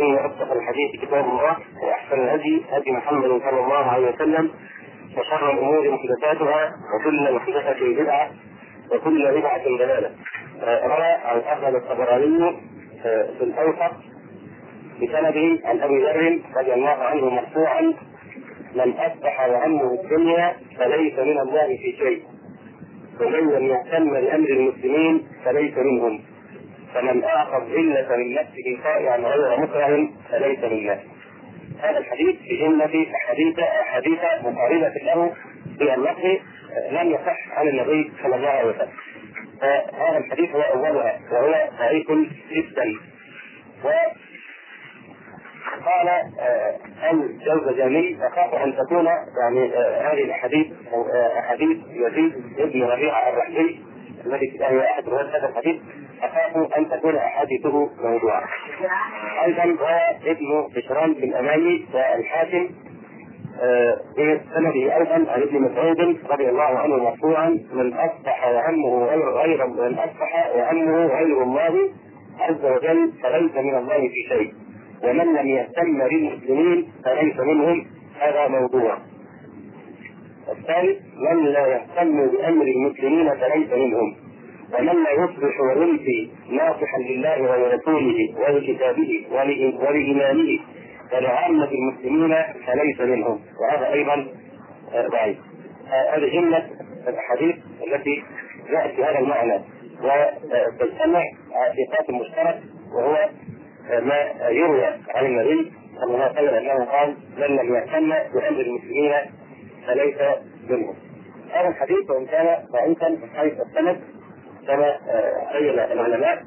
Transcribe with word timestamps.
فإن 0.00 0.14
أصدق 0.14 0.52
الحديث 0.52 1.02
كتاب 1.02 1.24
الله 1.24 1.56
وأحسن 1.82 2.20
الهدي 2.20 2.62
هدي 2.72 2.92
محمد 2.92 3.24
صلى 3.28 3.60
الله 3.60 3.76
عليه 3.90 4.14
وسلم 4.14 4.50
وشر 5.18 5.50
الأمور 5.52 5.90
محدثاتها 5.90 6.72
وكل 6.94 7.34
محدثة 7.34 8.02
بدعة 8.02 8.30
وكل 8.92 9.38
بدعة 9.38 9.64
ضلالة. 9.64 10.10
روى 10.62 11.06
عن 11.24 11.38
أحمد 11.40 11.74
الطبراني 11.74 12.56
في 13.38 13.40
الأوسط 13.44 13.92
بسنده 15.02 15.68
عن 15.68 15.80
أبي 15.80 15.98
ذر 16.04 16.38
رضي 16.56 16.74
الله 16.74 16.88
عنه 16.90 17.30
مرفوعا 17.30 17.80
من 18.74 18.92
أصبح 18.98 19.46
وهمه 19.48 19.98
الدنيا 20.02 20.56
فليس 20.78 21.18
من 21.18 21.38
الله 21.40 21.66
في 21.66 21.96
شيء 21.98 22.22
ومن 23.20 23.50
لم 23.50 23.64
يهتم 23.66 24.10
بأمر 24.10 24.48
المسلمين 24.48 25.26
فليس 25.44 25.74
منهم 25.78 26.20
فمن 26.94 27.24
اعطى 27.24 27.56
الذله 27.56 28.16
من 28.16 28.34
نفسه 28.34 28.78
طائعا 28.84 29.16
غير 29.16 29.60
مكره 29.60 30.08
فليس 30.30 30.58
لله. 30.58 31.00
هذا 31.82 31.98
الحديث 31.98 32.36
في 32.36 32.56
جمله 32.56 33.06
احاديث 33.14 33.58
أحاديث 33.58 34.18
مقاربه 34.42 34.88
له 34.88 35.32
في 35.78 35.94
اللفظ 35.94 36.24
لم 36.90 37.10
يصح 37.10 37.58
عن 37.58 37.68
النبي 37.68 38.12
صلى 38.22 38.36
الله 38.36 38.48
عليه 38.48 38.68
وسلم. 38.68 38.92
فهذا 39.60 40.18
الحديث 40.18 40.54
هو 40.54 40.60
أولها 40.60 41.20
وهو 41.32 41.68
ضعيف 41.78 42.10
جدا. 42.52 42.94
قال 45.86 46.08
الجوزجاني 47.10 48.26
أخاف 48.26 48.54
أن 48.54 48.76
تكون 48.76 49.06
يعني 49.06 49.74
هذه 49.76 50.24
الأحاديث 50.24 50.66
أو 50.92 51.06
أحاديث 51.38 51.78
يزيد 51.90 52.34
ابن 52.58 52.82
ربيعة 52.82 53.28
الرحبي 53.28 53.80
الذي 54.26 54.58
هي 54.60 54.84
احد 54.84 55.08
رواة 55.08 55.22
هذا 55.22 55.48
الحديث 55.48 55.82
اخاف 56.22 56.76
أن 56.78 56.88
تكون 56.90 57.16
أحاديثه 57.16 57.90
موضوعا. 58.02 58.42
أيضا 59.44 59.64
روى 59.64 60.30
ابن 60.32 60.68
بشران 60.76 61.12
بن 61.14 61.34
اماني 61.34 61.84
والحاكم 61.94 62.68
بسنده 64.12 64.96
أيضا 64.96 65.14
عن 65.32 65.42
ابن 65.42 65.60
مسعود 65.62 66.18
رضي 66.30 66.48
الله 66.48 66.78
عنه 66.78 66.96
مرفوعا 66.96 67.48
من 67.72 67.92
أصبح 67.94 68.48
وهمه 68.48 69.04
غير 69.04 69.28
غير 69.30 69.66
من 69.66 69.98
أصبح 69.98 70.50
وهمه 70.54 71.06
غير 71.06 71.42
الله 71.42 71.90
عز 72.40 72.64
وجل 72.64 73.12
فليس 73.22 73.56
من 73.56 73.74
الله 73.74 73.98
في 73.98 74.28
شيء 74.28 74.54
ومن 75.04 75.34
لم 75.34 75.48
يهتم 75.48 75.98
بالمسلمين 75.98 76.92
فليس 77.04 77.40
منهم 77.40 77.86
هذا 78.20 78.48
موضوع. 78.48 78.98
الثالث 80.48 80.98
من 81.30 81.44
لا 81.44 81.66
يهتم 81.66 82.26
بأمر 82.26 82.64
المسلمين 82.64 83.30
فليس 83.34 83.72
منهم 83.72 84.16
لا 84.78 85.12
يصبح 85.24 85.60
ويمسي 85.60 86.30
ناصحا 86.50 86.98
لله 86.98 87.42
ولرسوله 87.42 88.34
ولكتابه 88.38 89.26
ولإيمانه 89.80 90.58
ولعامة 91.12 91.68
المسلمين 91.72 92.36
فليس 92.66 93.00
منهم. 93.00 93.40
وهذا 93.60 93.92
أيضا 93.92 94.26
ضعيف 94.92 95.38
هذه 96.14 96.32
جملة 96.32 96.66
الأحاديث 97.08 97.56
التي 97.86 98.22
جاءت 98.70 98.96
بهذا 98.96 99.18
المعنى. 99.18 99.60
وتجتمع 100.02 101.22
في 101.74 101.96
قاسم 101.96 102.16
مشترك 102.16 102.60
وهو 102.94 103.28
ما 103.90 104.48
يروى 104.50 104.84
عن 105.14 105.26
النبي 105.26 105.72
صلى 106.00 106.14
الله 106.14 106.24
عليه 106.24 106.32
وسلم 106.32 106.54
أنه 106.54 106.84
قال 106.84 107.16
من 107.38 107.56
لم 107.56 107.74
يهتم 107.74 108.08
بأمر 108.08 108.60
المسلمين 108.60 109.12
فليس 109.86 110.16
منهم. 110.70 110.94
هذا 111.52 111.68
الحديث 111.68 112.10
وإن 112.10 112.26
كان 112.26 112.64
ضعيفا 112.72 113.08
من 113.08 113.30
حيث 113.36 113.52
السند 113.60 114.00
كما 114.66 114.96
بين 115.52 115.70
العلماء 115.70 116.42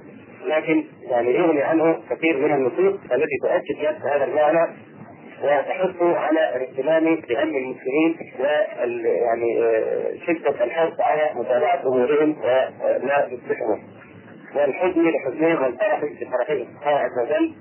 لكن 0.45 0.83
يعني 1.09 1.35
يغني 1.35 1.61
عنه 1.61 1.99
كثير 2.09 2.37
من 2.37 2.53
النصوص 2.53 2.99
التي 3.11 3.37
تؤكد 3.43 3.85
نفس 3.89 4.05
هذا 4.05 4.23
المعنى 4.25 4.73
وتحث 5.43 6.01
على 6.01 6.55
الاهتمام 6.55 7.15
بأمن 7.15 7.55
المسلمين 7.55 8.17
و 8.39 8.43
يعني 9.03 9.61
شدة 10.27 10.63
الحرص 10.63 11.01
على 11.01 11.29
متابعة 11.35 11.81
أمورهم 11.85 12.35
ولا 12.43 13.27
يصلحهم. 13.31 13.83
والحزن 14.55 15.09
لحزنهم 15.09 15.63
والفرح 15.63 16.03
لفرحهم. 16.03 16.67
قال 16.85 16.93
عز 16.93 17.19
وجل 17.25 17.53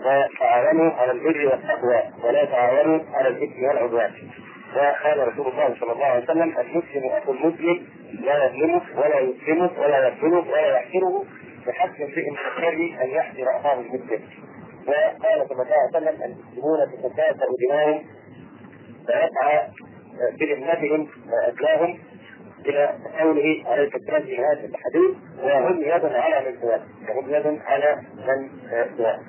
وتعاونوا 0.00 0.92
على 0.92 1.12
البر 1.12 1.46
والتقوى 1.46 2.02
ولا 2.24 2.44
تعاونوا 2.44 3.00
على 3.14 3.28
الإثم 3.28 3.64
والعدوان. 3.64 4.10
وقال 4.76 5.28
رسول 5.28 5.46
الله 5.46 5.74
صلى 5.80 5.92
الله 5.92 6.06
عليه 6.06 6.24
وسلم 6.24 6.54
المسلم 6.58 7.10
اخو 7.10 7.32
المسلم 7.32 7.86
لا 8.12 8.44
يظلمه 8.44 8.82
ولا 8.96 9.20
يسلمه 9.20 9.70
ولا 9.80 10.08
يقتله 10.08 10.38
ولا 10.38 10.66
يحقره. 10.66 11.24
بحسب 11.66 12.00
امرئ 12.02 12.30
من 12.30 12.36
الشر 12.36 13.02
أن 13.04 13.08
يحقر 13.10 13.56
أخاه 13.60 13.80
المسلم 13.80 14.22
وقال 14.86 15.48
صلى 15.48 15.62
الله 15.62 15.74
عليه 15.74 15.96
وسلم 15.96 16.22
المسلمون 16.22 16.78
تتكافأ 16.92 17.46
دماؤهم 17.68 18.04
فيسعى 19.06 19.68
بذمتهم 20.40 21.08
وادلاهم 21.30 21.98
إلى 22.66 22.98
قوله 23.20 23.64
عليه 23.66 23.90
السلام 23.94 24.22
في 24.22 24.38
هذا 24.38 24.64
الحديث 24.64 25.16
وهم 25.42 25.80
يد 25.80 26.04
على 26.14 26.50
من 26.50 26.60
سواه 26.60 26.80
وهم 27.08 27.30
يد 27.34 27.60
على 27.66 27.96
من 28.26 28.50
سواه 28.96 29.20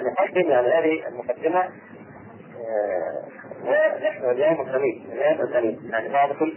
نقدم 0.00 0.50
يعني 0.50 0.68
هذه 0.68 1.08
المقدمة. 1.08 1.68
ونحن 3.64 4.24
اليوم 4.24 4.60
الخميس. 4.60 5.02
اليوم 5.12 5.40
الخميس. 5.40 5.78
يعني 5.90 6.08
بعضكم 6.08 6.52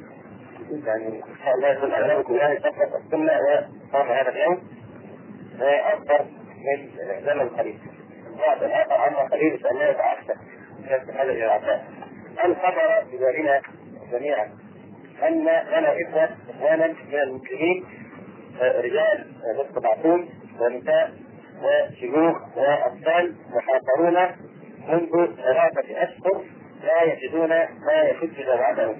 يعني 0.86 1.22
الله 1.56 1.68
يكون 1.68 1.92
اغلبكم 1.92 2.36
يعني 2.36 2.60
تقرا 2.60 2.98
السنة 3.06 3.34
وصام 3.34 4.08
هذا 4.08 4.30
اليوم 4.30 4.62
أكثر 5.62 6.26
من 6.58 6.90
زمن 7.26 7.50
قليل. 7.50 7.80
بعض 8.48 8.64
الآخر 8.64 8.94
عما 8.94 9.20
قليل 9.20 9.60
فانه 9.60 9.84
يتعشى 9.84 10.34
في 10.88 11.12
هذا 11.12 11.32
الاعطاء 11.32 11.86
الخبر 12.46 13.04
بذلنا 13.12 13.62
جميعا 14.12 14.52
أن 15.28 15.42
لنا 15.44 15.96
إخوة 16.02 16.30
أخوانا 16.50 16.88
من 16.88 17.20
المسلمين 17.24 17.86
رجال 18.62 19.26
مستضعفون 19.60 20.30
ونساء 20.60 21.12
وشيوخ 21.64 22.58
وأطفال 22.58 23.36
محاصرون 23.50 24.36
منذ 24.88 25.36
ثلاثة 25.36 26.04
أشهر 26.04 26.44
لا 26.84 27.04
يجدون 27.04 27.50
ما 27.86 28.02
يشد 28.04 28.46
جوعتهم 28.46 28.96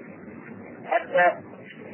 حتى 0.86 1.32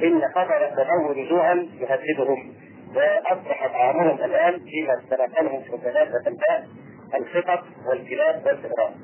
إن 0.03 0.21
خطر 0.35 0.65
التمول 0.69 1.29
جوعا 1.29 1.69
يهددهم 1.81 2.53
وأصبح 2.97 3.67
طعامهم 3.67 4.25
الآن 4.25 4.53
فيما 4.53 4.99
استلقنهم 4.99 5.63
حسنات 5.65 6.09
الباء 6.27 6.67
الخطط 7.15 7.65
والكلاب 7.89 8.43
والفئران 8.47 8.95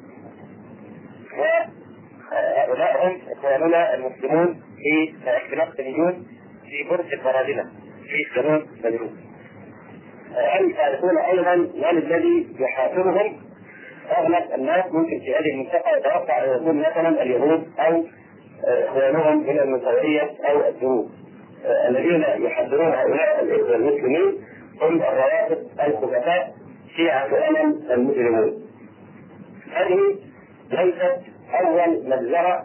وهؤلاء 1.38 3.06
هم 3.06 3.18
إخواننا 3.32 3.94
المسلمون 3.94 4.62
في 4.76 5.14
الفلسطينيون 5.36 6.26
في 6.70 6.88
برج 6.90 7.12
البرازيلة 7.12 7.64
في 8.02 8.40
جنوب 8.40 8.62
بيروت 8.82 9.10
هل 10.52 10.74
تعرفون 10.76 11.18
أيضا 11.18 11.54
من 11.56 11.98
الذي 11.98 12.46
يحاصرهم 12.58 13.36
اغلب 14.18 14.52
الناس 14.54 14.84
ممكن 14.92 15.20
في 15.20 15.34
هذه 15.34 15.50
المنطقة 15.54 15.96
يتوقع 15.96 16.44
أن 16.44 16.50
يكون 16.56 16.78
مثلا 16.78 17.22
اليهود 17.22 17.68
أو 17.78 18.04
اخوانهم 18.66 19.46
من 19.46 19.58
المسيحيه 19.60 20.30
أو 20.50 20.68
الدروز 20.68 21.06
الذين 21.88 22.24
يحذرون 22.46 22.86
هؤلاء 22.92 23.44
الاخوه 23.44 23.76
المسلمين 23.76 24.44
هم 24.82 25.02
الروافض 25.02 25.66
الخبثاء 25.86 26.54
شيعة 26.96 27.26
امم 27.48 27.80
المجرمون. 27.90 28.62
هذه 29.72 29.98
ليست 30.70 31.16
أول 31.60 32.08
مجزره 32.08 32.64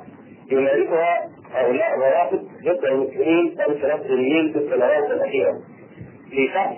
يمارسها 0.52 1.30
هؤلاء 1.54 1.94
الروافض 1.96 2.48
ضد 2.64 2.86
المسلمين 2.86 3.58
الفلسطينيين 3.70 4.54
في 4.54 4.60
السنوات 4.60 5.12
الأخيرة. 5.12 5.60
في 6.30 6.48
شهر 6.54 6.76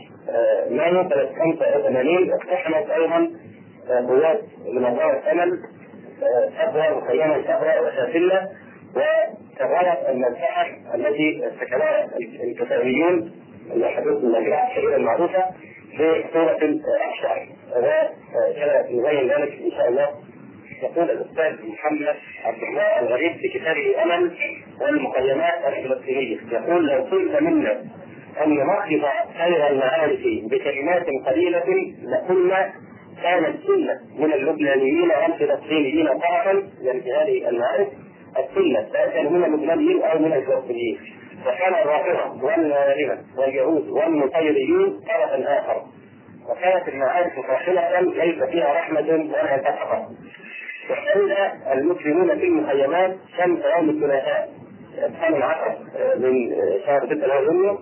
مايو 0.69 1.09
سنه 1.09 1.29
85 1.39 2.31
اقتحمت 2.33 2.89
أيضا 2.89 3.31
قوات 4.07 4.41
لمنطقة 4.74 5.12
الأمل 5.12 5.59
أبوى 6.59 6.97
مخيمة 7.01 7.35
الأبرى 7.35 7.79
وسافلة 7.79 8.50
وشغلت 8.95 10.09
المساحة 10.09 10.67
التي 10.95 11.45
ارتكبها 11.45 12.09
الكتابيون 12.43 13.31
الأحاديث 13.75 14.11
الناجحة 14.13 14.67
الشهيرة 14.71 14.95
المعروفة 14.95 15.45
في 15.97 16.23
سورة 16.33 16.57
الأحشاء 16.61 17.47
وكما 17.75 18.85
يبين 18.89 19.31
ذلك 19.31 19.51
إن 19.65 19.71
شاء 19.71 19.89
الله. 19.89 20.09
يقول 20.83 21.11
الأستاذ 21.11 21.67
محمد 21.69 22.15
عبد 22.45 22.63
الله 22.63 22.99
الغريب 22.99 23.31
في 23.38 23.47
كتابه 23.59 24.03
أمل 24.03 24.31
والمقيمات 24.81 25.53
الفلسطينية 25.67 26.38
يقول 26.51 26.88
لو 26.88 27.05
طلب 27.05 27.43
منا 27.43 27.71
أن 28.43 28.49
ننقض 28.49 29.05
خير 29.38 29.67
المعارف 29.67 30.19
بكلمات 30.43 31.05
قليلة 31.25 31.63
لقلنا 32.03 32.73
كان 33.23 33.45
السنة 33.45 33.99
من 34.17 34.33
اللبنانيين 34.33 35.11
والفلسطينيين 35.11 36.07
طرفا 36.07 36.69
هذه 37.21 37.49
المعارف. 37.49 37.88
سواء 38.91 39.09
كان 39.13 39.33
من 39.33 39.43
اللبنانيين 39.43 40.01
أو 40.03 40.19
من 40.19 40.33
الفلسطينيين 40.33 40.99
وكان 41.47 41.73
الرافضة 41.73 42.43
والمغاربة 42.45 43.17
واليهود 43.38 43.89
والنصيريين 43.89 44.99
طرفا 44.99 45.59
آخر. 45.59 45.81
وكانت 46.49 46.88
المعارك 46.88 47.33
فاصلة 47.47 47.99
ليس 47.99 48.43
فيها 48.43 48.73
رحمة 48.73 48.99
ولا 49.33 49.57
تقوى 49.57 50.05
واحتل 50.89 51.31
المسلمون 51.71 52.39
في 52.39 52.45
المخيمات 52.47 53.15
شمس 53.38 53.59
يوم 53.77 53.89
الثلاثاء. 53.89 54.49
الثامن 55.05 55.41
عشر 55.41 55.75
من 56.17 56.55
شهر 56.85 57.05
ستة 57.05 57.13
اللي 57.13 57.33
هو 57.33 57.41
يونيو 57.41 57.77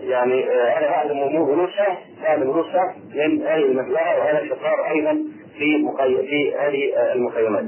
يعني 0.00 0.44
أنا 0.78 0.88
اعلم 0.96 1.18
امور 1.18 1.54
روسيا 1.58 1.96
اعلم 2.26 2.50
روسيا 2.50 2.94
من 3.14 3.42
هذه 3.42 3.62
المبلغه 3.64 4.18
وهذا 4.18 4.40
الشطار 4.42 4.90
أيضا 4.90 5.18
في 5.58 5.78
مخي... 5.78 6.16
في 6.26 6.54
هذه 6.56 7.12
المخيمات. 7.12 7.64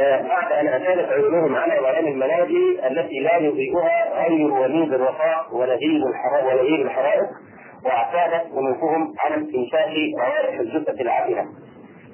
بعد 0.00 0.52
أن 0.52 0.66
اتالت 0.66 1.12
عيونهم 1.12 1.56
على 1.56 1.86
اعلام 1.86 2.06
المنازل 2.06 2.80
التي 2.86 3.20
لا 3.20 3.36
يضيئها 3.36 4.24
غير 4.24 4.50
وليد 4.52 4.92
الوفاء 4.92 5.46
ولهيب 5.52 6.02
الحرائق 6.06 6.46
ولهيب 6.46 6.80
الحرائق 6.86 7.26
واعتادت 7.84 8.46
انوفهم 8.52 9.14
على 9.18 9.34
استنشاق 9.34 9.88
روائح 10.18 10.60
الجثة 10.60 11.00
العافيه. 11.00 11.44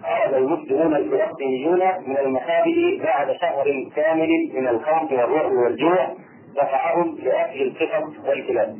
خرج 0.03 0.35
المسلمون 0.35 0.97
الفلسطينيون 0.97 1.81
من 2.07 2.19
المخابئ 2.19 3.03
بعد 3.03 3.33
شهر 3.41 3.65
كامل 3.97 4.29
من 4.55 4.69
الخوف 4.69 5.13
والرعب 5.13 5.53
والجوع 5.53 6.09
دفعهم 6.57 7.19
لأكل 7.23 7.63
القطط 7.63 8.29
والكلاب. 8.29 8.77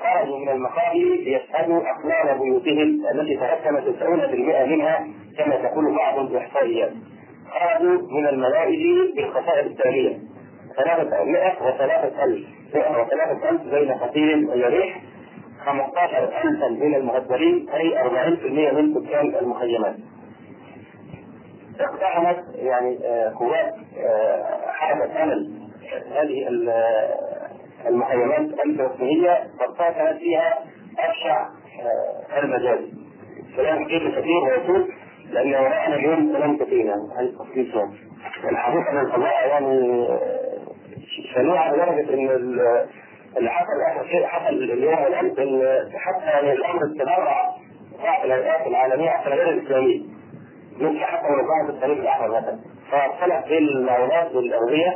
خرجوا 0.00 0.38
من 0.38 0.48
المخابئ 0.48 1.24
ليشهدوا 1.24 1.80
اقلال 1.90 2.38
بيوتهم 2.38 3.00
التي 3.14 3.36
تركم 3.36 3.76
90% 3.80 4.64
منها 4.66 5.06
كما 5.38 5.56
تقول 5.56 5.96
بعض 5.96 6.18
الإحصائيات. 6.18 6.92
خرجوا 7.60 8.02
من 8.10 8.26
المنازل 8.26 9.12
بالخسائر 9.16 9.66
التالية. 9.66 10.18
300 10.76 11.52
و3000 11.58 12.74
103 12.74 13.70
بين 13.70 13.92
قتيل 13.92 14.48
وجريح. 14.48 15.00
15000 15.64 16.70
من 16.70 16.94
المهدرين 16.94 17.68
أي 17.74 17.98
40% 17.98 18.72
من 18.72 18.94
سكان 18.94 19.34
المخيمات. 19.34 19.96
اقتحمت 21.80 22.44
يعني 22.54 22.98
قوات 23.38 23.74
حركه 24.66 25.22
امل 25.22 25.50
هذه 26.10 26.48
المخيمات 27.86 28.40
الفلسطينية 28.64 29.46
فارتكبت 29.58 30.18
فيها 30.18 30.58
أبشع 30.98 31.46
المجازر. 32.42 32.88
كلام 33.56 33.84
كثير 33.84 34.10
كثير 34.10 34.42
ويقول 34.44 34.92
لأن 35.30 35.54
وراءنا 35.54 35.96
اليوم 35.96 36.32
كلام 36.36 36.56
كثير 36.58 36.86
يعني 36.86 37.02
هذه 37.18 37.24
التفصيل 37.24 37.72
شوية. 37.72 37.90
الحقيقة 38.50 38.92
من 38.92 39.00
القضايا 39.00 39.46
يعني 39.46 40.06
شنيعه 41.34 41.72
لدرجه 41.72 42.14
إن 42.14 42.30
اللي 43.36 43.50
حصل 43.50 43.72
اخر 43.92 44.06
شيء 44.08 44.26
حصل 44.26 44.54
اليوم 44.54 45.02
والامس 45.02 45.38
إن 45.38 45.78
حتى 45.94 46.24
يعني 46.26 46.52
الأمر 46.52 46.80
استمر 46.84 47.24
بعض 48.04 48.24
الهيئات 48.24 48.66
العالمية 48.66 49.10
حتى 49.10 49.28
غير 49.30 49.48
الإسلامية. 49.48 50.00
مثل 50.80 51.04
حتى 51.04 51.26
منظمه 51.28 51.68
التاريخ 51.76 51.98
الاحمر 51.98 52.28
مثلا. 52.28 52.58
فاختلف 52.90 53.48
بين 53.48 53.68
المعونات 53.68 54.34
والاغذيه 54.34 54.94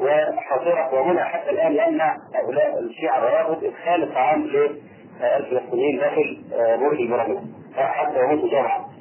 وحصلت 0.00 0.92
وهنا 0.92 1.24
حتى 1.24 1.50
الآن 1.50 1.72
يمنع 1.72 2.16
هؤلاء 2.34 2.78
الشيعة 2.78 3.18
الروافض 3.18 3.64
إدخال 3.64 4.02
الطعام 4.02 4.42
للفلسطينيين 4.42 5.98
داخل 5.98 6.42
برج 6.80 7.00
البرامج 7.00 7.38
حتى 7.76 8.20
يموتوا 8.20 8.50
جوعا. 8.50 8.95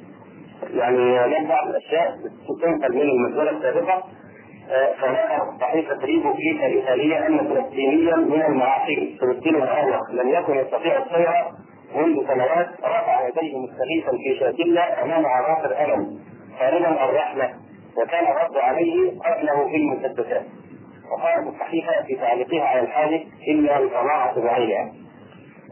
يعني 0.74 1.28
لم 1.40 1.48
بعض 1.48 1.68
الأشياء 1.68 2.16
تنقل 2.62 2.96
من 2.96 3.02
المسألة 3.02 3.52
السابقة 3.58 4.04
فهناك 5.02 5.42
صحيفة 5.62 6.06
ريبو 6.06 6.34
كليكا 6.34 6.68
الإيطالية 6.68 7.28
أن 7.28 7.38
فلسطينيا 7.38 8.16
من 8.16 8.42
المعاصرين 8.42 9.18
فلسطين 9.22 9.56
الأول 9.56 10.00
لم 10.12 10.30
يكن 10.30 10.56
يستطيع 10.56 10.98
السير 10.98 11.30
منذ 11.96 12.28
سنوات 12.28 12.70
رفع 12.84 13.28
يديه 13.28 13.58
مستغيثا 13.58 14.12
في 14.12 14.40
شاتلة 14.40 14.82
أمام 15.04 15.26
عناصر 15.26 15.72
ألم 15.86 16.20
خالدا 16.60 17.06
الرحمة 17.06 17.50
وكان 17.98 18.26
الرد 18.26 18.58
عليه 18.58 19.12
قتله 19.20 19.68
في 19.70 19.76
المسدسات. 19.76 20.44
وقالت 21.12 21.48
الصحيفة 21.48 22.04
في 22.08 22.16
تعليقها 22.16 22.64
على 22.64 22.80
الحادث 22.82 23.22
إلا 23.48 23.80
الجماعة 23.80 24.40
بعينها 24.42 24.92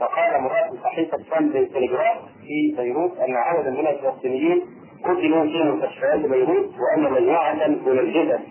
وقال 0.01 0.41
مراد 0.41 0.73
صحيفة 0.83 1.17
ساندي 1.29 1.65
تليجراف 1.65 2.17
في 2.47 2.75
بيروت 2.77 3.17
أن 3.17 3.35
عددا 3.35 3.69
من 3.69 3.87
الفلسطينيين 3.87 4.61
قتلوا 5.03 5.43
في 5.43 5.63
مستشفيات 5.63 6.19
بيروت 6.19 6.69
وأن 6.79 7.11
مجموعة 7.11 7.53
من 7.67 7.99
الجثث 7.99 8.41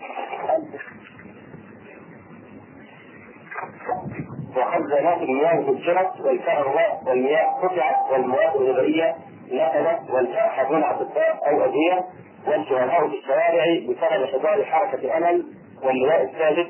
وخزانات 4.57 5.21
المياه 5.21 5.61
فجرت 5.61 6.21
والكهرباء 6.25 7.03
والمياه 7.07 7.45
قطعت 7.61 8.11
والمواد 8.11 8.55
الغذائية 8.55 9.15
نفذت 9.51 10.11
والجرحى 10.11 10.65
دون 10.69 10.83
أطباء 10.83 11.39
أو 11.49 11.65
أدوية 11.65 12.05
والشهداء 12.47 13.07
في 13.07 13.15
الشوارع 13.15 13.65
بسبب 13.89 14.25
شجار 14.25 14.65
حركة 14.65 15.17
أمل 15.17 15.45
واللواء 15.83 16.23
الثالث 16.23 16.67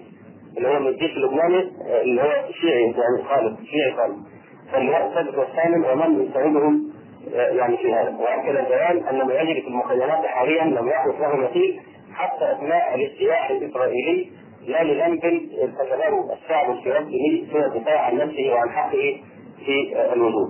اللي 0.57 0.67
هو 0.67 0.79
من 0.79 0.87
الجيش 0.87 1.11
اللبناني 1.17 1.71
اللي 2.01 2.21
هو 2.21 2.51
شيعي 2.61 2.81
يعني 2.83 3.23
خالد 3.23 3.57
شيعي 3.63 3.93
خالد. 3.97 4.23
فاللواء 4.71 5.07
السادس 5.07 5.37
والثامن 5.37 5.85
ومن 5.85 6.25
يساعدهم 6.25 6.93
يعني 7.31 7.77
في 7.77 7.93
هذا. 7.93 8.17
واكد 8.19 8.55
البيان 8.55 9.07
أن 9.07 9.27
ما 9.27 9.33
يجري 9.33 9.61
في 9.61 9.67
المخيمات 9.67 10.25
حاليا 10.25 10.63
لم 10.63 10.87
يحدث 10.87 11.21
له 11.21 11.35
مثيل 11.35 11.79
حتى 12.13 12.51
أثناء 12.51 12.95
الاجتياح 12.95 13.49
الإسرائيلي 13.49 14.31
لا 14.67 14.83
لذنب 14.83 15.25
ارتكبه 15.61 16.33
الشعب 16.33 16.71
الفلسطيني 16.71 17.47
في 17.51 17.57
الدفاع 17.57 18.01
عن 18.01 18.17
نفسه 18.17 18.53
وعن 18.53 18.69
حقه 18.69 19.21
في 19.65 19.95
الوجود. 20.13 20.49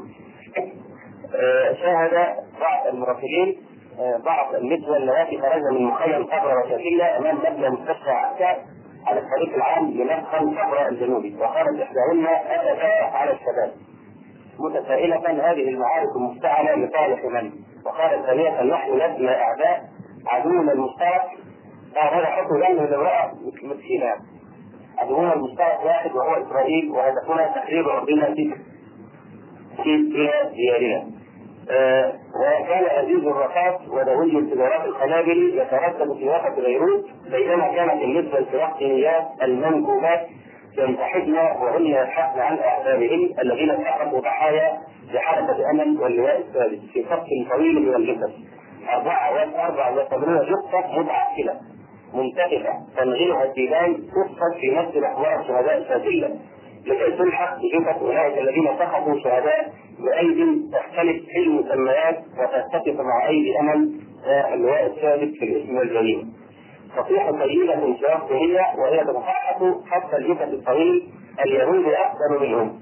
شاهد 1.82 2.12
بعض 2.60 2.88
المراسلين 2.88 3.56
بعض 4.26 4.56
النسوة 4.56 4.98
اللواتي 4.98 5.38
خرجن 5.38 5.74
من 5.74 5.84
مخيم 5.84 6.26
صبرا 6.26 6.66
وشاكلة 6.66 7.18
أمام 7.18 7.38
مبنى 7.38 7.70
مستشفى 7.70 8.10
عسكر 8.10 8.58
على 9.08 9.20
الطريق 9.20 9.56
العام 9.56 9.92
لمدخل 9.92 10.40
صبرا 10.40 10.90
الجنوبي. 10.90 11.36
وقالت 11.40 11.82
إحداهن 11.82 12.26
اتفاق 12.28 13.14
على 13.14 13.32
الشباب. 13.32 13.72
متسائلة 14.60 15.18
هذه 15.52 15.70
المعارك 15.70 16.10
المفتعلة 16.16 16.76
لصالح 16.76 17.26
من؟ 17.26 17.52
وقالت 17.86 18.26
ثانية 18.26 18.64
نحن 18.64 18.92
لسنا 18.94 19.42
أعداء 19.42 19.82
عدونا 20.28 20.72
المشترك 20.72 21.22
هذا 21.96 22.26
حكم 22.26 22.58
لأنه 22.58 22.86
لامرأة 22.86 23.32
مسكينة 23.64 24.14
عدونا 24.98 25.34
المشترك 25.34 25.80
واحد 25.86 26.12
وهو 26.12 26.34
إسرائيل 26.46 26.92
وهدفنا 26.92 27.48
تحرير 27.56 27.94
أرضنا 27.98 28.26
في 28.36 28.54
في 29.84 30.10
ديارنا. 30.56 31.08
آه 31.72 32.14
وكان 32.36 32.84
عزيز 32.98 33.28
الرقاص 33.28 33.82
ودوي 33.90 34.40
التجارات 34.40 34.86
القنابل 34.86 35.54
يتردد 35.60 36.14
في 36.18 36.30
وسط 36.30 36.66
بيروت 36.66 37.06
بينما 37.32 37.68
كانت 37.76 38.04
النسبة 38.04 38.38
الفلسطينيات 38.38 39.28
المنكوبات 39.44 40.28
ينتحبن 40.78 41.36
وهن 41.38 41.86
يبحثن 41.86 42.40
عن 42.40 42.58
احبابهن 42.60 43.30
الذين 43.42 43.78
سقطوا 43.78 44.20
ضحايا 44.20 44.78
لحركه 45.14 45.70
امل 45.72 46.02
واللواء 46.02 46.38
الثالث 46.40 46.92
في 46.94 47.04
صف 47.04 47.52
طويل 47.56 47.82
من 47.90 47.96
الجثث. 47.96 48.34
أربعة 48.94 49.32
وأربعة 49.34 49.94
وثمانون 49.98 50.46
جثة 50.46 51.00
متعسلة 51.00 51.60
منتفخة 52.14 52.74
تنغيها 52.98 53.44
الديدان 53.44 53.94
تفقد 53.94 54.60
في 54.62 54.72
نفس 54.72 54.98
الأحوال 54.98 55.40
الشهداء 55.40 55.78
السافلة 55.78 56.40
لكي 56.86 57.18
تلحق 57.18 57.58
بجثث 57.58 58.02
أولئك 58.02 58.38
الذين 58.38 58.68
سقطوا 58.80 59.20
شهداء 59.24 59.74
بأيد 60.00 60.70
تختلف 60.72 61.26
في 61.26 61.40
المسميات 61.40 62.20
وتتفق 62.40 63.02
مع 63.02 63.28
أيدي 63.28 63.60
أمل 63.60 63.92
اللواء 64.54 64.86
الثالث 64.86 65.40
في 65.40 65.46
الاسم 65.46 65.78
والجريمة. 65.78 66.24
تصيح 66.96 67.30
طويلة 67.32 67.76
فلسطينية 68.02 68.62
وهي 68.78 69.04
تتفحص 69.04 69.62
حتى 69.92 70.18
الجثث 70.18 70.54
الطويل 70.54 71.10
اليهود 71.46 71.86
أكثر 71.86 72.40
منهم. 72.42 72.80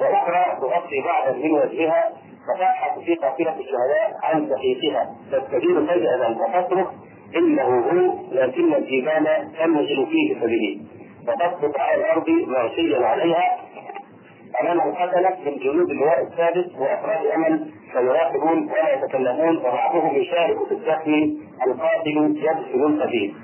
وأخرى 0.00 0.44
تغطي 0.60 1.00
بعضا 1.04 1.32
من 1.38 1.50
وجهها 1.50 2.10
فتبحث 2.48 2.98
في 3.04 3.14
قافلة 3.14 3.54
الشهداء 3.58 4.10
عن 4.22 4.48
دقيقها 4.48 5.10
تستدير 5.32 5.86
فجأة 5.86 6.30
وتصرخ 6.30 6.90
إنه 7.36 7.62
هو 7.80 8.14
لكن 8.32 8.74
الجبال 8.74 9.48
تنزل 9.58 10.06
فيه 10.06 10.40
سبيله 10.40 10.80
فتسقط 11.26 11.78
على 11.80 12.00
الأرض 12.00 12.28
مغشيا 12.30 13.06
عليها 13.06 13.56
أمام 14.60 14.80
القتلة 14.80 15.36
من 15.44 15.56
جنود 15.58 15.90
اللواء 15.90 16.22
السادس 16.22 16.74
وأفراد 16.78 17.26
أمل 17.26 17.70
فيراقبون 17.92 18.70
ولا 18.70 18.94
يتكلمون 18.94 19.56
وبعضهم 19.56 20.14
يشارك 20.16 20.56
في 20.68 20.74
الدفن 20.74 21.36
القاتل 21.66 22.36
يدفن 22.36 22.82
القتيل. 22.94 23.34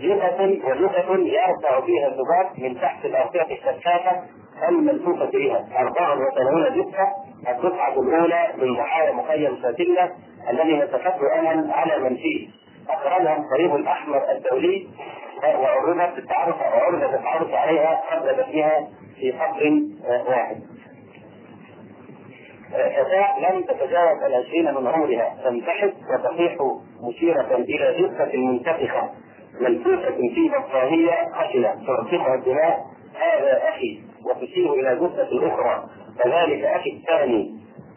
جثة 0.00 0.44
وجثة 0.44 1.14
يرفع 1.18 1.80
فيها 1.80 2.06
الذباب 2.08 2.46
من 2.58 2.80
تحت 2.80 3.04
الأرضية 3.04 3.42
الشفافة 3.42 4.22
الملفوفة 4.68 5.30
بها 5.30 5.64
84 5.78 6.64
جثة 6.82 7.08
الدفعة 7.48 7.92
الأولى 7.92 8.48
من 8.58 8.76
ضحايا 8.76 9.12
مخيم 9.12 9.56
ساتلة 9.62 10.10
الذي 10.50 10.72
نتفت 10.76 11.14
أمل 11.38 11.70
على 11.70 11.98
من 11.98 12.16
فيه 12.16 12.48
أخرجها 12.90 13.36
الصليب 13.36 13.74
الأحمر 13.74 14.22
الدولي 14.32 14.88
وعرضت 15.44 16.18
التعرف 16.18 16.60
وعرضت 16.60 17.14
التعرف 17.14 17.54
عليها 17.54 18.00
قبل 18.10 18.36
دفنها 18.36 18.88
في 19.22 19.30
قبر 19.32 19.82
واحد. 20.28 20.56
فتاة 22.72 23.50
لم 23.50 23.62
تتجاوز 23.62 24.22
العشرين 24.22 24.74
من 24.74 24.86
عمرها 24.86 25.36
تنتحب 25.44 25.92
وتصيح 26.10 26.56
مشيرة 27.08 27.54
إلى 27.54 28.02
جثة 28.02 28.38
منتفخة. 28.38 29.10
ملفوفة 29.60 30.10
في 30.10 30.50
بطانية 30.58 31.28
خشنة 31.32 31.86
ترتفع 31.86 32.34
الدماء 32.34 32.80
هذا 33.14 33.62
أخي 33.68 34.00
وتشير 34.26 34.74
إلى 34.74 34.96
جثة 34.96 35.48
أخرى. 35.48 35.88
كذلك 36.24 36.64
أخي 36.64 36.90
الثاني 36.90 37.54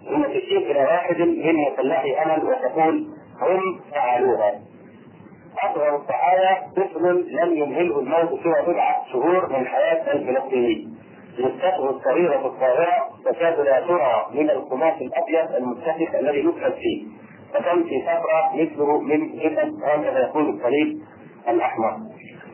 ثم 0.10 0.24
تشير 0.24 0.72
إلى 0.72 0.79
واحد 0.79 1.22
من 1.22 1.53
مسلحي 1.53 2.13
أمل 2.13 2.44
وتقول 2.46 3.08
هم 3.41 3.79
فعلوها. 3.91 4.62
أصغر 5.63 5.96
الصحابة 5.96 6.72
طفل 6.75 7.25
لم 7.32 7.58
يمهله 7.58 8.00
الموت 8.00 8.44
سوى 8.44 8.62
بضعة 8.67 9.05
شهور 9.12 9.50
من 9.50 9.67
حياة 9.67 10.13
الفلسطيني 10.13 10.88
جثته 11.38 11.89
الصغيرة 11.89 12.48
الصغيرة 12.48 13.08
تكاد 13.25 13.60
لا 13.60 13.80
ترى 13.80 14.25
من 14.34 14.50
القماش 14.50 14.94
الأبيض 15.01 15.56
المتسق 15.56 16.20
الذي 16.20 16.39
يدخل 16.39 16.74
فيه. 16.74 17.06
فتمشي 17.54 18.01
فترة 18.01 18.51
مثله 18.54 19.00
من 19.00 19.39
جسد 19.39 19.84
هكذا 19.84 20.20
يقول 20.20 20.50
الصليب 20.50 20.98
الأحمر. 21.50 21.98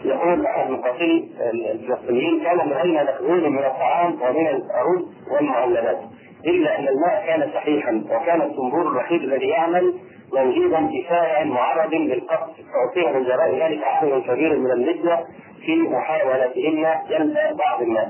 يقول 0.06 0.46
أحد 0.46 0.68
المقاتلين 0.68 1.32
الفلسطينيين 1.52 2.44
كان 2.44 2.58
لدينا 2.58 3.04
نخزون 3.04 3.52
من 3.54 3.64
الطعام 3.64 4.14
ومن 4.22 4.48
الأرز 4.48 5.06
والمعلبات؟ 5.32 6.00
إلا 6.46 6.80
أن 6.80 6.88
الماء 6.88 7.24
كان 7.26 7.50
صحيحا 7.54 8.04
وكان 8.12 8.42
الصنبور 8.42 8.82
الوحيد 8.82 9.24
الذي 9.24 9.48
يعمل 9.48 9.94
موجودا 10.34 10.88
في 10.88 11.06
شارع 11.10 11.44
معرض 11.44 11.94
للقصف. 11.94 12.50
فأصيب 12.56 13.16
من 13.16 13.24
جراء 13.24 13.56
ذلك 13.56 13.84
عدد 13.84 14.22
كبير 14.28 14.60
من 14.60 14.72
النسوة 14.72 15.26
في 15.66 15.76
محاولتهن 15.76 16.96
جلب 17.10 17.38
بعض 17.66 17.82
الناس. 17.82 18.08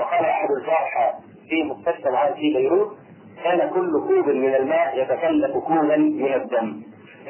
وقال 0.00 0.24
أحد 0.24 0.48
الجرحى 0.50 1.12
في 1.48 1.62
مستشفى 1.62 2.08
العام 2.08 2.34
في 2.34 2.54
بيروت 2.54 2.96
كان 3.44 3.70
كل 3.70 3.90
كوب 4.08 4.28
من 4.34 4.54
الماء 4.54 4.98
يتكلف 5.02 5.52
كوبا 5.56 5.96
من 5.96 6.34
الدم 6.34 6.82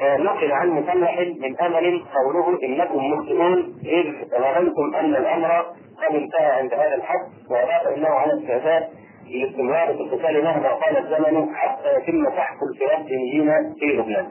نقل 0.02 0.52
عن 0.52 0.68
مسلح 0.70 1.18
من 1.18 1.60
أمل 1.60 2.04
قوله 2.14 2.58
إنكم 2.64 3.10
مخطئون 3.10 3.74
إذ 3.84 4.12
ظننتم 4.30 4.94
أن 4.94 5.16
الأمر 5.16 5.60
قد 6.08 6.14
انتهى 6.14 6.46
عند 6.46 6.74
هذا 6.74 6.94
الحد 6.94 7.26
وأضاف 7.50 7.86
إنه 7.96 8.08
على 8.08 8.32
استعداد 8.40 8.88
لاستمرار 9.30 9.90
القتال 9.90 10.44
مهما 10.44 10.68
طال 10.74 10.96
الزمن 10.96 11.54
حتى 11.54 11.94
يتم 11.96 12.30
سحق 12.36 12.56
الفلسطينيين 12.62 13.74
في 13.80 13.86
لبنان. 13.86 14.26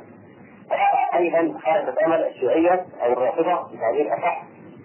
أيضا 1.15 1.59
حركه 1.63 2.05
أمل 2.05 2.27
الشيوعية 2.27 2.85
أو 3.05 3.13
الرافضة 3.13 3.53
بتعبير 3.75 4.07
اصح 4.13 4.43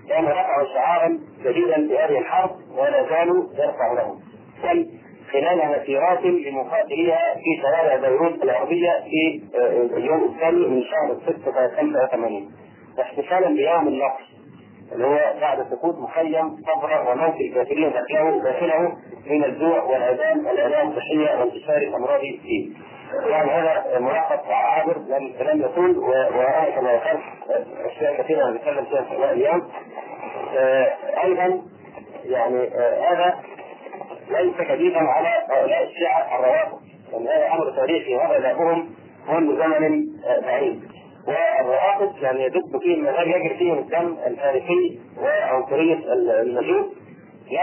كان 0.09 0.25
رفعوا 0.25 0.67
شعارا 0.75 1.19
جديدا 1.45 1.75
في 1.89 1.99
هذه 1.99 2.19
الحرب 2.19 2.51
ولا 2.77 3.09
زالوا 3.09 3.45
يرفعونه. 3.59 4.21
خلال 5.33 5.81
مسيرات 5.81 6.25
لمقاتليها 6.25 7.35
في 7.35 7.63
شوارع 7.63 7.97
بيروت 7.97 8.43
الغربية 8.45 8.91
في 9.11 9.43
اليوم 9.97 10.25
الثاني 10.25 10.67
من 10.67 10.83
شهر 10.83 11.17
6 11.27 11.53
سنة 11.53 11.69
85 11.77 12.51
احتفالا 13.01 13.49
بيوم 13.49 13.89
النقص 13.89 14.23
اللي 14.93 15.07
هو 15.07 15.19
بعد 15.41 15.67
سقوط 15.71 15.99
مخيم 15.99 16.57
صبرا 16.57 17.13
وموت 17.13 17.41
الكافرين 17.41 17.93
داخله 17.93 18.43
داخله 18.43 18.97
من 19.27 19.45
الجوع 19.45 19.83
والعذاب 19.83 20.37
العناية 20.39 20.83
الصحية 20.89 21.41
وانتشار 21.41 21.77
الأمراض 21.77 22.21
فيه. 22.21 22.71
يعني 23.29 23.51
هذا 23.51 23.99
ملخص 23.99 24.47
عابر 24.51 24.97
لم 25.09 25.27
الكلام 25.27 25.61
يطول 25.61 25.99
وأنا 25.99 26.71
كما 26.71 26.95
ذكرت 26.95 27.21
أشياء 27.87 28.23
كثيرة 28.23 28.51
نتكلم 28.51 28.85
فيها 28.85 29.03
في 29.03 29.33
اليوم. 29.33 29.69
أيضا 31.25 31.63
يعني 32.25 32.69
هذا 33.09 33.35
ليس 34.31 34.57
كبيرا 34.69 35.01
على 35.01 35.29
هؤلاء 35.51 35.83
الشيعة 35.85 36.39
الروافض 36.39 36.79
لأن 37.13 37.27
هذا 37.27 37.53
أمر 37.55 37.71
تاريخي 37.77 38.15
وهذا 38.15 38.39
لهم 38.39 38.95
منذ 39.29 39.59
زمن 39.59 40.07
بعيد 40.43 40.83
والروافض 41.27 42.23
يعني 42.23 42.45
يدب 42.45 42.79
فيهم 42.83 43.05
ما 43.05 43.11
يجري 43.23 43.57
فيهم 43.59 43.79
الدم 43.79 44.17
الفارسي 44.27 45.01
وعنصرية 45.23 46.13
المجوس 46.13 46.87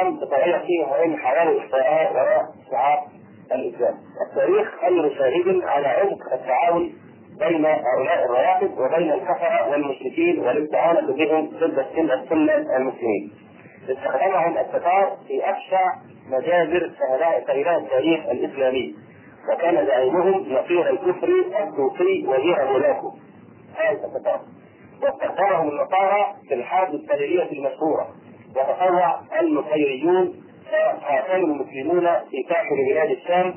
لم 0.02 0.20
تتغير 0.20 0.60
فيهم 0.60 0.92
وإن 0.92 1.18
حاولوا 1.18 1.62
إخفاءها 1.62 2.12
وراء 2.12 2.46
شعار 2.72 3.04
الإسلام. 3.52 3.96
التاريخ 4.30 4.68
خير 4.82 5.16
شاهد 5.18 5.64
على 5.64 5.88
عمق 5.88 6.34
التعاون 6.34 6.94
بين 7.40 7.66
هؤلاء 7.66 8.26
الروافض 8.26 8.78
وبين 8.78 9.12
الكفرة 9.12 9.70
والمشركين 9.72 10.40
والاستعانة 10.40 11.14
بهم 11.14 11.50
ضد 11.50 11.80
السنة 11.80 12.76
المسلمين. 12.78 13.32
استخدمهم 13.90 14.58
التتار 14.58 15.18
في 15.28 15.50
أبشع 15.50 15.94
مجازر 16.30 16.92
سهلاء 17.00 17.38
التاريخ 17.38 18.26
الإسلامي 18.26 18.96
وكان 19.54 19.86
زعيمهم 19.86 20.40
نصير 20.54 20.90
الكفر 20.90 21.30
الصوفي 21.64 22.28
وهي 22.28 22.70
هولاكو 22.70 23.12
هذا 23.76 24.06
التتار 24.06 24.42
واستخدمهم 25.04 25.70
النصارى 25.70 26.34
في 26.48 26.54
الحرب 26.54 26.94
السريرية 26.94 27.52
المشهورة 27.52 28.08
وتطوع 28.50 29.22
النصيريون 29.40 30.44
فقاتلوا 30.72 31.48
المسلمون 31.48 32.08
في 32.32 32.46
ساحل 32.50 32.76
بلاد 32.90 33.10
الشام 33.12 33.56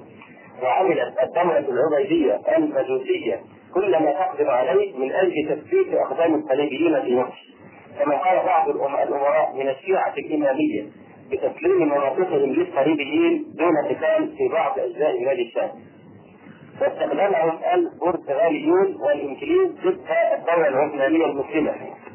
وعملت 0.63 1.15
الدولة 1.23 1.59
العبيدية 1.59 2.41
المجوسية 2.57 3.41
كل 3.75 3.91
ما 3.93 4.13
تقدر 4.13 4.51
عليه 4.51 4.97
من 4.99 5.13
أجل 5.13 5.33
تثبيت 5.49 5.95
أقدام 5.95 6.35
الصليبيين 6.35 7.03
في 7.03 7.17
مصر 7.17 7.51
كما 7.99 8.17
قال 8.17 8.47
بعض 8.47 8.69
الأمراء 8.69 9.53
من 9.57 9.69
الشيعة 9.69 10.15
الإمامية 10.19 10.87
بتسليم 11.31 11.83
مناطقهم 11.89 12.51
للصليبيين 12.53 13.45
دون 13.59 13.77
قتال 13.89 14.37
في 14.37 14.49
بعض 14.49 14.79
أجزاء 14.79 15.19
بلاد 15.21 15.39
الشام. 15.39 15.71
واستخدمهم 16.81 17.59
البرتغاليون 17.75 18.97
والإنجليز 19.07 19.69
ضد 19.85 20.01
الدولة 20.39 20.69
العثمانية 20.69 21.25
المسلمة 21.27 21.73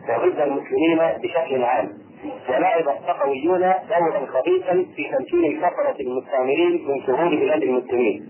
وضد 0.09 0.39
المسلمين 0.39 0.99
بشكل 1.23 1.63
عام. 1.63 1.89
ولعب 2.49 2.89
الصفويون 2.89 3.59
دورا 3.59 4.25
خبيثا 4.25 4.85
في 4.95 5.03
تمكين 5.11 5.45
الكفره 5.45 5.95
المستعمرين 5.99 6.87
من 6.87 7.01
شهور 7.07 7.29
بلاد 7.35 7.63
المسلمين. 7.63 8.29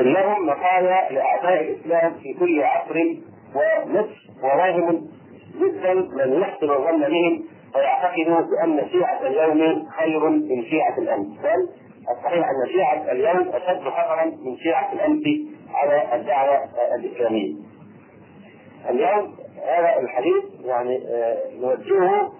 إنهم 0.00 0.46
مطايا 0.46 1.12
لاعداء 1.12 1.60
الإسلام 1.62 2.14
في 2.22 2.34
كل 2.34 2.62
عصر 2.62 2.94
ونصف 3.54 4.16
وواهم 4.42 5.08
جدا 5.60 5.94
من 5.94 6.40
يحسن 6.40 6.70
الظن 6.70 7.00
بهم 7.00 7.44
ويعتقدوا 7.74 8.40
بأن 8.40 8.88
شيعة 8.92 9.26
اليوم 9.26 9.86
خير 9.98 10.28
من 10.28 10.64
شيعة 10.64 10.98
الأمس 10.98 11.26
بل 11.26 11.68
الصحيح 12.10 12.44
أن 12.48 12.72
شيعة 12.72 13.12
اليوم 13.12 13.48
أشد 13.48 13.80
خطرا 13.88 14.24
من 14.24 14.56
شيعة 14.62 14.92
الأمس 14.92 15.22
على 15.74 16.16
الدعوة 16.16 16.58
الإسلامية. 16.98 17.54
اليوم 18.90 19.36
هذا 19.62 20.00
الحديث 20.00 20.44
يعني 20.64 21.00
نوجهه 21.60 22.32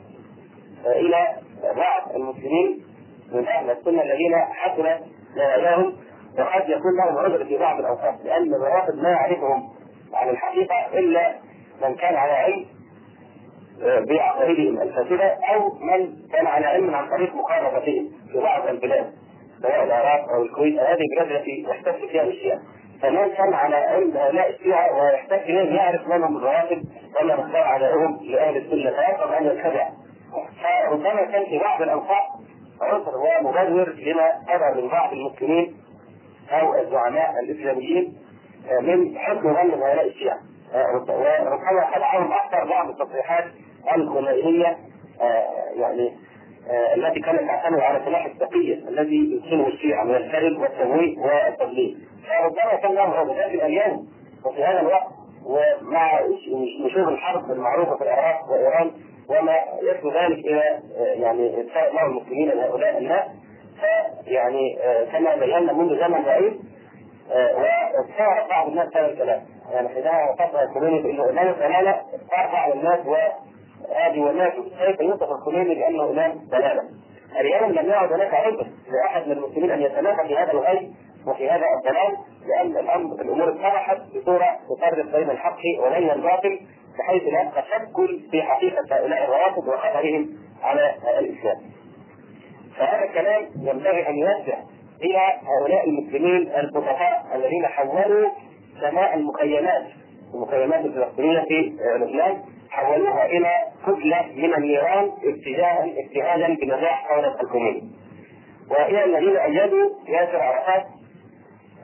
إلى 0.87 1.37
بعض 1.63 2.15
المسلمين 2.17 2.85
من 3.33 3.47
أهل 3.49 3.71
السنة 3.71 4.03
الذين 4.03 4.35
حسنت 4.37 5.01
نواياهم 5.37 5.97
وقد 6.39 6.69
يكون 6.69 6.97
لهم 6.97 7.19
عذر 7.19 7.45
في 7.45 7.59
بعض 7.59 7.79
الأوقات 7.81 8.15
لأن 8.25 8.55
الروافض 8.55 8.95
لا 8.95 9.11
يعرفهم 9.11 9.69
على 10.15 10.31
الحقيقة 10.31 10.99
إلا 10.99 11.35
من 11.83 11.95
كان 11.95 12.15
على 12.15 12.33
علم 12.33 12.67
بعقائدهم 14.09 14.81
الفاسدة 14.83 15.39
أو 15.55 15.71
من 15.81 16.17
كان 16.33 16.47
على 16.47 16.67
علم 16.67 16.95
عن 16.95 17.09
طريق 17.11 17.35
مخالفتهم 17.35 18.11
في 18.33 18.39
بعض 18.39 18.69
البلاد 18.69 19.13
سواء 19.63 19.85
العراق 19.85 20.29
أو 20.35 20.43
الكويت 20.43 20.79
هذه 20.79 20.99
البلاد 21.13 21.33
التي 21.33 21.65
يحتج 21.69 22.09
فيها 22.11 22.23
الشيعة. 22.23 22.61
كان 23.11 23.55
على 23.55 23.77
علم 23.77 24.17
هؤلاء 24.17 24.51
الشيعه 24.51 25.03
ويحتج 25.03 25.33
اليهم 25.51 25.75
يعرف 25.77 26.09
من 26.09 26.23
هم 26.23 26.37
الروافض 26.37 26.83
وما 27.23 27.37
مقدار 27.37 27.63
عدائهم 27.63 28.19
لأهل 28.23 28.57
السنة 28.57 28.91
فيقف 28.91 29.33
أن 29.33 29.47
يتبع 29.47 29.89
فربما 30.63 31.25
كان 31.25 31.45
في 31.45 31.59
بعض 31.59 31.83
الأوقات 31.83 32.23
عنصر 32.81 33.11
هو 33.11 33.29
مبرر 33.43 33.93
لما 33.93 34.31
ترى 34.47 34.83
من 34.83 34.89
بعض 34.89 35.13
المسلمين 35.13 35.77
أو 36.51 36.75
الزعماء 36.81 37.35
الإسلاميين 37.45 38.17
من 38.81 39.19
حسن 39.19 39.43
ظن 39.43 39.71
هؤلاء 39.71 40.07
الشيعه 40.07 40.39
وربما 40.75 41.59
خدعهم 41.95 42.33
أكثر 42.33 42.65
بعض 42.69 42.89
التصريحات 42.89 43.45
الخمينيه 43.97 44.77
يعني 45.77 46.13
التي 46.97 47.21
كانت 47.21 47.41
تعتمد 47.41 47.81
على 47.81 48.01
سلاح 48.05 48.25
التقية 48.25 48.75
الذي 48.89 49.17
يدخله 49.35 49.69
الشيعة 49.69 50.05
من 50.05 50.15
الكذب 50.15 50.59
والتمويه 50.59 51.19
والتضليل. 51.19 51.99
فربما 52.29 52.81
كان 52.83 52.95
لهم 52.95 53.11
عقوبات 53.11 53.51
اليوم 53.51 54.09
وفي 54.45 54.65
هذا 54.65 54.81
الوقت 54.81 55.07
ومع 55.47 56.21
نشوب 56.87 57.09
الحرب 57.09 57.51
المعروفة 57.51 57.97
في 57.97 58.03
العراق 58.05 58.51
وإيران 58.51 58.91
وما 59.29 59.57
يتلو 59.83 60.11
ذلك 60.11 60.39
إلى 60.39 60.81
يعني 60.97 61.61
إنفاق 61.61 61.95
بعض 61.95 62.11
المسلمين 62.11 62.49
لهؤلاء 62.49 62.99
الناس. 62.99 63.25
فيعني 64.25 64.79
كما 65.13 65.37
بينا 65.37 65.73
منذ 65.73 66.01
زمن 66.01 66.23
بعيد 66.23 66.61
واستوعب 67.31 68.49
بعض 68.49 68.69
الناس 68.69 68.97
هذا 68.97 69.07
الكلام. 69.07 69.43
يعني 69.73 69.89
حينما 69.89 70.31
وصفنا 70.31 70.63
الخميني 70.63 71.03
بانه 71.03 71.31
امام 71.31 71.49
الضلاله 71.49 72.03
بعض 72.53 72.73
الناس 72.73 73.01
وهذه 73.07 74.21
والناس 74.21 74.53
كيف 74.53 75.01
يوصف 75.01 75.31
الخميني 75.31 75.75
بانه 75.75 76.11
امام 76.11 76.33
ضلاله 76.51 76.83
اليوم 77.41 77.73
لم 77.73 77.91
يعد 77.91 78.13
هناك 78.13 78.35
عذر 78.35 78.67
لأحد 78.89 79.27
من 79.27 79.33
المسلمين 79.33 79.71
أن 79.71 79.83
يتنافى 79.83 80.29
في 80.29 80.37
هذا 80.37 80.53
الغي 80.53 80.93
وفي 81.27 81.51
هذا 81.51 81.65
الضلال 81.79 82.17
لأن 82.47 82.85
الأمر 82.85 83.15
الأمور 83.23 83.49
اتضحت 83.49 83.99
بصورة 84.17 84.49
تفرق 84.77 85.17
بين 85.17 85.31
الحق 85.31 85.59
وبين 85.87 86.11
الباطل 86.11 86.61
بحيث 86.99 87.23
لا 87.23 87.51
تشكل 87.61 88.21
في 88.31 88.43
حقيقة 88.43 88.83
هؤلاء 88.97 89.25
الروافض 89.25 89.69
وخطرهم 89.69 90.29
على 90.63 90.95
الإسلام. 91.19 91.57
فهذا 92.79 93.05
الكلام 93.05 93.43
ينبغي 93.57 94.09
أن 94.09 94.19
يوجه 94.19 94.57
إلى 95.03 95.19
هؤلاء 95.43 95.89
المسلمين 95.89 96.53
البسطاء 96.57 97.27
الذين 97.35 97.67
حولوا 97.67 98.29
سماء 98.81 99.15
المخيمات 99.15 99.83
المخيمات 100.35 100.85
الفلسطينية 100.85 101.41
في 101.41 101.77
لبنان 102.01 102.43
حولوها 102.71 103.27
إلى 103.27 103.51
كتلة 103.87 104.27
من 104.37 104.55
النيران 104.55 105.11
اتجاها 105.25 105.85
اجتهادا 105.85 106.55
بنجاح 106.55 107.09
ثوره 107.09 107.37
الكوميني. 107.43 107.83
وإلى 108.71 109.05
الذين 109.05 109.37
أيدوا 109.37 109.91
ياسر 110.09 110.43
عرفات 110.43 110.85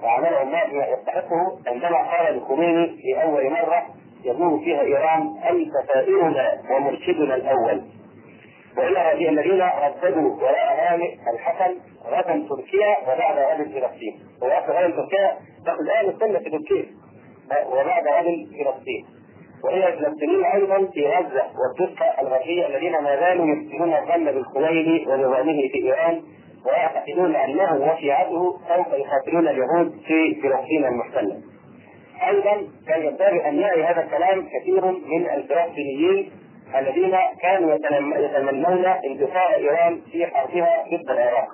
وعمله 0.02 0.44
بما 0.44 0.86
يستحقه 0.86 1.58
عندما 1.66 1.98
قال 1.98 2.34
الخميني 2.34 2.86
في 2.86 3.22
أول 3.22 3.50
مرة 3.50 3.86
يقول 4.24 4.64
فيها 4.64 4.80
إيران 4.80 5.34
أنت 5.50 5.72
سائرنا 5.92 6.60
ومرشدنا 6.70 7.34
الأول. 7.34 7.82
والى 8.76 8.98
هذه 8.98 9.28
الذين 9.28 9.62
رددوا 9.62 10.34
وراء 10.36 10.74
هانئ 10.78 11.14
الحسن 11.34 11.74
غدا 12.06 12.46
تركيا 12.48 12.96
وبعد 13.02 13.38
غد 13.38 13.66
فلسطين. 13.66 14.20
ويأخذ 14.42 14.72
غدا 14.72 14.90
تركيا 14.96 15.36
تأخذ 15.66 15.80
الآن 15.80 16.08
السنة 16.08 16.38
في 16.38 16.50
تركيا. 16.50 16.86
وبعد 17.66 18.08
غد 18.08 18.24
فلسطين. 18.58 19.06
وهي 19.64 19.88
الفلسطينيين 19.88 20.44
أيضا 20.44 20.86
في 20.92 21.06
غزة 21.06 21.44
والضفه 21.58 22.20
الغربيه 22.22 22.66
الذين 22.66 22.92
ما 22.92 23.16
زالوا 23.16 23.46
يحسنون 23.46 23.94
الظن 23.94 24.24
بالخميني 24.24 25.06
ونظامه 25.08 25.68
في 25.72 25.78
إيران. 25.84 26.22
ويعتقدون 26.68 27.36
أنه 27.36 27.92
وشيعته 27.92 28.58
سوف 28.68 28.86
يقاتلون 28.92 29.48
اليهود 29.48 29.92
في 30.06 30.40
فلسطين 30.42 30.84
المحتله. 30.84 31.36
أيضا 32.28 32.68
كان 32.88 33.02
ينبغي 33.02 33.48
أن 33.48 33.58
يعي 33.58 33.82
هذا 33.84 34.04
الكلام 34.04 34.48
كثير 34.48 34.84
من 34.84 35.30
الفلسطينيين 35.30 36.30
الذين 36.78 37.16
كانوا 37.42 37.74
يتمنون 37.74 38.86
انتصار 38.86 39.54
إيران 39.56 40.00
في 40.12 40.26
حربها 40.26 40.84
ضد 40.92 41.10
العراق. 41.10 41.48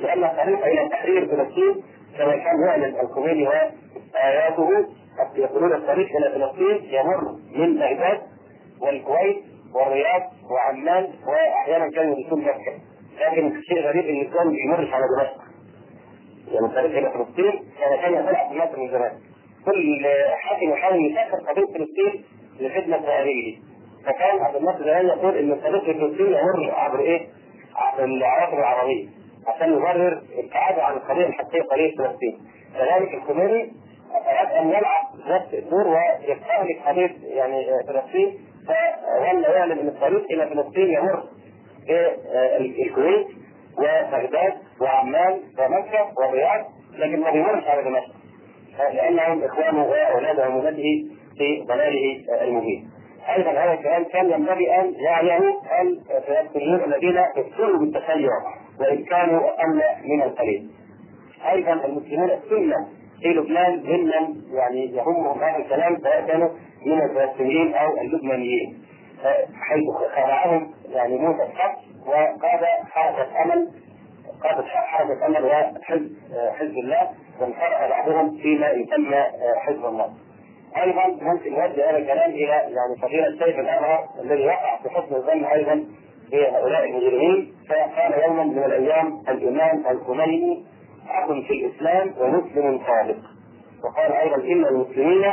لأن 0.00 0.24
الطريق 0.24 0.66
إلى 0.66 0.88
تحرير 0.88 1.26
فلسطين 1.26 1.82
كما 2.18 2.36
كان 2.36 2.62
يعلن 2.66 3.00
الخميني 3.00 3.48
واياته 3.48 4.86
يقولون 5.36 5.72
الطريق 5.72 6.08
إلى 6.16 6.30
فلسطين 6.30 6.94
يمر 6.94 7.36
من 7.56 7.74
بغداد 7.74 8.20
والكويت 8.80 9.44
والرياض 9.74 10.22
وعمان 10.50 11.08
واحيانا 11.26 11.90
كانوا 11.90 12.16
يدخلون 12.18 12.44
مكه 12.44 12.72
لكن 13.20 13.56
الشيء 13.56 13.80
غريب 13.80 14.04
إن 14.04 14.30
ما 14.44 14.50
بيمرش 14.50 14.92
على 14.92 15.04
دمشق 15.18 15.42
يعني 16.54 16.66
الطريق 16.66 16.98
إلى 16.98 17.10
فلسطين 17.10 17.62
كان 18.02 18.14
يطلع 18.14 18.48
في 18.48 18.54
مصر 18.54 18.80
من 18.80 18.88
زمان 18.90 19.12
كل 19.64 20.06
حاكم 20.36 20.70
يحاول 20.70 21.10
يسافر 21.10 21.36
قضيه 21.36 21.66
فلسطين 21.66 22.24
لخدمة 22.60 22.96
اهله 22.96 23.56
فكان 24.06 24.38
عبد 24.44 24.56
الناصر 24.56 24.84
زمان 24.84 25.06
يقول 25.06 25.36
إن 25.36 25.52
الطريق 25.52 25.84
لفلسطين 25.84 26.26
يمر 26.26 26.70
عبر 26.74 27.00
إيه؟ 27.00 27.26
عبر 27.76 28.04
العواصم 28.04 28.58
العربية. 28.58 29.08
عشان 29.46 29.72
يبرر 29.72 30.22
ابتعاده 30.38 30.84
عن 30.84 30.92
القضية 30.96 31.26
الحقيقيه 31.26 31.62
قضيه 31.62 31.96
فلسطين. 31.96 32.38
كذلك 32.74 33.14
الخميني 33.14 33.72
أراد 34.26 34.52
أن 34.52 34.68
يلعب 34.68 35.04
نفس 35.26 35.54
الدور 35.54 35.88
ويستهلك 35.88 36.78
قضيه 36.86 37.10
يعني 37.36 37.64
فلسطين. 37.88 38.38
فظل 38.66 39.42
يعلم 39.42 39.78
إن 39.78 39.88
الطريق 39.88 40.24
إلى 40.30 40.46
فلسطين 40.46 40.92
يمر 40.92 41.22
الكويت 42.60 43.26
وبغداد 43.78 44.52
وعمان 44.80 45.32
ومكة 45.58 46.12
والرياض 46.18 46.64
لكن 46.98 47.20
ما 47.20 47.30
بيمرش 47.30 47.64
على 47.64 47.82
دمشق 47.82 48.14
لأنهم 48.94 49.44
إخوانه 49.44 49.84
واولاده 49.84 50.48
ومولاده 50.48 50.82
في 51.38 51.64
ضلاله 51.68 52.24
المبين. 52.42 52.90
أيضا 53.36 53.50
هذا 53.50 53.72
الكلام 53.72 54.04
كان 54.04 54.30
ينبغي 54.30 54.80
أن 54.80 54.94
يعيه 54.94 55.40
الفلسطينيين 55.80 56.84
الذين 56.84 57.16
يكفروا 57.36 57.78
بالتشيع 57.78 58.30
وإن 58.80 59.04
كانوا 59.04 59.40
أقل 59.48 59.82
من 60.04 60.22
القليل. 60.22 60.70
أيضا 61.50 61.72
المسلمون 61.72 62.30
السنة 62.30 62.88
في 63.22 63.28
لبنان 63.28 63.82
ممن 63.84 64.42
يعني 64.52 64.84
يهمهم 64.96 65.38
هذا 65.42 65.56
الكلام 65.56 65.98
سواء 65.98 66.26
كانوا 66.26 66.48
من 66.86 67.00
الفلسطينيين 67.02 67.74
أو 67.74 68.00
اللبنانيين. 68.00 68.78
حيث 69.60 69.84
خلعهم 70.14 70.74
يعني 70.88 71.18
موسى 71.18 71.42
الحق 71.42 71.78
وقاد 72.06 72.64
حركه 72.92 73.42
امل 73.42 73.68
قادت 74.42 74.66
حركه 74.68 75.26
امل 75.26 75.44
وحزب 75.44 76.12
حزب 76.58 76.78
الله 76.78 77.08
وانفرد 77.40 77.90
بعضهم 77.90 78.36
فيما 78.36 78.70
يسمى 78.70 79.24
حزب 79.56 79.84
الله. 79.86 80.10
أيضا 80.76 81.06
ممكن 81.06 81.52
نوجه 81.52 81.90
هذا 81.90 81.96
الكلام 81.98 82.30
إلى 82.30 82.44
يعني 82.46 82.96
فضيلة 83.02 83.30
سيف 83.30 83.58
الازهر 83.58 84.08
الذي 84.20 84.46
وقع 84.46 84.76
في 84.82 84.90
حسن 84.90 85.14
الظن 85.14 85.44
أيضا 85.44 85.84
بهؤلاء 86.32 86.84
المجرمين 86.84 87.54
فقال 87.68 88.22
يوما 88.24 88.44
من 88.44 88.58
الأيام 88.64 89.22
الإمام 89.28 89.84
الخميني 89.90 90.64
اخ 91.10 91.26
في 91.26 91.52
الإسلام 91.52 92.14
ومسلم 92.18 92.80
صادق 92.86 93.16
وقال 93.84 94.12
أيضا 94.12 94.36
إن 94.36 94.64
المسلمين 94.64 95.24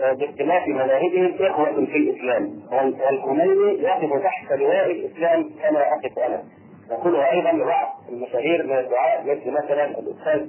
باختلاف 0.00 0.68
مذاهبهم 0.68 1.34
إخوة 1.40 1.74
في 1.74 1.96
الإسلام. 1.96 2.62
والخميني 2.72 3.82
يقف 3.82 4.22
تحت 4.22 4.52
لواء 4.52 4.90
الإسلام 4.90 5.50
كما 5.62 5.80
أقف 5.92 6.18
أنا. 6.18 6.42
نقولها 6.90 7.32
أيضا 7.32 7.52
لبعض 7.52 7.88
المشاهير 8.08 8.66
من 8.66 8.78
الدعاء 8.78 9.22
مثل 9.22 9.50
مثلا 9.50 9.84
الأستاذ 9.84 10.46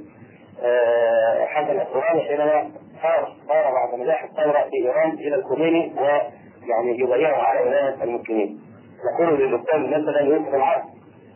حسن 1.47 1.79
الثوراني 1.79 2.21
حينما 2.21 2.71
صار 3.03 3.33
صار 3.47 3.73
بعد 3.73 3.99
نجاح 3.99 4.23
الثورة 4.23 4.69
في 4.69 4.75
إيران 4.75 5.11
إلى 5.11 5.35
الخميني 5.35 5.93
ويعني 5.97 6.99
يبايعه 6.99 7.41
على 7.41 7.59
إمامة 7.67 8.03
المسلمين. 8.03 8.59
نقول 9.13 9.39
للأستاذ 9.39 9.79
مثلا 9.79 10.21
يوسف 10.21 10.55
العبد 10.55 10.85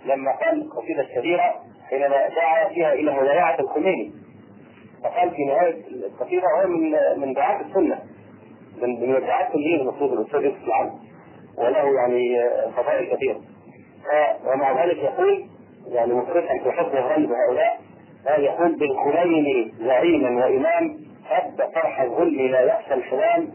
لما 0.06 0.32
قال 0.32 0.70
قصيدة 0.70 1.02
الشهيرة 1.02 1.54
حينما 1.90 2.28
دعا 2.28 2.70
فيها 2.70 2.94
إلى 2.94 3.12
مبايعة 3.12 3.60
الخميني 3.60 4.12
فقال 5.04 5.32
في 5.32 5.46
نهايه 5.46 5.76
القصيده 5.88 6.48
هو 6.48 6.68
من 6.68 6.92
من 7.18 7.34
دعاة 7.34 7.62
السنة. 7.62 8.00
من 8.82 9.10
من 9.10 9.20
دعاة 9.20 9.56
الدين 9.56 9.80
المفروض 9.80 10.14
الأستاذ 10.14 10.42
يوسف 10.44 10.68
العبد 10.68 10.94
وله 11.58 11.96
يعني 11.96 12.50
فضائل 12.78 13.16
كثيرة. 13.16 13.42
ومع 14.46 14.86
ذلك 14.86 14.98
يقول 14.98 15.46
يعني 15.88 16.14
مفرحا 16.14 16.58
في 16.64 16.72
حسن 16.72 16.98
الظن 16.98 17.28
بهؤلاء 17.28 17.80
يقول 18.40 18.76
بالخميني 18.76 19.74
زعيما 19.80 20.46
وإمام 20.46 20.98
هب 21.30 21.72
فرح 21.76 22.02
الظل 22.02 22.52
لا 22.52 22.62
يخشى 22.62 22.94
الحلال 22.94 23.48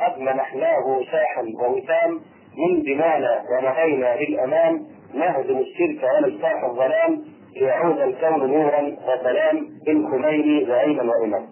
قد 0.00 0.18
منحناه 0.20 1.00
شاحا 1.12 1.42
ووسام 1.60 2.20
من 2.58 2.82
دمانا 2.82 3.42
ونهينا 3.50 4.16
للأمان. 4.16 4.86
نهزم 5.14 5.58
الشرك 5.58 6.10
ونجتاح 6.22 6.64
الظلام. 6.64 7.24
ليعود 7.56 8.00
الكون 8.00 8.50
نورا 8.50 8.96
وسلام 9.06 9.68
بالخميني 9.86 10.66
زعيما 10.66 11.02
واماما. 11.02 11.46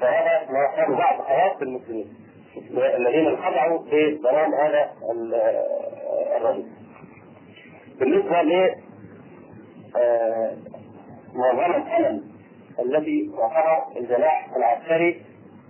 فهذا 0.00 0.50
ما 0.50 0.76
كان 0.76 0.94
بعض 0.94 1.22
حياة 1.22 1.56
المسلمين 1.62 2.06
الذين 2.76 3.26
انخدعوا 3.26 3.78
بضلال 3.78 4.54
هذا 4.54 4.90
الرجل. 6.36 6.66
بالنسبة 8.00 8.42
ل 8.42 8.74
منظمه 11.34 11.76
الألم 11.76 12.24
التي 12.78 13.30
وقع 13.38 13.84
الجناح 13.96 14.48
العسكري 14.56 15.22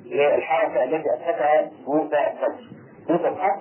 للحركه 0.05 0.85
التي 0.85 1.09
اسسها 1.15 1.71
موسى 1.87 2.17
الصدر. 2.17 2.65
موسى 3.09 3.29
الصدر 3.29 3.57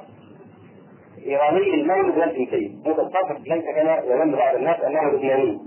إيراني 1.25 1.73
المولد 1.73 2.17
والجنسيه، 2.17 2.69
موسى 2.85 3.01
الصدر 3.01 3.37
ليس 3.45 3.65
كما 3.65 3.97
يظن 4.05 4.35
بعض 4.35 4.55
الناس 4.55 4.79
أنه 4.79 5.09
لبناني. 5.09 5.59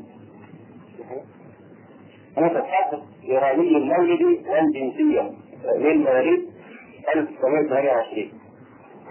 متحدث 2.36 3.00
إيراني 3.24 3.68
المولد 3.68 4.22
والجنسية 4.48 5.22
من 5.78 5.96
مواليد 6.04 6.50
1928 7.16 8.32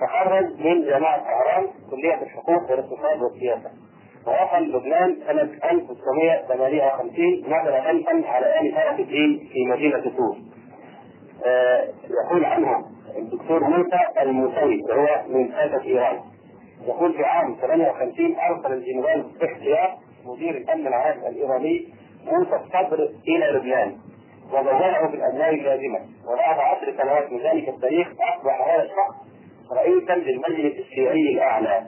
تخرج 0.02 0.46
من 0.66 0.86
جامعة 0.86 1.18
طهران 1.20 1.68
كلية 1.92 2.22
الحقوق 2.22 2.72
والاقتصاد 2.72 3.22
والسياسة 3.22 3.72
ووصل 4.28 4.64
لبنان 4.64 5.18
سنة 5.28 5.42
1958 5.72 7.26
نزل 7.46 7.82
خلفا 7.84 8.28
على 8.30 8.60
آل 8.60 9.00
الدين 9.00 9.50
في 9.54 9.66
مدينة 9.66 10.02
سور. 10.18 10.38
آه 11.46 11.88
يقول 12.10 12.46
عنه 12.46 12.86
الدكتور 13.18 13.64
موسى 13.64 14.00
الموسوي 14.22 14.84
وهو 14.90 15.24
من 15.30 15.52
سادة 15.52 15.84
إيران. 15.84 16.20
يقول 16.88 17.14
في 17.14 17.24
عام 17.24 17.56
58 17.62 18.36
أرسل 18.36 18.74
الجنرال 18.74 19.26
اختيار 19.42 19.98
مدير 20.28 20.58
الأمن 20.58 20.88
العام 20.88 21.18
الإيراني 21.20 21.88
موسى 22.26 22.56
الصدر 22.56 23.10
إلى 23.28 23.46
لبنان 23.58 23.96
وزوجه 24.52 25.06
بالابناء 25.12 25.50
اللازمه 25.54 26.00
وبعد 26.28 26.60
عشر 26.60 26.94
سنوات 26.98 27.32
من 27.32 27.40
ذلك 27.40 27.70
التاريخ 27.70 28.08
أصبح 28.08 28.68
هذا 28.68 28.84
الشخص 28.84 29.16
رئيسا 29.72 30.14
للمجلس 30.14 30.80
الشيعي 30.80 31.34
الأعلى. 31.34 31.84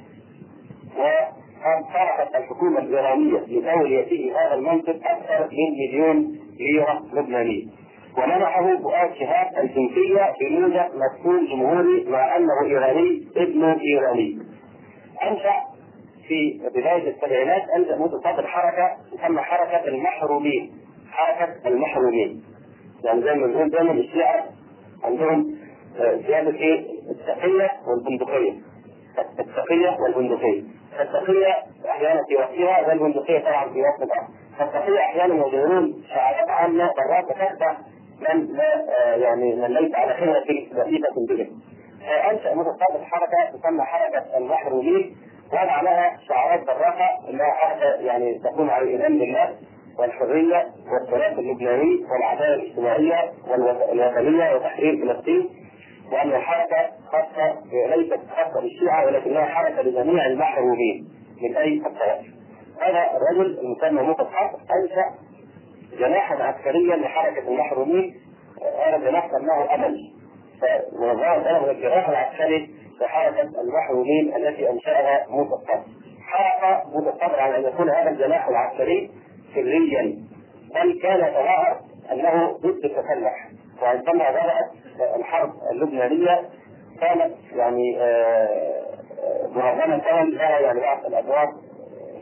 صرفت 1.93 2.36
الحكومة 2.36 2.80
الإيرانية 2.80 3.39
لتوليته 3.39 4.32
هذا 4.36 4.54
المنصب 4.54 4.89
أكثر 4.89 5.49
من 5.52 5.71
مليون 5.80 6.39
ليرة 6.60 7.04
لبنانيه 7.13 7.65
ومنحه 8.17 8.78
فؤاد 8.78 9.13
شهاب 9.19 9.47
الجنسية 9.58 10.34
بموجب 10.41 10.86
مسؤول 10.95 11.47
جمهوري 11.49 12.06
مع 12.10 12.38
أنه 12.38 12.54
إيراني 12.65 13.28
ابنه 13.38 13.80
إيراني. 13.82 14.39
أنشأ 15.23 15.54
في 16.30 16.62
بداية 16.76 17.10
السبعينات 17.10 17.62
انشا 17.76 17.94
متصدر 17.94 18.48
حركة 18.48 18.98
تسمى 19.18 19.42
حركة 19.42 19.88
المحرومين. 19.88 20.72
حركة 21.12 21.68
المحرومين. 21.68 22.44
يعني 23.04 23.22
زي 23.22 23.34
ما 23.34 23.48
بنقول 23.48 23.70
دايما 23.70 23.92
الشيعة 23.92 24.46
عندهم 25.04 25.56
زيادة 25.98 26.58
إيه؟ 26.58 26.86
التقية 27.12 27.70
والبندقية. 27.88 28.54
التقية 29.39 29.98
والبندقية. 30.00 30.63
التقية 31.00 31.54
أحيانا 31.89 32.22
في 32.28 32.36
وقتها 32.36 32.88
والبندقية 32.88 33.39
طبعا 33.39 33.70
في 33.74 33.82
وقت 33.82 34.12
اخر. 34.12 34.28
فالتقيه 34.60 35.00
أحيانا 35.00 35.36
يظهرون 35.36 36.04
شعارات 36.10 36.50
عامة 36.50 36.84
مرات 36.98 37.30
تخدع 37.30 37.74
من 38.30 38.46
لا 38.56 39.15
يعني 39.15 39.56
من 39.56 39.74
ليس 39.74 39.96
على 39.96 40.13
خيرة 40.13 40.39
لطيفة 40.39 41.26
بهم. 41.30 41.60
انشا 42.32 42.54
متصدر 42.56 43.06
حركة 43.06 43.58
تسمى 43.58 43.82
حركة 43.84 44.38
المحرومين 44.38 45.15
وضع 45.53 45.81
لها 45.81 46.17
شعارات 46.27 46.65
براقه 46.65 47.29
إنها 47.29 47.51
حركه 47.51 47.85
يعني 47.85 48.39
تقوم 48.39 48.69
على 48.69 48.83
الإيمان 48.83 49.19
بالله 49.19 49.55
والحرية 49.99 50.67
والثبات 50.91 51.39
اللبناني 51.39 52.05
والعداله 52.12 52.53
الاجتماعية 52.53 53.31
والوطنية 53.47 54.55
وتحرير 54.55 54.97
فلسطين 55.05 55.49
وأن 56.12 56.29
الحركة 56.29 56.89
خاصة 57.12 57.55
ليست 57.95 58.19
خاصة 58.38 58.62
بالشيعة 58.62 59.05
ولكنها 59.05 59.45
حركة 59.45 59.81
لجميع 59.81 60.25
المحرومين 60.25 61.07
من 61.41 61.57
أي 61.57 61.77
الطوائف. 61.85 62.25
هذا 62.81 63.17
الرجل 63.17 63.59
المسمى 63.59 64.01
موسى 64.01 64.21
الحق 64.21 64.51
أنشأ 64.53 65.15
جناحا 65.99 66.35
عسكريا 66.43 66.95
لحركة 66.95 67.47
المحرومين 67.47 68.15
هذا 68.85 68.95
الجناح 68.95 69.29
سماه 69.31 69.75
امل 69.75 69.97
فوظائف 70.91 71.47
أنا 71.47 71.59
من 71.59 71.69
الجناح 71.69 72.09
العسكري 72.09 72.69
لحركه 73.01 73.41
المحرومين 73.62 74.35
التي 74.35 74.69
أنشأها 74.69 75.25
موسى 75.29 75.53
الصدر. 75.53 75.83
حركه 76.21 76.89
متصدر 76.99 77.39
على 77.39 77.57
أن 77.57 77.63
يكون 77.73 77.89
هذا 77.89 78.09
الجناح 78.09 78.47
العسكري 78.47 79.12
سريا 79.55 80.17
بل 80.75 80.99
كان 81.01 81.19
يتظاهر 81.19 81.79
أنه 82.12 82.51
ضد 82.51 82.85
التسلح 82.85 83.49
وعندما 83.81 84.29
بدات 84.31 84.71
الحرب 85.15 85.51
اللبنانية 85.71 86.49
كانت 87.01 87.33
يعني 87.55 87.97
منظمه 89.55 90.23
لها 90.23 90.59
يعني 90.59 90.79
بعض 90.79 91.05
الأدوار 91.05 91.47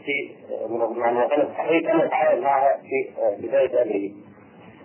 في 0.06 0.36
منظمه 0.70 1.24
الصحيح 1.26 1.92
كان 1.92 2.00
يتعامل 2.00 2.42
معها 2.42 2.78
في 2.78 3.48
بداية 3.48 3.82
امره. 3.82 4.12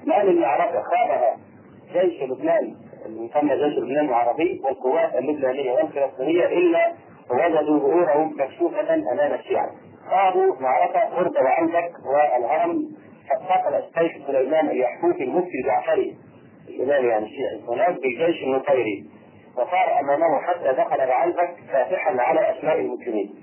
لأن 0.07 0.29
المعركه 0.29 0.83
خاضها 0.83 1.37
جيش 1.93 2.23
لبنان 2.23 2.77
المسمى 3.07 3.57
جيش 3.57 3.79
لبنان 3.79 4.09
العربي 4.09 4.61
والقوات 4.65 5.15
اللبنانية 5.15 5.73
والفلسطينية 5.73 6.47
إلا 6.47 6.93
وجدوا 7.31 7.79
ظهورهم 7.79 8.35
مكشوفة 8.39 8.95
أمام 8.95 9.35
الشيعة. 9.35 9.71
خاضوا 10.11 10.55
معركة 10.61 11.01
قرب 11.01 11.33
وعندك 11.45 11.91
والهرم 12.07 12.79
فقتل 13.49 13.75
السيف 13.75 14.27
سليمان 14.27 14.69
اليحفوفي 14.69 15.25
المفتي 15.25 15.59
الجعفري 15.63 16.17
الإمام 16.69 17.05
يعني 17.05 17.25
الشيعي 17.25 17.61
هناك 17.69 18.01
بالجيش 18.01 18.43
النصيري 18.43 19.05
وصار 19.57 20.01
أمامه 20.01 20.41
حتى 20.43 20.73
دخل 20.73 20.97
بعلبك 21.07 21.55
فاتحا 21.73 22.17
على 22.21 22.41
أسماء 22.59 22.81
المسلمين. 22.81 23.35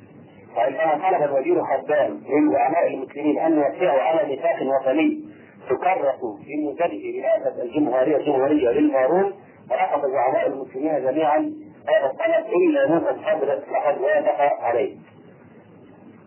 وعندما 0.58 1.10
طلب 1.10 1.24
الوزير 1.24 1.63
خدام 1.63 2.12
من 2.12 2.52
زعماء 2.54 2.88
المسلمين 2.88 3.39
أن 3.39 3.54
يوقعوا 3.58 4.02
على 4.02 4.30
ميثاق 4.30 4.56
وطني 4.62 5.24
تكرس 5.69 6.19
في 6.45 6.55
موجبه 6.63 7.23
رئاسه 7.23 7.62
الجمهورية 7.63 8.17
الجمهورية 8.17 8.69
للمارون 8.69 9.34
رفض 9.71 10.01
زعماء 10.12 10.47
المسلمين 10.47 11.03
جميعا 11.03 11.53
هذا 11.88 12.05
الطلب 12.05 12.45
إلا 12.53 12.88
موسى 12.88 13.10
الصدر 13.10 13.53
لقد 13.71 14.01
وافق 14.01 14.62
عليه. 14.62 14.95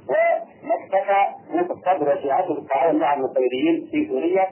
وما 0.09 0.75
اكتفى 0.75 1.27
موسى 1.51 1.73
الصدر 1.73 2.17
وشيعته 2.19 2.55
بالتعاون 2.55 2.99
مع 2.99 3.15
النصيريين 3.15 3.89
في 3.91 4.09
سوريا 4.09 4.47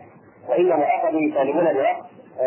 وإنما 0.49 0.87
أخذوا 0.97 1.21
يطالبون 1.21 1.65
بوقف 1.65 2.07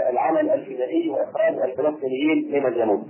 العمل 0.10 0.49
الفدائي 0.49 1.10
وإخراج 1.10 1.53
الفلسطينيين 1.53 2.51
من 2.51 2.65
الجنوب. 2.65 3.03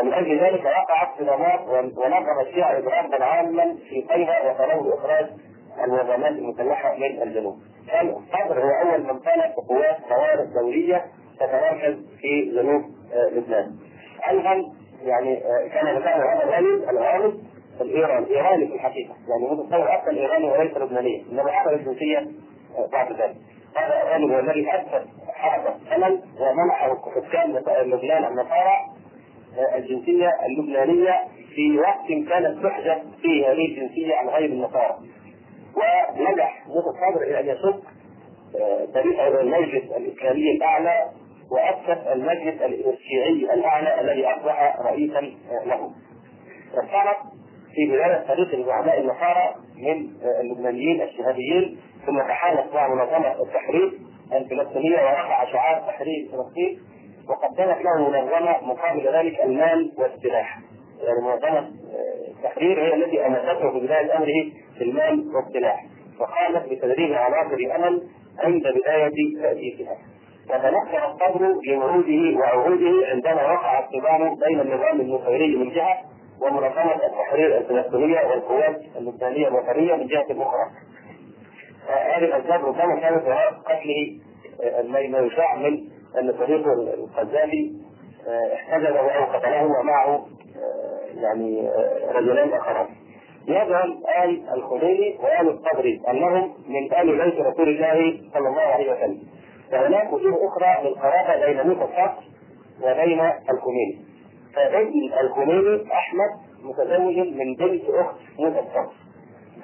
ومن 0.00 0.12
أجل 0.12 0.38
ذلك 0.40 0.64
وقعت 0.64 1.08
صدامات 1.18 1.60
ونظم 1.68 2.40
الشيعة 2.46 2.78
اضرابا 2.78 3.24
عاما 3.24 3.76
في 3.88 4.00
قيها 4.02 4.50
وطلبوا 4.50 4.94
اخراج 4.94 5.26
المنظمات 5.84 6.32
المسلحه 6.32 6.96
من 6.96 7.22
الجنوب. 7.22 7.56
الصدر 8.02 8.60
هو 8.60 8.90
أول 8.90 9.02
من 9.02 9.18
طلب 9.18 9.52
قوات 9.68 9.96
طوارئ 10.08 10.46
دوليه 10.60 11.04
تتمركز 11.40 11.96
في 12.20 12.50
جنوب 12.54 12.82
لبنان. 13.32 13.76
أيضا 14.28 14.72
يعني 15.04 15.36
كان 15.72 15.96
مثال 15.96 16.06
هذا 16.06 16.42
الرجل 16.44 16.88
الغالب 16.90 17.40
الايراني 17.80 18.26
إيراني 18.26 18.66
في 18.66 18.74
الحقيقة 18.74 19.14
يعني 19.28 19.44
متصور 19.50 19.98
أصلا 19.98 20.18
إيراني 20.18 20.50
وليس 20.50 20.76
لبنانيا 20.76 21.24
إنما 21.32 21.50
اخذ 21.50 21.72
الجنسية 21.72 22.26
بعد 22.92 23.12
ذلك. 23.12 23.36
هذا 23.76 24.02
الرجل 24.02 24.32
هو 24.32 24.40
الذي 24.40 24.68
اسس 24.70 25.08
حركه 25.28 25.74
امل 25.96 26.20
ومنح 26.40 26.96
حكام 27.16 27.56
لبنان 27.88 28.24
النصارى 28.24 28.76
الجنسية 29.74 30.30
اللبنانية 30.46 31.14
في 31.54 31.78
وقت 31.78 32.06
كانت 32.28 32.64
تحجب 32.66 33.02
فيه 33.22 33.46
هذه 33.46 33.66
الجنسية 33.66 34.14
عن 34.16 34.28
غير 34.28 34.50
النصارى. 34.50 34.98
موسى 36.66 36.88
الصدر 36.88 37.22
إلى 37.22 37.40
أن 37.40 37.46
يشق 37.46 37.80
تاريخ 38.94 39.20
المجلس 39.20 39.84
الإسلامي 39.96 40.50
الأعلى 40.56 41.10
وأسس 41.50 42.06
المجلس 42.06 42.62
الشيعي 42.62 43.54
الأعلى 43.54 44.00
الذي 44.00 44.26
أصبح 44.26 44.76
رئيسا 44.80 45.20
له. 45.66 45.90
وكانت 46.74 47.16
في 47.74 47.86
بداية 47.86 48.24
تاريخ 48.26 48.54
الزعماء 48.54 49.00
النصارى 49.00 49.54
من 49.76 50.08
اللبنانيين 50.40 51.02
الشهاديين 51.02 51.78
ثم 52.06 52.18
تحالف 52.18 52.74
مع 52.74 52.88
منظمة 52.88 53.42
التحرير 53.42 53.92
الفلسطينية 54.32 54.96
ورفع 54.96 55.52
شعار 55.52 55.80
تحرير 55.80 56.28
فلسطين 56.32 56.80
وقدمت 57.28 57.84
له 57.84 58.08
منظمة 58.10 58.56
مقابل 58.62 59.08
ذلك 59.14 59.40
المال 59.40 59.92
والسلاح. 59.98 60.58
يعني 61.02 61.20
منظمة 61.22 61.70
التحرير 62.28 62.80
هي 62.80 62.94
التي 62.94 63.26
امسته 63.26 63.70
في 63.70 63.80
بداية 63.80 64.16
أمره 64.16 64.52
بالمال 64.78 65.34
والسلاح 65.34 65.86
وقامت 66.20 66.68
بتدريب 66.70 67.12
عناصر 67.12 67.76
امل 67.76 68.02
عند 68.38 68.62
بداية 68.62 69.42
تأسيسها. 69.42 69.96
وتنكر 70.50 71.10
الصدر 71.10 71.54
لوعوده 71.66 72.38
وعهوده 72.38 73.06
عندما 73.06 73.52
وقع 73.52 73.84
الصدام 73.84 74.34
بين 74.34 74.60
النظام 74.60 75.00
النصيري 75.00 75.56
من 75.56 75.70
جهة 75.70 75.98
ومنظمة 76.40 76.94
التحرير 77.06 77.58
الفلسطينية 77.58 78.20
والقوات 78.26 78.80
اللبنانية 78.96 79.48
الوطنية 79.48 79.94
من 79.94 80.06
جهة 80.06 80.26
أخرى. 80.30 80.70
هذه 81.88 82.24
الأسباب 82.24 82.64
ربما 82.64 83.00
كانت 83.00 83.24
وراء 83.26 83.52
قتله 83.52 84.18
ما 85.10 85.18
يشاع 85.18 85.56
من 85.56 85.88
أن 86.20 86.34
صديقه 86.40 86.72
القذافي 86.72 87.72
احتجزه 88.54 88.98
أو 88.98 89.24
قتله 89.24 89.64
ومعه 89.80 90.26
يعني 91.14 91.70
رجلين 92.14 92.52
اخران. 92.52 92.86
يزعم 93.48 93.90
آل 94.24 94.48
الخميني 94.54 95.18
وآل 95.22 95.48
الصبري 95.48 96.02
أنهم 96.10 96.54
من 96.68 96.94
آل 96.94 97.18
بيت 97.24 97.40
رسول 97.40 97.68
الله 97.68 98.20
صلى 98.34 98.48
الله 98.48 98.60
عليه 98.60 98.92
وسلم. 98.92 99.22
فهناك 99.70 100.12
وجوه 100.12 100.48
أخرى 100.48 100.88
للقرابة 100.88 101.46
بين 101.46 101.66
موسى 101.66 101.84
الصقر 101.84 102.22
وبين 102.82 103.20
الخميني. 103.50 104.04
فابن 104.54 105.12
الخميني 105.20 105.92
أحمد 105.92 106.30
متزوج 106.62 107.18
من 107.18 107.54
بنت 107.54 107.82
أخت 107.90 108.16
موسى 108.38 108.58
الصقر. 108.58 108.92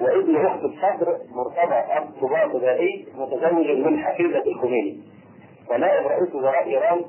وابن 0.01 0.45
أخت 0.45 0.59
الصدر 0.63 1.17
مرتضى 1.31 1.97
الطباطبائي 1.97 3.07
متزوج 3.15 3.67
من 3.67 4.03
حفيدة 4.03 4.43
الخميني. 4.45 4.99
ونائب 5.71 6.07
رئيس 6.07 6.35
وزراء 6.35 6.67
إيران 6.67 7.01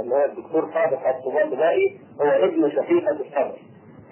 اللي 0.00 0.14
هو 0.14 0.24
الدكتور 0.24 0.70
صادق 0.74 1.08
الطباطبائي 1.08 1.98
هو 2.20 2.26
ابن 2.26 2.70
شقيقة 2.70 3.12
الصدر. 3.12 3.58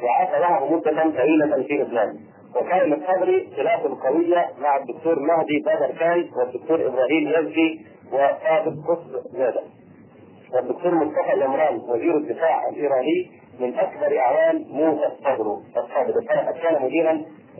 وعاش 0.03 0.41
معه 0.41 0.73
مدة 0.73 1.03
طويلة 1.17 1.63
في 1.63 1.75
لبنان. 1.75 2.17
وكان 2.57 2.93
الصدري 2.93 3.49
خلافه 3.57 4.09
قوية 4.09 4.47
مع 4.63 4.77
الدكتور 4.77 5.19
مهدي 5.19 5.59
بدر 5.67 5.99
كاي 5.99 6.31
والدكتور 6.37 6.87
إبراهيم 6.87 7.29
يزكي 7.29 7.81
وصادق 8.13 8.75
قطب 8.89 9.23
زادة. 9.33 9.63
والدكتور 10.55 10.95
مصطفى 10.95 11.33
العمران 11.35 11.77
وزير 11.89 12.17
الدفاع 12.17 12.69
الإيراني 12.69 13.31
من 13.61 13.75
أكبر 13.79 14.19
أعوان 14.19 14.65
موسى 14.71 15.07
الصدر 15.07 15.59
الصدر 15.77 16.25
كان 16.63 16.83
مديرا 16.83 17.13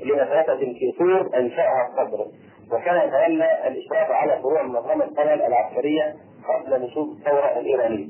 لمدرسة 0.05 0.57
في 0.57 0.93
سور 0.99 1.31
أنشأها 1.37 1.89
الصدر 1.93 2.27
وكان 2.73 3.09
يتولى 3.09 3.49
الإشراف 3.69 4.11
على 4.11 4.39
فروع 4.43 4.63
منظمة 4.63 5.05
القمل 5.05 5.43
العسكرية 5.43 6.15
قبل 6.49 6.83
نشوء 6.83 7.13
الثورة 7.13 7.59
الإيرانية. 7.61 8.07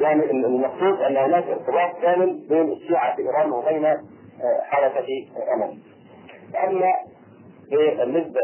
يعني 0.00 0.30
المقصود 0.30 1.00
أن 1.02 1.16
هناك 1.16 1.44
ارتباط 1.44 2.02
كامل 2.02 2.46
بين 2.48 2.72
الشيعة 2.72 3.16
في 3.16 3.22
إيران 3.22 3.52
وبين 3.52 3.86
حركه 4.62 5.06
امل. 5.54 5.78
أما 6.64 6.92
بالنسبة 7.70 8.40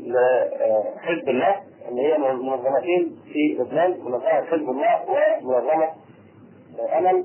لحزب 0.00 1.28
الله 1.28 1.56
اللي 1.88 2.02
هي 2.02 2.18
منظمتين 2.18 3.16
في 3.32 3.56
لبنان 3.60 3.90
منظمة 3.90 4.44
حزب 4.46 4.68
الله 4.70 5.02
ومنظمة 5.08 5.88
امل 6.98 7.24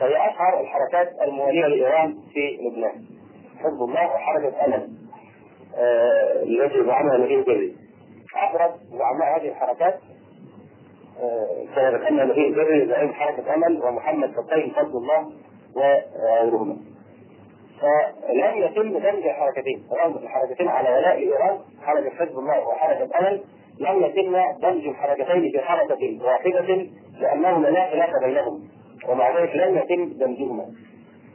فهي 0.00 0.16
أشهر 0.30 0.60
الحركات 0.60 1.22
الموالية 1.22 1.66
لإيران 1.66 2.12
في 2.32 2.58
لبنان. 2.62 3.04
حزب 3.58 3.82
الله 3.82 4.06
وحركة 4.14 4.64
امل 4.64 4.88
آه، 5.76 6.42
التي 6.42 6.84
زعمها 6.84 7.18
نبيل 7.18 7.42
بري. 7.44 7.76
أبرز 8.36 8.70
زعماء 8.90 9.38
هذه 9.38 9.48
الحركات 9.48 10.00
كما 11.74 11.90
ذكرنا 11.90 12.24
نبيل 12.24 12.54
بري 12.54 12.86
زعيم 12.86 13.12
حركه 13.12 13.54
امل 13.54 13.82
ومحمد 13.84 14.30
فتحي 14.30 14.70
فضل 14.70 14.96
الله 14.98 15.32
وغيرهما. 15.76 16.76
فلم 17.80 18.62
يتم 18.62 18.98
دمج 18.98 19.26
الحركتين، 19.26 19.84
رغم 20.02 20.16
الحركتين 20.16 20.68
على 20.68 20.88
ولاء 20.88 21.16
إيران 21.16 21.58
حركة 21.82 22.10
حزب 22.10 22.38
الله 22.38 22.68
وحركة 22.68 23.18
امل 23.20 23.42
لم 23.78 24.04
يتم 24.04 24.36
دمج 24.62 24.86
الحركتين 24.86 25.50
في 25.52 25.60
حركة 25.60 26.18
واحدة 26.24 26.86
لأنهما 27.20 27.66
لا 27.66 27.90
خلاف 27.90 28.10
بينهم 28.24 28.68
ومع 29.08 29.38
ذلك 29.40 29.56
لم 29.56 29.78
يتم 29.78 30.18
دمجهما. 30.18 30.66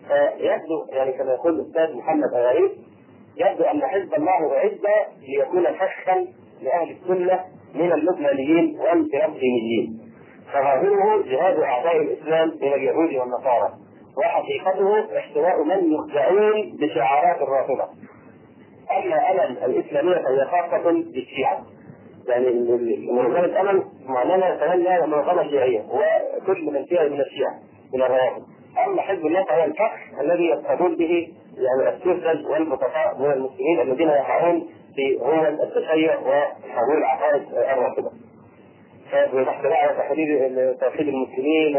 فيبدو 0.08 0.86
يعني 0.90 1.12
كما 1.12 1.34
يقول 1.34 1.60
الأستاذ 1.60 1.98
محمد 1.98 2.34
اغاريب 2.34 2.72
يبدو 3.38 3.64
أن 3.64 3.82
حزب 3.82 4.14
الله 4.14 4.58
اعد 4.58 4.80
ليكون 5.22 5.64
فخا 5.64 6.28
لأهل 6.62 6.92
السنة 6.92 7.46
من 7.76 7.94
اللبنانيين 7.94 8.80
والفلسطينيين. 8.80 10.00
فظاهره 10.54 11.24
جهاد 11.26 11.60
اعداء 11.60 11.98
الإسلام 11.98 12.52
من 12.62 12.74
اليهود 12.74 13.14
والنصارى 13.14 13.74
وحقيقته 14.18 15.18
احتواء 15.18 15.64
من 15.64 15.94
يخدعون 15.94 16.78
بشعارات 16.80 17.42
الرافضة. 17.42 17.88
أما 18.98 19.32
الم 19.32 19.58
الإسلامية 19.66 20.16
فهي 20.16 20.46
خاصة 20.46 20.92
بالشيعة. 20.92 21.66
يعني 22.28 22.50
منظمه 23.12 23.62
امل 23.62 23.84
معلنه 24.08 24.56
تمنى 24.56 25.08
منظمه 25.08 25.44
شيعيه 25.44 25.80
وكل 25.80 26.66
من 26.66 26.86
فيها 26.86 27.04
من 27.04 27.22
الشيعة 27.22 27.54
من 27.94 28.02
الروافض. 28.02 28.44
أما 28.88 29.02
حزب 29.02 29.26
الله 29.26 29.44
فهو 29.44 29.64
الفخ 29.64 30.20
الذي 30.22 30.44
يقتدون 30.46 30.96
به 30.96 31.28
يعني 31.58 31.96
السفل 31.96 32.46
والبسطاء 32.48 33.16
من 33.20 33.32
المسلمين 33.32 33.82
الذين 33.82 34.10
يقعون 34.10 34.68
في 34.98 35.20
هو 35.22 35.48
التشيع 35.48 36.20
وحول 36.20 37.04
عقائد 37.04 37.42
الرافضه. 37.54 38.12
دعوه 39.70 39.98
تحرير 39.98 40.74
توحيد 40.74 41.08
المسلمين 41.08 41.78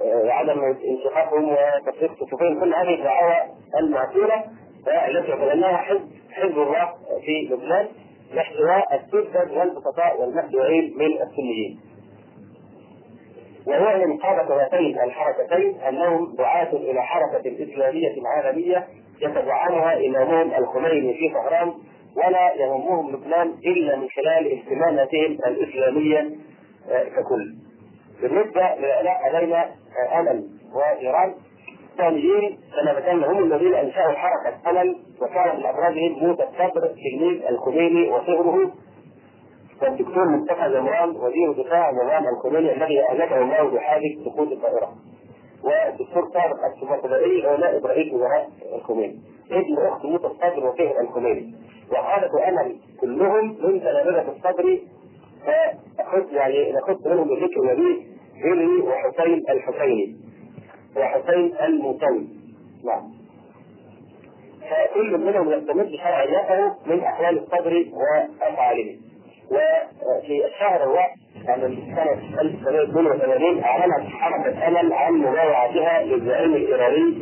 وعدم 0.00 0.60
انشقاقهم 0.64 1.48
وتفريق 1.52 2.12
صفوفهم 2.14 2.60
كل 2.60 2.74
هذه 2.74 2.94
الدعاوى 2.94 3.36
المعقوله 3.80 4.44
التي 5.08 5.30
يتبناها 5.32 5.76
حزب 5.76 6.08
حزب 6.32 6.58
الله 6.58 6.88
في 7.24 7.48
لبنان 7.50 7.88
لاحتواء 8.34 8.94
السفل 8.94 9.58
والبسطاء 9.58 10.20
والمخدوعين 10.20 10.94
من 10.98 11.22
السنيين. 11.22 11.80
من 14.06 14.16
قادة 14.16 14.64
هاتين 14.64 15.00
الحركتين 15.00 15.80
أنهم 15.80 16.36
دعاة 16.36 16.72
إلى 16.72 17.02
حركة 17.02 17.64
إسلامية 17.64 18.14
عالمية 18.26 18.86
يتبعها 19.22 20.06
إمامهم 20.06 20.54
الخميني 20.58 21.14
في 21.14 21.34
طهران 21.34 21.72
ولا 22.16 22.54
يهمهم 22.54 23.10
لبنان 23.10 23.54
إلا 23.66 23.96
من 23.96 24.08
خلال 24.08 24.52
اهتماماتهم 24.52 25.38
الإسلامية 25.46 26.30
ككل. 26.88 27.54
بالنسبة 28.22 28.60
للعلاقة 28.78 29.40
بين 29.40 29.54
أمل 30.12 30.48
وإيران 30.74 31.34
الثانيين 31.92 32.58
ذكرنا 32.86 33.32
هم 33.32 33.52
الذين 33.52 33.74
أنشأوا 33.74 34.12
حركة 34.12 34.70
أمل 34.70 34.96
وكان 35.22 35.56
من 35.56 35.66
ابرزهم 35.66 36.12
موسى 36.12 36.42
الصدر 36.42 36.86
تلميذ 36.86 37.42
الخميني 37.50 38.10
وصهره 38.10 38.72
والدكتور 39.82 40.28
مصطفى 40.28 40.72
زمران 40.72 41.10
وزير 41.10 41.52
دفاع 41.52 41.90
نظام 41.90 42.28
الخميني 42.28 42.72
الذي 42.72 43.02
أهلكه 43.02 43.38
الله 43.38 43.70
بحادث 43.70 44.18
سقوط 44.24 44.52
الطائرة. 44.52 44.92
والدكتور 45.64 46.24
طارق 46.24 46.64
السباقلائي 46.64 47.46
هو 47.46 47.56
نائب 47.56 47.86
رئيس 47.86 48.12
وزراء 48.12 48.48
الخميني. 48.74 49.20
ابن 49.50 49.86
أخت 49.86 50.04
موسى 50.04 50.26
الصدر 50.26 50.66
وفهر 50.66 51.00
الخميني. 51.00 51.54
وقادة 51.92 52.48
امل 52.48 52.76
كلهم 53.00 53.48
من 53.48 53.80
تلامذة 53.80 54.24
الصدر 54.36 54.78
فأخذ 55.46 56.32
يعني 56.32 56.72
نخص 56.72 57.06
منهم 57.06 57.28
بذكر 57.28 57.62
نبي 57.64 58.06
هنري 58.44 58.82
وحسين 58.82 59.44
الحسيني 59.50 60.16
وحسين 60.96 61.52
الموسوي. 61.64 62.28
نعم. 62.84 63.10
فكل 64.70 65.18
منهم 65.18 65.52
يستمد 65.52 65.90
شرعيته 65.96 66.74
من 66.86 67.00
أحوال 67.00 67.38
الصدر 67.38 67.84
وافعاله. 67.92 68.96
وفي 69.50 70.46
الشهر 70.46 70.82
الواحد 70.82 71.16
يعني 71.44 71.76
سنة 71.96 72.40
1982 72.40 73.62
أعلنت 73.64 74.08
حركة 74.08 74.68
أمل 74.68 74.92
عن 74.92 75.12
مبايعتها 75.12 76.02
للزعيم 76.02 76.54
الإيراني 76.54 77.14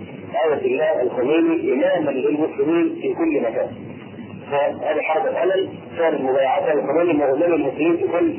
آية 0.45 0.67
الله 0.67 1.03
الخميني 1.03 1.73
إماما 1.73 2.11
للمسلمين 2.11 2.95
في 2.95 3.15
كل 3.15 3.41
مكان. 3.41 3.98
فهذه 4.51 5.01
حركة 5.01 5.43
أمل 5.43 5.69
كانت 5.99 6.21
مبايعتها 6.21 6.75
للخميني 6.75 7.13
مؤمن 7.13 7.43
المسلمين 7.43 7.97
في 7.97 8.09
كل 8.09 8.35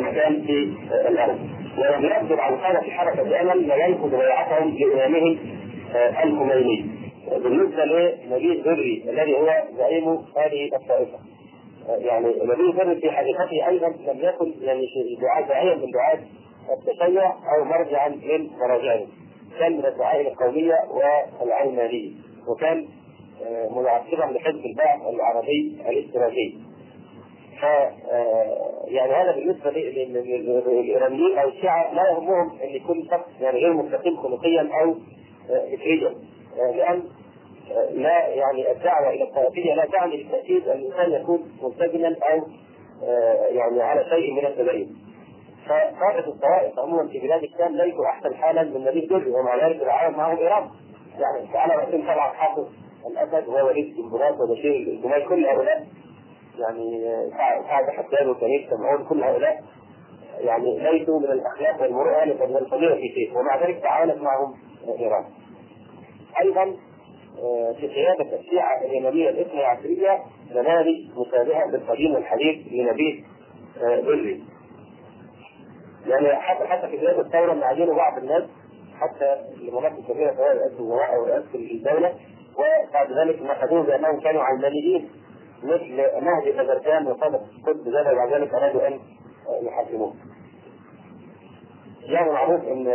مكان 0.00 0.42
في 0.46 0.72
الأرض. 1.08 1.38
ولم 1.78 2.04
يقدر 2.04 2.40
عن 2.40 2.56
قادة 2.56 2.80
حركة 2.80 3.40
أمل 3.40 3.68
ما 3.68 3.74
ينقض 3.74 4.10
بيعتهم 4.10 4.76
لإمامهم 4.78 5.38
الخميني. 6.24 6.86
بالنسبة 7.26 7.84
لنبيل 7.84 8.62
دري 8.62 9.04
الذي 9.10 9.36
هو 9.36 9.62
زعيم 9.78 10.04
هذه 10.36 10.70
الطائفة. 10.76 11.18
يعني 11.88 12.42
النبي 12.42 12.78
صلى 12.78 13.00
في 13.00 13.10
حقيقته 13.10 13.68
أيضا 13.68 13.88
لم 13.88 14.18
يكن 14.20 14.52
يعني 14.60 14.82
دعاء 15.20 15.48
داعيا 15.48 15.74
من 15.74 15.90
دعاة 15.90 16.18
التشيع 16.78 17.30
أو 17.30 17.64
مرجعا 17.64 18.08
من 18.08 18.50
مراجعه 18.60 19.00
كان 19.58 19.72
من 19.72 19.86
الدعاء 19.86 20.20
القومية 20.20 20.74
والعلمانية 21.40 22.10
وكان 22.48 22.88
متعصبا 23.70 24.32
لحزب 24.38 24.64
البعث 24.66 25.00
العربي 25.14 25.78
الاشتراكي 25.88 26.58
ف 27.60 27.62
يعني 28.84 29.12
هذا 29.12 29.32
بالنسبة 29.32 29.70
للايرانيين 29.70 31.38
أو 31.38 31.48
الشيعة 31.48 31.94
لا 31.94 32.10
يهمهم 32.10 32.58
إن 32.64 32.68
يكون 32.68 33.08
شخص 33.10 33.40
يعني 33.40 33.58
غير 33.58 33.72
مستقيم 33.72 34.16
خلقيا 34.16 34.70
أو 34.82 34.94
فكريا 35.48 36.14
لأن 36.56 37.02
لا 37.90 38.26
يعني 38.26 38.72
الدعوة 38.72 39.10
إلى 39.10 39.24
الطائفية 39.24 39.74
لا 39.74 39.86
تعني 39.86 40.16
بالتاكيد 40.16 40.68
أن 40.68 40.78
الإنسان 40.78 41.12
يكون 41.12 41.52
ملتزما 41.62 42.16
أو 42.32 42.42
يعني 43.48 43.82
على 43.82 44.04
شيء 44.04 44.32
من 44.32 44.46
التدين. 44.46 44.96
فقادة 45.66 46.28
الطوائف 46.28 46.78
عموما 46.78 47.08
في 47.08 47.18
بلاد 47.18 47.42
الشام 47.42 47.76
ليسوا 47.76 48.06
أحسن 48.06 48.34
حالا 48.34 48.62
من 48.62 48.84
نبيل 48.84 49.08
دري 49.08 49.30
ومع 49.30 49.66
ذلك 49.66 49.82
العالم 49.82 50.16
معهم 50.16 50.38
إيران. 50.38 50.70
يعني 51.18 51.52
تعالى 51.52 51.74
راسين 51.74 52.02
طبعا 52.02 52.32
حافظ 52.32 52.66
الاسد 53.10 53.48
ووليد 53.48 53.86
الجمهورات 53.86 54.34
وبشير 54.40 54.74
الجمال 54.74 55.28
كل 55.28 55.46
هؤلاء 55.46 55.86
يعني 56.58 57.04
سعد 57.68 57.84
حسان 57.90 58.30
وكريم 58.30 58.68
سمعون 58.70 59.04
كل 59.08 59.22
هؤلاء 59.22 59.64
يعني 60.38 60.78
ليسوا 60.78 61.20
من 61.20 61.32
الأخلاق 61.32 61.82
والمروءه 61.82 62.24
من 62.24 62.56
الفضيلة 62.56 62.94
في 62.94 63.08
شيء 63.14 63.38
ومع 63.38 63.66
ذلك 63.66 63.82
تعاونت 63.82 64.16
معهم 64.16 64.54
ايران. 64.98 65.24
أيضا 66.42 66.76
في 67.80 67.86
قيادة 67.86 68.38
الشيعة 68.38 68.84
اليمنية 68.84 69.28
الإثنى 69.28 69.64
عشرية 69.64 70.22
نماذج 70.50 71.10
مشابهة 71.16 71.70
بالقديم 71.70 72.14
والحديث 72.14 72.72
لنبيه 72.72 73.24
بري. 73.82 74.42
يعني 76.06 76.34
حتى 76.36 76.66
حتى 76.66 76.88
في 76.88 76.96
بداية 76.96 77.20
الثورة 77.20 77.52
معينوا 77.52 77.94
بعض 77.94 78.18
الناس 78.18 78.42
حتى 79.00 79.42
لمناطق 79.60 80.00
كبيرة 80.08 80.34
سواء 80.34 80.56
رئاسة 80.56 80.78
الوزراء 80.78 81.16
أو 81.16 81.24
رئاسة 81.24 81.54
الدولة 81.54 82.14
وبعد 82.58 83.12
ذلك 83.12 83.42
نقدوه 83.42 83.82
بأنهم 83.82 84.20
كانوا 84.20 84.42
علمانيين 84.42 85.08
مثل 85.62 85.96
مهدي 85.96 86.58
خزركان 86.58 87.06
وصادق 87.06 87.40
قطب 87.66 87.88
زاد 87.88 88.12
وبعد 88.12 88.32
ذلك 88.32 88.54
أرادوا 88.54 88.88
أن 88.88 89.00
يحاكموه. 89.62 90.14
يعني 92.02 92.30
معروف 92.30 92.64
إن 92.64 92.86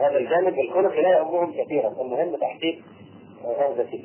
هذا 0.00 0.18
الجانب 0.18 0.58
الخلقي 0.58 1.02
لا 1.02 1.08
يهمهم 1.08 1.52
كثيرا، 1.52 1.88
المهم 1.88 2.36
تحقيق 2.36 2.82
هذا 3.58 3.82
الشيء. 3.82 4.04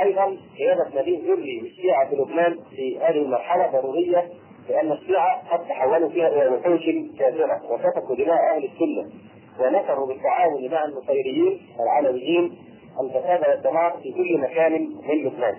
أيضا 0.00 0.36
قيادة 0.58 1.00
نبيل 1.00 1.20
ذري 1.26 1.60
للشيعه 1.60 2.08
في 2.08 2.16
لبنان 2.16 2.58
في 2.76 2.98
هذه 2.98 3.22
المرحلة 3.22 3.70
ضرورية 3.70 4.28
لأن 4.68 4.92
الشيعة 4.92 5.50
قد 5.50 5.68
تحولوا 5.68 6.08
فيها 6.08 6.28
إلى 6.28 6.48
وحوش 6.48 6.80
كافرة 7.18 7.60
وسفكوا 7.70 8.16
دماء 8.16 8.38
أهل 8.54 8.64
السنة 8.64 9.12
ونشروا 9.60 10.06
بالتعاون 10.06 10.70
مع 10.70 10.84
النصيريين 10.84 11.60
العلويين 11.80 12.58
الفساد 13.00 13.48
والدمار 13.48 13.98
في 14.02 14.12
كل 14.12 14.38
مكان 14.38 14.72
من 15.08 15.24
لبنان. 15.24 15.54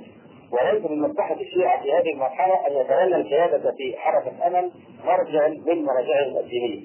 وليس 0.52 0.86
من 0.86 1.02
مصلحة 1.02 1.36
الشيعة 1.36 1.84
في 1.84 1.94
هذه 1.94 2.14
المرحلة 2.14 2.68
أن 2.68 2.74
يتولى 2.74 3.16
القيادة 3.16 3.72
في 3.72 3.98
حركه 3.98 4.48
امل 4.48 4.72
مرجعا 5.06 5.48
من 5.48 5.86
مراجعهم 5.86 6.38
الدينيه. 6.38 6.82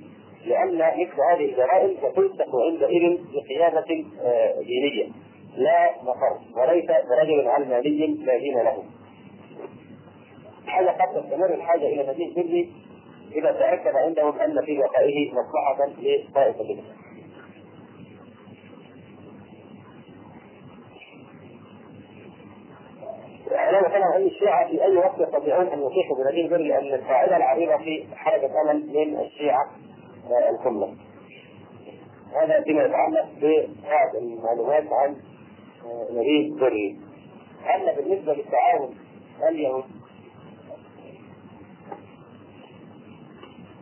لأن 0.47 0.79
مثل 0.79 1.21
هذه 1.33 1.45
الجرائم 1.51 1.97
ستلصق 1.97 2.57
عندئذ 2.71 3.19
بقيادة 3.33 3.85
دينية. 4.63 5.09
لا 5.57 5.91
مفر 6.03 6.61
وليس 6.61 6.85
برجل 6.85 7.49
علماني 7.49 8.07
لا 8.07 8.39
دين 8.39 8.59
له. 8.59 8.85
حاجة 10.67 10.91
قد 10.91 11.23
تستمر 11.23 11.55
الحاجة 11.55 11.87
إلى 11.87 12.13
مزيد 12.13 12.35
سري 12.35 12.73
إذا 13.37 13.53
تأكد 13.53 13.97
عندهم 13.97 14.39
أن 14.41 14.65
في 14.65 14.79
بقائه 14.79 15.31
مصلحة 15.31 15.87
لطائفة 15.99 16.65
منهم. 16.65 16.85
لا 23.51 23.89
مثلا 23.89 24.17
أي 24.17 24.27
الشيعه 24.27 24.69
في 24.69 24.85
أي 24.85 24.97
وقت 24.97 25.21
يستطيعون 25.21 25.67
أن 25.67 25.79
يصيحوا 25.83 26.17
بنبيل 26.25 26.51
بر 26.51 26.57
لأن 26.57 26.95
القاعده 26.95 27.37
العريضه 27.37 27.77
في 27.77 28.07
حركة 28.15 28.61
امل 28.63 28.87
من 28.87 29.21
الشيعة 29.21 29.71
الكمله. 30.51 30.95
هذا 32.35 32.61
فيما 32.61 32.85
يتعلق 32.85 33.27
ببعض 33.43 34.17
المعلومات 34.17 34.93
عن 34.93 35.17
نبيل 36.11 36.59
بري. 36.61 36.99
أما 37.75 37.93
بالنسبة 37.93 38.35
للتعاون 38.35 38.95
اليهود 39.49 39.85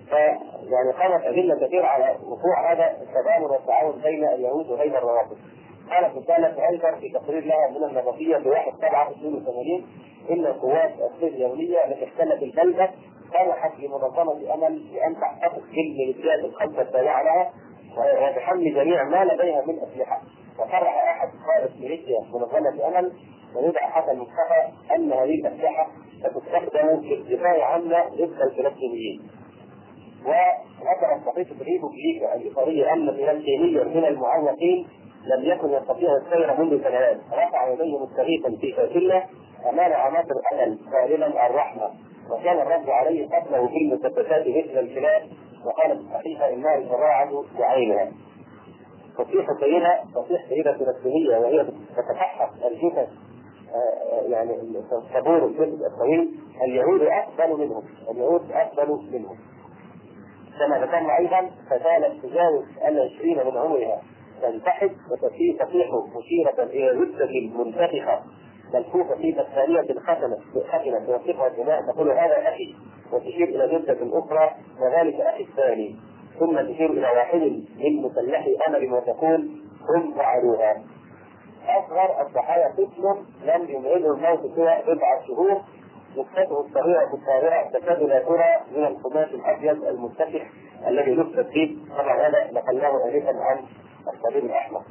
فيعني 0.09 0.93
قامت 0.99 1.25
أدلة 1.25 1.67
كثيرة 1.67 1.87
على 1.87 2.19
وقوع 2.23 2.73
هذا 2.73 3.03
التضامن 3.03 3.45
والتعاون 3.51 4.01
بين 4.03 4.25
اليهود 4.25 4.71
وبين 4.71 4.97
الروابط. 4.97 5.37
قالت 5.91 6.17
رسالة 6.17 6.67
هايدر 6.69 6.97
في 7.01 7.09
تقرير 7.09 7.45
لها 7.45 7.71
من 7.71 7.85
النظرية 7.85 8.37
ب 8.37 8.47
1 8.47 8.73
7 8.81 9.11
82 9.11 9.87
إن 10.31 10.47
القوات 10.47 10.93
الصهيونية 11.01 11.85
التي 11.85 12.05
احتلت 12.05 12.43
البلدة 12.43 12.91
سمحت 13.33 13.81
لمنظمة 13.81 14.55
أمل 14.55 14.83
بأن 14.93 15.17
تحتفظ 15.21 15.63
بالميليشيات 15.63 16.45
الخمسة 16.45 16.83
التابعة 16.83 17.23
لها 17.23 17.53
وبحمل 17.99 18.75
جميع 18.75 19.05
ما 19.05 19.25
لديها 19.25 19.63
من 19.67 19.79
أسلحة. 19.79 20.21
وصرح 20.59 21.05
أحد 21.11 21.29
قائد 21.47 21.81
ميليشيا 21.81 22.21
منظمة 22.33 22.89
أمل 22.89 23.13
ويدعى 23.57 23.91
حسن 23.91 24.19
مصطفى 24.19 24.95
أن 24.97 25.13
هذه 25.13 25.35
الأسلحة 25.35 25.87
ستستخدم 26.21 27.01
في 27.01 27.15
الدفاع 27.15 27.65
عنا 27.65 28.09
ضد 28.09 28.41
الفلسطينيين. 28.43 29.31
وذكرت 30.25 31.27
صحيفة 31.27 31.65
ريبوبليكا 31.65 32.35
الإيطالية 32.35 32.93
أن 32.93 33.07
فلسطينيا 33.07 33.85
من 33.85 34.05
المعوقين 34.05 34.89
لم 35.27 35.45
يكن 35.45 35.71
يستطيع 35.71 36.17
السير 36.17 36.61
منذ 36.61 36.83
سنوات. 36.85 37.19
رفع 37.33 37.69
يديه 37.69 37.99
مستغيثا 37.99 38.57
في 38.61 38.73
فاتله 38.73 39.25
امام 39.71 39.93
عناصر 39.93 40.35
الامل 40.53 40.79
قائلا 40.93 41.47
الرحمة. 41.47 41.91
وكان 42.31 42.59
الرد 42.59 42.89
عليه 42.89 43.29
قتله 43.29 43.67
في 43.67 43.77
المسدسات 43.77 44.47
مثل 44.49 44.79
الكلاب 44.79 45.23
وقالت 45.65 46.01
الصحيفه 46.01 46.53
انها 46.53 46.79
الشراعه 46.79 47.45
بعينها. 47.59 48.13
تصيح 49.19 49.47
سيدة 49.61 50.01
تصيح 50.15 50.49
سيدة 50.49 50.73
فلسطينية 50.73 51.39
وهي 51.39 51.65
تتفحص 51.97 52.51
الجثث 52.65 53.09
يعني 54.27 54.55
الصبور 54.93 55.45
الجثث 55.45 55.87
الطويل 55.93 56.35
اليهود 56.63 57.03
أفضل 57.03 57.61
منهم 57.61 57.83
اليهود 58.11 58.53
أفضل 58.53 58.89
منهم. 59.13 59.37
كما 60.59 60.79
ذكرنا 60.79 61.19
أيضا 61.19 61.51
فزالت 61.71 62.23
تجاوز 62.23 62.65
العشرين 62.87 63.37
من 63.47 63.57
عمرها. 63.57 64.01
تنتحب 64.43 64.91
وتصيح 65.11 65.57
مشيرة 66.17 66.63
إلى 66.63 67.05
جثة 67.05 67.59
منتفخة 67.65 68.23
ملفوفة 68.75 69.15
في 69.15 69.33
بطانية 69.33 70.01
ختمة 70.01 70.39
ختمة 70.69 71.07
توثقها 71.07 71.47
الدماء 71.47 71.83
تقول 71.93 72.11
هذا 72.11 72.49
أخي. 72.49 72.75
وتشير 73.13 73.49
إلى 73.49 73.79
جثة 73.79 74.19
أخرى. 74.19 74.51
وذلك 74.81 75.21
أخي 75.21 75.43
الثاني. 75.43 75.97
ثم 76.39 76.61
تشير 76.61 76.91
إلى 76.91 77.07
واحد 77.07 77.41
من 77.79 78.03
مسلحي 78.03 78.57
أمل 78.69 78.93
وتقول 78.93 79.49
هم 79.89 80.15
فعلوها. 80.15 80.83
أصغر 81.69 82.27
الضحايا 82.27 82.69
طفل 82.69 83.23
لم 83.45 83.69
يمعده 83.69 84.15
الموت 84.15 84.41
سوى 84.57 84.79
بضعة 84.87 85.27
شهور. 85.29 85.61
نسخته 86.17 86.61
الصغيرة 86.61 87.15
الطارئة 87.15 87.71
تكاد 87.71 88.03
لا 88.03 88.19
ترى 88.19 88.61
من 88.77 88.85
القماش 88.85 89.29
الأبيض 89.29 89.85
المتسخ 89.85 90.43
الذي 90.87 91.15
لفت 91.15 91.47
فيه. 91.47 91.77
طبعا 91.99 92.29
هذا 92.29 92.51
نقلناه 92.53 93.05
آنفا 93.09 93.39
عن 93.41 93.59
الصليب 94.15 94.45
الأحمر 94.45 94.83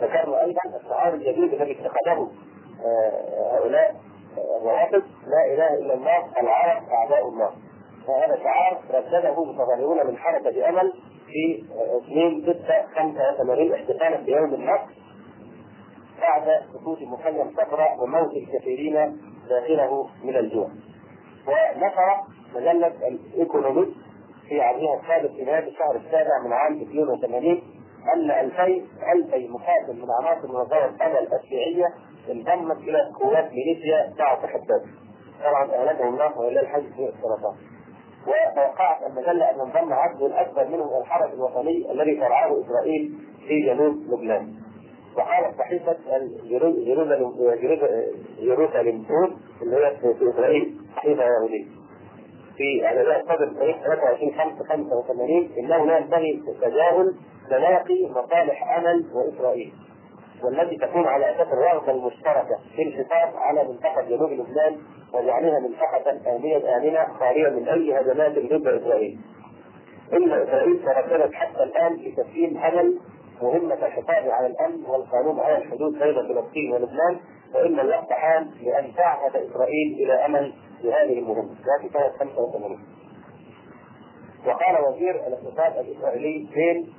ذكرنا 0.00 0.40
أيضا 0.40 0.60
الشعار 0.84 1.14
الجديد 1.14 1.52
الذي 1.54 1.72
اتخذه 1.80 2.30
هؤلاء 3.52 3.96
الروافض 4.60 5.02
لا 5.26 5.54
إله 5.54 5.74
إلا 5.74 5.94
الله 5.94 6.18
العرب 6.42 6.82
أعداء 6.88 7.28
الله 7.28 7.50
وهذا 8.08 8.36
شعار 8.42 8.80
ردده 8.90 9.44
متظاهرون 9.44 10.06
من 10.06 10.16
حركة 10.16 10.68
امل 10.68 10.92
في 11.26 11.64
2 12.06 12.42
6 12.42 12.86
85 12.94 13.72
احتفالا 13.72 14.16
بيوم 14.16 14.54
النصر 14.54 15.00
بعد 16.20 16.62
سقوط 16.74 16.98
مخيم 17.02 17.50
صفراء 17.56 17.96
وموت 18.02 18.32
الكثيرين 18.36 19.20
داخله 19.48 20.06
من 20.24 20.36
الجوع. 20.36 20.68
ونشر 21.48 22.20
مجلة 22.54 22.86
الإيكونوميست 23.08 23.92
في 24.48 24.60
عرضها 24.60 25.00
السابق 25.00 25.30
في 25.36 25.44
نهايه 25.44 25.68
الشهر 25.68 25.96
السابع 25.96 26.38
من 26.44 26.52
عام 26.52 26.80
82 26.80 27.62
أن 28.14 28.30
2000 28.30 28.64
2000 29.12 29.48
مقاتل 29.48 29.96
من 30.02 30.10
عناصر 30.20 30.48
منظمه 30.48 31.06
امل 31.06 31.28
الشيعيه 31.42 31.86
انضمت 32.30 32.76
إلى 32.76 33.10
قوات 33.20 33.50
ميليشيا 33.52 34.14
بعد 34.18 34.38
حداد. 34.46 34.82
طبعا 35.44 35.64
اهلكهم 35.74 36.14
الله 36.14 36.38
ولله 36.40 36.60
الحمد 36.60 36.92
في 36.96 37.08
السرطان. 37.08 37.54
وتوقعت 38.26 39.02
المجله 39.06 39.50
أن 39.50 39.58
ينضم 39.58 39.92
عدد 39.92 40.22
الأكبر 40.22 40.68
منهم 40.68 41.00
الحرس 41.00 41.34
الوطني 41.34 41.92
الذي 41.92 42.16
ترعاه 42.16 42.60
إسرائيل 42.60 43.18
في 43.48 43.60
جنوب 43.66 43.94
لبنان. 43.94 44.54
وقالت 45.16 45.58
صحيفة 45.58 45.96
جيروزاليم 48.38 49.02
بوست 49.02 49.36
اللي 49.62 49.76
هي 49.76 49.96
في 49.96 50.30
إسرائيل 50.30 50.76
صحيفة 50.96 51.22
يهودية. 51.24 51.64
في 52.56 52.86
اعلانات 52.86 53.24
صدر 53.24 53.52
تاريخ 53.58 53.76
23 53.76 54.32
5 54.34 54.64
85 54.64 55.50
إنه 55.58 55.86
لا 55.86 55.98
ينبغي 55.98 56.42
تجاهل 56.60 57.14
تلاقي 57.50 58.08
مصالح 58.10 58.76
أمل 58.78 59.04
وإسرائيل 59.14 59.72
والتي 60.44 60.76
تكون 60.76 61.06
على 61.06 61.30
أساس 61.30 61.46
الرغبة 61.52 61.92
المشتركة 61.92 62.58
في 62.76 62.82
الحفاظ 62.82 63.36
على 63.36 63.64
منطقة 63.64 64.02
جنوب 64.02 64.30
لبنان 64.32 64.76
وجعلها 65.14 65.58
منطقة 65.60 66.10
آمنة 66.36 66.76
آمنة 66.76 67.06
خالية 67.18 67.48
من 67.48 67.68
أي 67.68 68.00
هجمات 68.00 68.32
ضد 68.32 68.66
إسرائيل. 68.66 69.18
إن 70.12 70.32
إسرائيل 70.32 70.82
ترددت 70.84 71.34
حتى 71.34 71.62
الآن 71.62 71.96
في 71.96 72.12
تسليم 72.12 72.58
أمل 72.58 72.98
مهمة 73.42 73.74
الحفاظ 73.74 74.28
على 74.28 74.46
الأمن 74.46 74.84
والقانون 74.86 75.40
على 75.40 75.58
الحدود 75.58 75.92
بين 75.98 76.14
فلسطين 76.14 76.72
ولبنان 76.72 77.20
وإن 77.54 77.80
الوقت 77.80 78.12
حان 78.12 78.50
لأن 78.62 78.94
تعهد 78.96 79.36
إسرائيل 79.36 79.94
إلى 80.04 80.12
أمل 80.12 80.52
بهذه 80.82 81.18
المهمة 81.18 81.54
في 81.82 81.88
سنة 81.92 82.08
85 82.18 82.78
وقال 84.46 84.84
وزير 84.88 85.14
الاقتصاد 85.26 85.76
الإسرائيلي 85.86 86.48
بين 86.54 86.92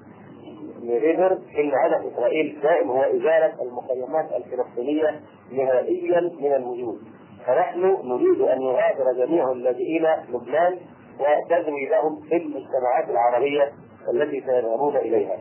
ريفر 0.89 1.32
إن 1.32 1.72
هدف 1.86 2.13
إسرائيل 2.13 2.60
دائم 2.63 2.91
هو 2.91 3.02
إزالة 3.02 3.54
المخيمات 3.62 4.32
الفلسطينية 4.32 5.22
نهائيا 5.52 6.22
من 6.39 6.54
الوجود 6.54 7.00
فنحن 7.48 7.98
نريد 8.04 8.41
أن 8.41 8.62
يغادر 8.62 9.26
جميع 9.26 9.52
اللاجئين 9.52 10.08
لبنان 10.30 10.80
وتزوي 11.20 11.86
لهم 11.89 12.22
في 12.30 12.36
المجتمعات 12.38 13.10
العربية 13.10 13.72
التي 14.13 14.41
سيذهبون 14.46 14.98
إليها. 14.98 15.38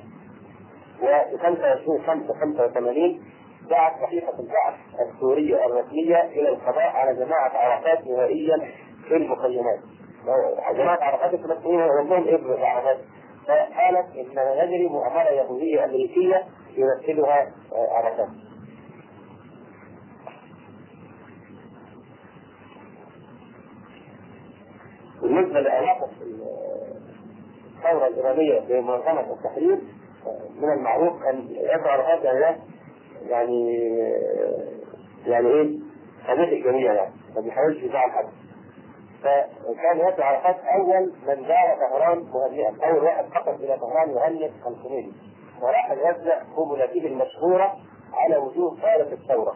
وفي 1.02 1.38
25 1.38 2.02
5 2.06 2.34
85 2.40 3.20
دعت 3.70 3.92
صحيفه 4.02 4.32
البعث 4.40 4.74
السوريه 5.08 5.66
الرسمية 5.66 6.22
إلى 6.22 6.48
القضاء 6.48 6.86
على 6.94 7.24
جماعة 7.24 7.50
عرفات 7.56 8.06
نهائيا 8.06 8.56
في 9.08 9.16
المخيمات. 9.16 9.78
جماعة 10.74 10.98
عرفات 11.00 11.34
الفلسطينيين 11.34 11.80
عندهم 11.80 12.28
ابن 12.28 12.62
عرفات 12.62 12.98
فقالت 13.46 14.16
إن 14.16 14.58
يجري 14.68 14.88
مؤامرة 14.88 15.28
يهودية 15.30 15.84
أمريكية 15.84 16.44
يمثلها 16.76 17.52
عرفات. 17.72 18.28
بالنسبة 25.22 25.60
لعلاقه 25.60 26.08
الثورة 27.76 28.06
الإيرانية 28.06 28.60
بمنظمة 28.60 29.32
التحرير 29.32 29.78
من 30.60 30.72
المعروف 30.72 31.22
أن 31.22 31.48
يبدو 31.50 31.88
عرفات 31.88 32.24
يعني 32.24 32.56
يعني 33.28 33.72
يعني 35.26 35.48
إيه 35.48 35.78
صديق 36.28 36.48
الجميع 36.48 36.92
يعني 36.92 37.14
ما 37.34 37.40
بيحاولش 37.40 37.82
يزعل 37.82 38.10
حد 38.10 38.24
فكان 39.22 39.98
ياسر 39.98 40.22
عرفات 40.22 40.56
أول 40.64 41.12
من 41.26 41.42
جاء 41.48 41.78
طهران 41.80 42.18
مهنئا 42.18 42.88
أول 42.88 43.04
واحد 43.04 43.24
فقط 43.24 43.60
إلى 43.60 43.78
طهران 43.78 44.10
يهنئ 44.10 44.50
الخميني 44.66 45.12
وراح 45.62 45.90
يوزع 45.90 46.42
قبلته 46.56 47.06
المشهوره 47.06 47.76
على 48.14 48.36
وجوه 48.36 48.76
ثوره 48.76 49.12
الثورة. 49.12 49.54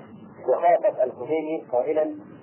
وخاطب 0.48 1.00
الخميني 1.02 1.64
قائلا 1.72 2.02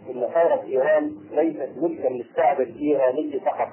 إن 0.09 0.29
ثورة 0.33 0.61
إيران 0.63 1.15
ليست 1.31 1.69
ملكا 1.77 2.07
للشعب 2.07 2.61
الإيراني 2.61 3.39
فقط. 3.45 3.67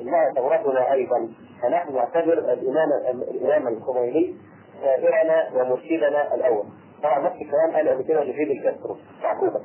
إنها 0.00 0.32
ثورتنا 0.34 0.92
أيضا. 0.92 1.28
فنحن 1.62 1.94
نعتبر 1.94 2.32
الامام 2.32 2.88
الإمام 3.12 3.68
الخميني 3.68 4.36
سائرنا 4.82 5.50
ومرشدنا 5.54 6.34
الأول. 6.34 6.64
طبعا 7.02 7.18
نفس 7.18 7.36
الكلام 7.36 7.76
قال 7.76 7.88
قبل 7.88 8.02
كده 8.02 8.24
لفيد 8.24 8.50
الكاسترو. 8.50 8.96
معقوبة 9.22 9.60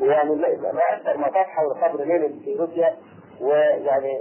يعني 0.00 0.34
ما 0.72 0.80
أكثر 0.92 1.16
ما 1.16 1.44
حول 1.44 1.74
قبر 1.74 2.04
لينين 2.04 2.40
في 2.44 2.54
روسيا 2.54 2.96
ويعني 3.40 4.18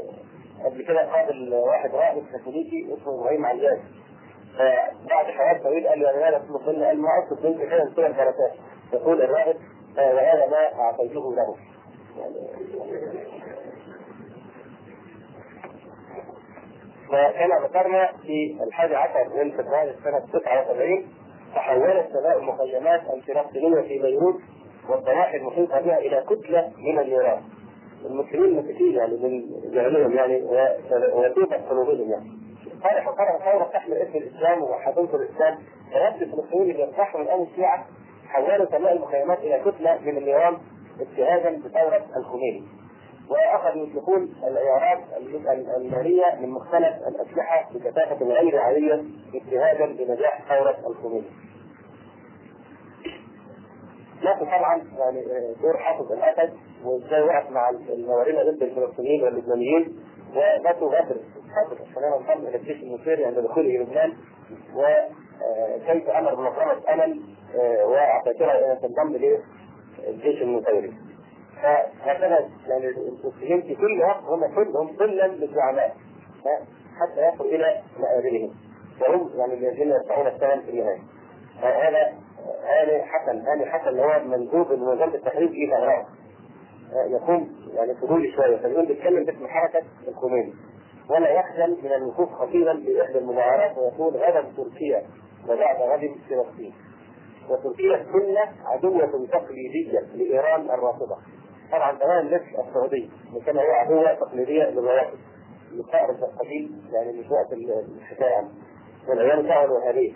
قبل 0.66 0.86
كده 0.88 1.14
قابل 1.14 1.54
واحد 1.54 1.96
راهب 1.96 2.24
كاثوليكي 2.32 2.94
اسمه 2.94 3.14
إبراهيم 3.20 3.46
عياش 3.46 3.80
فبعد 4.58 5.26
حوار 5.26 5.64
طويل 5.64 5.88
قال 5.88 6.00
له 6.00 6.10
يا 6.10 6.38
اسمه 6.38 6.58
قلنا 6.58 6.88
قال 6.88 7.02
ما 7.02 7.10
اقصد 7.20 7.42
كده 7.42 7.84
نسير 7.84 8.06
الجلسات 8.06 8.54
يقول 8.94 9.22
الراهب 9.22 9.56
وهذا 9.98 10.48
ما 10.48 10.82
أعطيته 10.82 11.36
له. 11.36 11.56
يعني 12.18 12.36
وكما 17.10 17.68
ذكرنا 17.68 18.12
في 18.22 18.64
الحادي 18.68 18.96
عشر 18.96 19.30
من 19.30 19.52
فبراير 19.52 19.96
سنة 20.04 20.20
79 20.20 21.08
تحولت 21.56 22.10
سماء 22.14 22.38
المخيمات 22.38 23.02
الفلسطينية 23.14 23.82
في 23.82 24.00
بيروت 24.00 24.36
والضواحي 24.90 25.38
المحيطة 25.38 25.82
بها 25.82 25.98
إلى 25.98 26.24
كتلة 26.30 26.72
من 26.78 27.00
النيران. 27.00 27.42
المسلمين 28.06 28.56
مسكين 28.58 28.94
يعني 28.94 29.18
من 29.18 29.44
جهلهم 29.74 30.14
يعني 30.16 30.44
ويتوب 31.14 31.54
قلوبهم 31.70 32.12
يعني. 32.12 32.32
صالح 32.84 33.08
وقرر 33.08 33.40
ثورة 33.40 33.70
تحمل 33.74 33.94
اسم 33.94 34.18
الإسلام 34.18 34.64
وحضنة 34.64 35.10
الإسلام 35.16 35.58
فرد 35.94 36.22
الفلسطينيين 36.22 36.72
اللي 36.72 36.82
يرتاحوا 36.82 37.20
من 37.22 37.48
الشيعة 37.52 37.86
حولوا 38.28 38.66
سماء 38.66 38.94
المخيمات 38.94 39.40
إلى 39.40 39.62
كتلة 39.66 40.00
من 40.06 40.18
النيران 40.18 40.58
اجتهادا 41.00 41.58
بثورة 41.58 42.06
الخميني. 42.18 42.64
وأخذوا 43.30 43.86
يطلقون 43.86 44.34
العيارات 44.44 45.00
المالية 45.78 46.36
من 46.42 46.50
مختلف 46.50 46.96
الأسلحة 47.08 47.70
بكثافة 47.74 48.26
غير 48.26 48.60
عادية 48.60 49.04
اجتهادا 49.36 49.86
بنجاح 49.86 50.42
ثورة 50.50 50.78
الخميني. 50.88 51.26
لكن 54.24 54.46
طبعا 54.46 54.84
يعني 54.98 55.26
دور 55.62 55.78
حافظ 55.78 56.12
الأسد 56.12 56.54
وإزاي 56.86 57.22
وقف 57.22 57.50
مع 57.50 57.70
الموارنه 57.70 58.52
ضد 58.52 58.64
الفلسطينيين 58.64 59.24
واللبنانيين 59.24 60.00
وماتوا 60.36 60.88
غدر 60.88 61.16
حافظ 61.56 61.82
عشان 61.82 62.04
انضم 62.04 62.48
إلى 62.48 62.58
الجيش 62.58 62.84
المصري 62.84 63.26
عند 63.26 63.40
دخوله 63.40 63.78
لبنان 63.78 64.14
وكيف 64.76 66.10
أمر 66.10 66.36
بمقامه 66.36 66.94
أمل 66.94 67.22
وعساكرها 67.86 68.74
ان 68.74 68.80
تنضم 68.82 69.16
للجيش 70.08 70.42
المسيري. 70.42 70.94
فهكذا 71.62 72.50
يعني 72.68 72.88
المسلمين 72.88 73.62
في 73.62 73.76
كل 73.76 74.02
وقت 74.02 74.24
هم 74.24 74.56
كلهم 74.56 74.98
ظلا 74.98 75.28
للزعماء 75.28 75.96
حتى 77.00 77.28
يصلوا 77.28 77.52
إلى 77.52 77.82
مآذنهم 78.00 78.56
وهم 79.02 79.30
يعني 79.40 79.54
الذين 79.54 79.92
يدفعون 79.92 80.28
الثمن 80.28 80.62
في 80.62 80.70
النهاية. 80.70 81.00
هذا 81.62 82.14
آل 82.84 83.04
حسن 83.04 83.38
آل 83.54 83.70
حسن 83.72 83.88
اللي 83.88 84.02
هو 84.02 84.20
من 84.24 84.82
وزارة 84.82 85.16
التحرير 85.16 85.48
في 85.50 85.66
بغداد 85.66 86.06
يكون 87.08 87.56
يعني 87.74 87.96
فضولي 87.96 88.32
شوية 88.32 88.58
فبيقول 88.58 88.86
بيتكلم 88.86 89.26
باسم 89.26 89.48
حركه 89.48 89.82
الخميني. 90.08 90.54
ولا 91.10 91.30
يخجل 91.40 91.78
من 91.84 91.92
الوقوف 91.94 92.30
خطيبا 92.30 92.74
بإحدى 92.74 93.18
المظاهرات 93.18 93.78
ويقول 93.78 94.14
غدا 94.18 94.54
تركيا 94.58 95.04
وبعد 95.50 95.82
غد 95.82 96.16
فلسطين. 96.30 96.74
وتركيا 97.50 97.96
السنة 97.96 98.52
عدوة 98.66 99.28
تقليدية 99.32 100.00
لإيران 100.00 100.62
الرافضة. 100.72 101.18
طبعا 101.72 101.92
كمان 101.98 102.26
مثل 102.26 102.68
السعودية 102.68 103.08
اللي 103.30 103.42
كان 103.46 103.58
هي 103.58 103.72
عدوة 103.72 104.14
تقليدية 104.14 104.64
للروافض. 104.64 105.18
يقارب 105.74 106.16
القديم 106.24 106.90
يعني 106.94 107.20
مش 107.20 107.26
وقت 107.32 107.54
الحكاية. 107.54 108.42
من 109.10 109.20
أيام 109.20 109.40
الدعوه 109.40 109.66
الوهابيه 109.66 110.14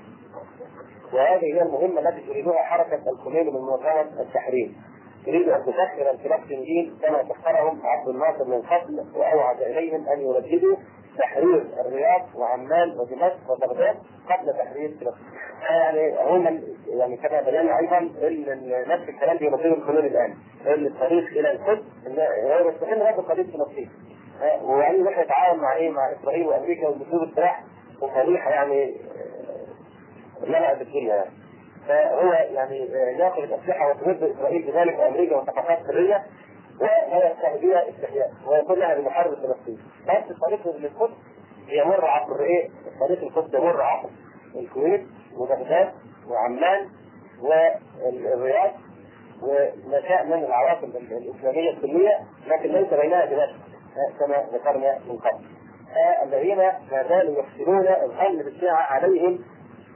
وهذه 1.14 1.46
هي 1.56 1.62
المهمة 1.62 2.10
التي 2.10 2.22
تريدها 2.28 2.64
حركة 2.64 3.10
الخميني 3.10 3.52
من 3.52 3.62
منظمه 3.62 4.22
التحرير 4.22 4.72
تريد 5.26 5.50
أن 5.50 5.62
تسخر 5.62 6.12
الفلسطينيين 6.12 6.98
كما 7.02 7.24
سخرهم 7.24 7.82
عبد 7.84 8.08
الناصر 8.08 8.46
من 8.46 8.62
قبل 8.62 9.06
وأوعد 9.16 9.62
إليهم 9.62 10.08
أن 10.08 10.20
يرددوا 10.22 10.76
تحرير 11.18 11.66
الرياض 11.80 12.22
وعمان 12.36 12.90
ودمشق 13.00 13.52
وبغداد 13.52 13.96
قبل 14.30 14.54
تحرير 14.54 14.90
فلسطين. 14.90 15.26
يعني 15.70 16.18
عموما 16.18 16.62
يعني 16.88 17.18
كما 17.18 17.42
بينا 17.42 17.80
أيضا 17.80 17.98
إن 17.98 18.84
نفس 18.88 19.10
الكلام 19.10 19.38
بيردده 19.38 19.74
الخميني 19.74 20.08
الآن 20.08 20.36
إن 20.68 20.86
الطريق 20.86 21.28
إلى 21.28 21.52
القدس 21.52 21.84
هو 22.44 22.70
يستحل 22.70 23.02
هذا 23.02 23.12
قضية 23.12 23.44
فلسطين. 23.44 23.90
ويعني 24.64 25.02
نحن 25.02 25.22
نتعاون 25.22 25.60
مع 25.60 25.76
إيه 25.76 25.90
مع 25.90 26.12
إسرائيل 26.12 26.48
وأمريكا 26.48 26.88
وباسلوب 26.88 27.24
السلاح 27.24 27.64
وصريحه 28.02 28.52
يعني 28.52 28.96
لها 30.44 30.74
بالدنيا 30.74 31.16
يعني. 31.16 31.32
فهو 31.88 32.32
يعني 32.34 32.78
ياخذ 33.20 33.42
الأسلحة 33.42 33.90
وتمد 33.90 34.24
إسرائيل 34.24 34.72
بذلك 34.72 35.00
وامريكا 35.00 35.36
واتفاقات 35.36 35.80
سرية 35.88 36.26
ولا 36.82 37.32
يستهديها 37.32 37.90
استحياء 37.90 38.32
ويقول 38.48 38.80
لها 38.80 38.96
بمحاربه 38.96 39.36
فلسطين. 39.36 39.80
بس 40.08 40.32
الطريق 40.32 40.78
للقدس 40.78 41.14
يمر 41.68 42.06
عبر 42.06 42.44
إيه؟ 42.44 42.70
طريق 43.00 43.24
القدس 43.24 43.54
يمر 43.54 43.82
عبر 43.82 44.10
الكويت 44.56 45.06
وبغداد 45.38 45.92
وعمان 46.30 46.90
والرياض 47.42 48.72
وما 49.44 50.24
من 50.24 50.44
العواصم 50.44 50.92
الإسلامية 51.12 51.72
السنيه 51.72 52.20
لكن 52.48 52.72
ليس 52.72 52.94
بينها 52.94 53.26
دمشق 53.26 53.56
كما 54.20 54.48
ذكرنا 54.54 55.00
من 55.00 55.18
قبل. 55.18 55.46
الذين 56.24 56.58
ما 56.58 57.06
زالوا 57.10 57.40
يحسنون 57.40 57.88
الظن 57.88 58.38
بالشيعه 58.38 58.76
عليهم 58.76 59.40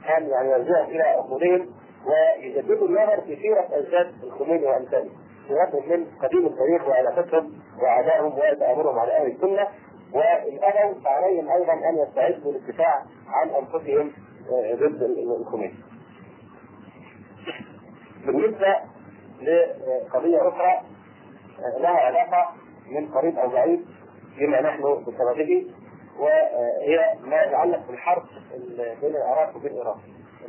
ان 0.08 0.26
يعني 0.28 0.50
يرجعوا 0.50 0.84
إلى 0.86 1.02
عقولهم 1.02 1.70
ويجددوا 2.06 2.88
النظر 2.88 3.20
في 3.20 3.36
سيرة 3.36 3.68
اجداد 3.72 4.12
الخميني 4.22 4.66
وامثاله. 4.66 5.10
سيرتهم 5.48 5.88
من 5.88 6.06
قديم 6.22 6.46
التاريخ 6.46 6.88
وعلاقتهم 6.88 7.52
وأعدائهم 7.82 8.32
وتامرهم 8.38 8.98
على 8.98 9.12
أهل 9.12 9.26
السنة 9.26 9.66
والابوا 10.12 11.00
فعليهم 11.04 11.48
أيضا 11.50 11.72
أن 11.72 11.98
يستعدوا 11.98 12.52
للدفاع 12.52 13.02
عن 13.28 13.48
أنفسهم 13.48 14.12
ضد 14.74 15.02
الخميني. 15.40 15.74
بالنسبة 18.26 18.76
لقضية 19.42 20.48
أخرى 20.48 20.80
لها 21.80 21.90
علاقة 21.90 22.50
من 22.90 23.08
قريب 23.08 23.38
أو 23.38 23.48
بعيد 23.48 23.86
بما 24.38 24.60
نحن 24.60 24.82
بسببه 24.82 25.66
وهي 26.18 27.14
ما 27.20 27.42
يتعلق 27.42 27.86
بالحرب 27.86 28.22
بين 29.00 29.16
العراق 29.16 29.56
وبين 29.56 29.72
إيران. 29.72 29.98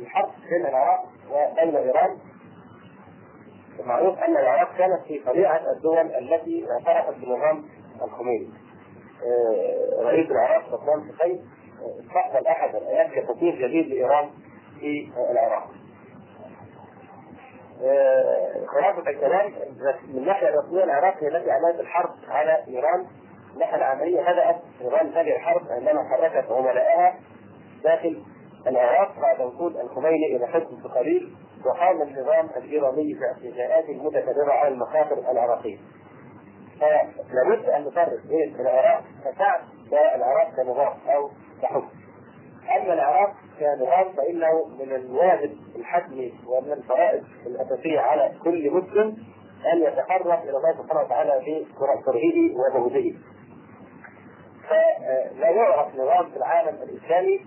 الحرب 0.00 0.30
بين 0.50 0.66
العراق 0.66 1.04
وبين 1.30 1.76
إيران 1.76 2.18
معروف 3.84 4.18
أن 4.18 4.36
العراق 4.36 4.76
كانت 4.78 5.02
في 5.06 5.18
طبيعه 5.18 5.72
الدول 5.76 5.98
التي 5.98 6.66
اعترفت 6.70 7.18
بنظام 7.18 7.64
الخميني. 8.02 8.50
رئيس 10.02 10.30
العراق 10.30 10.64
صدام 10.76 11.12
حسين 11.12 11.50
استقبل 11.82 12.46
أحد 12.46 12.74
الأيات 12.74 13.10
كسفير 13.10 13.54
جديد 13.54 13.86
لإيران 13.86 14.30
في 14.80 15.10
العراق. 15.30 15.70
خلاصة 18.66 19.10
الكلام 19.10 19.52
من 20.08 20.18
الناحية 20.18 20.48
الرسمية 20.48 20.84
العراق 20.84 21.14
هي 21.22 21.28
التي 21.28 21.50
أعلنت 21.50 21.80
الحرب 21.80 22.10
على 22.28 22.64
إيران 22.68 23.06
الناحية 23.54 23.76
العملية 23.76 24.20
بدأت 24.20 24.56
إيران 24.80 25.06
هذه 25.06 25.36
الحرب 25.36 25.62
عندما 25.70 26.08
حركت 26.08 26.50
عملائها 26.50 27.14
داخل 27.84 28.22
العراق 28.66 29.20
بعد 29.20 29.40
وصول 29.40 29.80
الخميني 29.80 30.36
إلى 30.36 30.46
حكم 30.46 30.82
بقليل 30.84 31.34
وقام 31.66 32.02
النظام 32.02 32.48
الإيراني 32.56 33.14
في 33.14 33.24
اعتداءات 33.24 33.90
متكررة 33.90 34.52
على 34.52 34.74
المخاطر 34.74 35.30
العراقية. 35.30 35.78
فلابد 36.80 37.68
أن 37.68 37.84
نفرق 37.84 38.26
بين 38.28 38.60
العراق 38.60 39.04
كشعب 39.24 39.60
والعراق 39.92 40.50
كنظام 40.56 40.92
أو 41.08 41.30
كحكم. 41.62 41.88
أما 42.76 42.94
العراق 42.94 43.32
كنظام 43.58 44.12
فإنه 44.16 44.64
من 44.78 44.92
الواجب 44.94 45.52
الحتمي 45.76 46.34
ومن 46.46 46.72
الفرائض 46.72 47.24
الأساسية 47.46 48.00
على 48.00 48.32
كل 48.44 48.70
مسلم 48.70 49.16
أن 49.72 49.82
يتقرب 49.82 50.42
إلى 50.42 50.56
الله 50.56 50.72
سبحانه 50.82 51.00
وتعالى 51.00 51.40
في 51.44 51.66
كرهه 51.78 52.54
وبغضه. 52.54 53.14
نظام 55.94 56.30
في 56.30 56.36
العالم 56.36 56.82
الإسلامي 56.82 57.46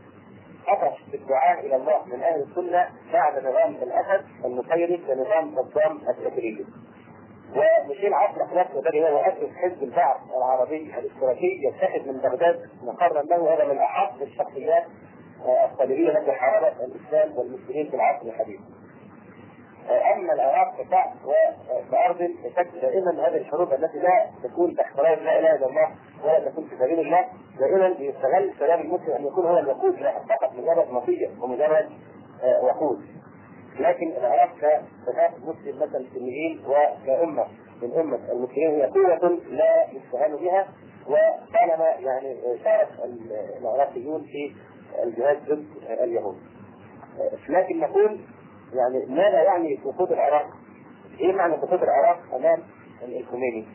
أطرح 0.67 0.97
بالدعاء 1.11 1.65
إلى 1.65 1.75
الله 1.75 2.05
من 2.05 2.23
أهل 2.23 2.41
السنة 2.41 2.87
بعد 3.13 3.45
نظام 3.45 3.75
الأسد 3.75 4.25
المسيري 4.45 4.97
كنظام 4.97 5.55
صدام 5.55 5.99
التكريمي. 6.09 6.65
ومشيل 7.55 8.13
عبد 8.13 8.35
الأخلاق 8.35 8.67
الذي 8.77 9.03
هو 9.03 9.11
مؤسس 9.11 9.55
حزب 9.55 9.83
البعث 9.83 10.17
العربي 10.37 10.93
الاشتراكي 10.99 11.61
يتخذ 11.63 12.11
من 12.11 12.17
بغداد 12.17 12.69
مقرا 12.83 13.21
له 13.21 13.53
هذا 13.53 13.73
من 13.73 13.77
أحق 13.77 14.21
الشخصيات 14.21 14.83
الصليبية 15.71 16.17
التي 16.17 16.31
حاربت 16.31 16.75
الإسلام 16.81 17.37
والمسلمين 17.37 17.89
في 17.89 17.95
العصر 17.95 18.25
الحديث. 18.25 18.59
اما 19.89 20.33
العراق 20.33 20.81
كشعب 20.81 21.11
وكارض 21.25 22.17
تشكل 22.43 22.79
دائما 22.81 23.27
هذه 23.27 23.38
الحروب 23.38 23.73
التي 23.73 23.99
لا 23.99 24.25
تكون 24.43 24.75
تحت 24.75 24.97
لا 24.97 25.13
إله 25.13 25.55
إلا 25.55 25.65
الله 25.67 25.89
ولا 26.23 26.49
تكون 26.49 26.67
في 26.67 26.75
سبيل 26.79 26.99
الله 26.99 27.25
دائما 27.59 27.88
يستغل 27.88 28.53
كلام 28.59 28.81
المسلم 28.81 29.13
أن 29.13 29.25
يكون 29.27 29.45
هو 29.45 29.57
الوقود 29.59 29.99
لا 29.99 30.11
فقط 30.19 30.53
مجرد 30.53 30.91
نصيحه 30.91 31.43
ومجرد 31.43 31.89
وقود. 32.63 33.01
لكن 33.79 34.11
العراق 34.11 34.49
كشباب 34.55 35.31
مسلم 35.45 35.75
مثلا 35.79 35.97
المسلمين 35.97 36.61
وكأمة 36.67 37.47
من 37.81 37.93
أمة 37.93 38.31
المسلمين 38.31 38.69
هي 38.71 38.85
قوة 38.85 39.39
لا 39.49 39.88
يستهان 39.91 40.35
بها 40.35 40.67
وطالما 41.07 41.85
يعني 41.99 42.38
شارك 42.63 42.88
العراقيون 43.61 44.23
في 44.23 44.55
الجهاد 45.03 45.38
ضد 45.49 45.65
اليهود. 45.89 46.38
لكن 47.49 47.79
نقول 47.79 48.19
يعني 48.74 49.05
ماذا 49.05 49.43
يعني 49.43 49.80
سقوط 49.84 50.11
العراق؟ 50.11 50.47
إيه 51.20 51.34
معنى 51.34 51.57
سقوط 51.57 51.84
العراق 51.84 52.20
أمام 52.36 52.63
الخميني؟ 53.03 53.68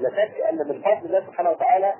لا 0.00 0.10
شك 0.10 0.40
أن 0.52 0.56
من 0.56 0.82
فضل 0.82 1.06
الله 1.06 1.26
سبحانه 1.26 1.50
وتعالى 1.50 1.94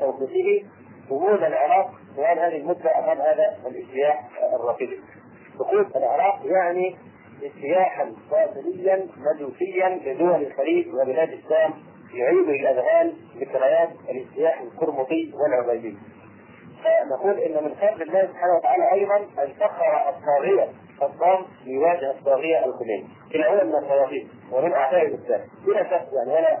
وتوفيقه 0.00 0.66
صمود 1.08 1.42
العراق 1.42 1.90
طوال 2.16 2.38
هذه 2.38 2.56
المدة 2.56 2.98
أمام 2.98 3.18
هذا 3.18 3.56
الإجتياح 3.66 4.28
الرافضي. 4.54 5.00
سقوط 5.58 5.96
العراق 5.96 6.40
يعني 6.44 6.96
اجتياحا 7.42 8.12
باطنيا 8.30 9.06
مجوسيا 9.16 9.88
لدول 9.88 10.42
الخليج 10.42 10.88
وبلاد 10.94 11.28
الشام 11.32 11.74
يعيد 12.14 12.48
الاذهان 12.48 13.12
ذكريات 13.36 13.88
الاجتياح 14.10 14.60
القرمطي 14.60 15.32
والعبيدي. 15.34 15.96
فنقول 16.84 17.38
إن 17.38 17.64
من 17.64 17.74
فضل 17.74 18.02
الله 18.02 18.26
سبحانه 18.26 18.56
وتعالى 18.56 18.92
أيضا 18.92 19.16
أن 19.16 19.52
سخر 19.60 20.08
الطاغيه 20.08 20.68
صدام 21.00 21.44
ليواجه 21.64 22.10
الطاغيه 22.10 22.64
الخميني 22.64 23.08
كلاهما 23.32 23.64
من 23.64 23.74
الطواغيت 23.74 24.26
ومن 24.52 24.72
أعداء 24.72 25.06
الإسلام. 25.06 25.40
بلا 25.66 25.84
شك 25.84 26.08
يعني 26.12 26.32
ولا 26.32 26.58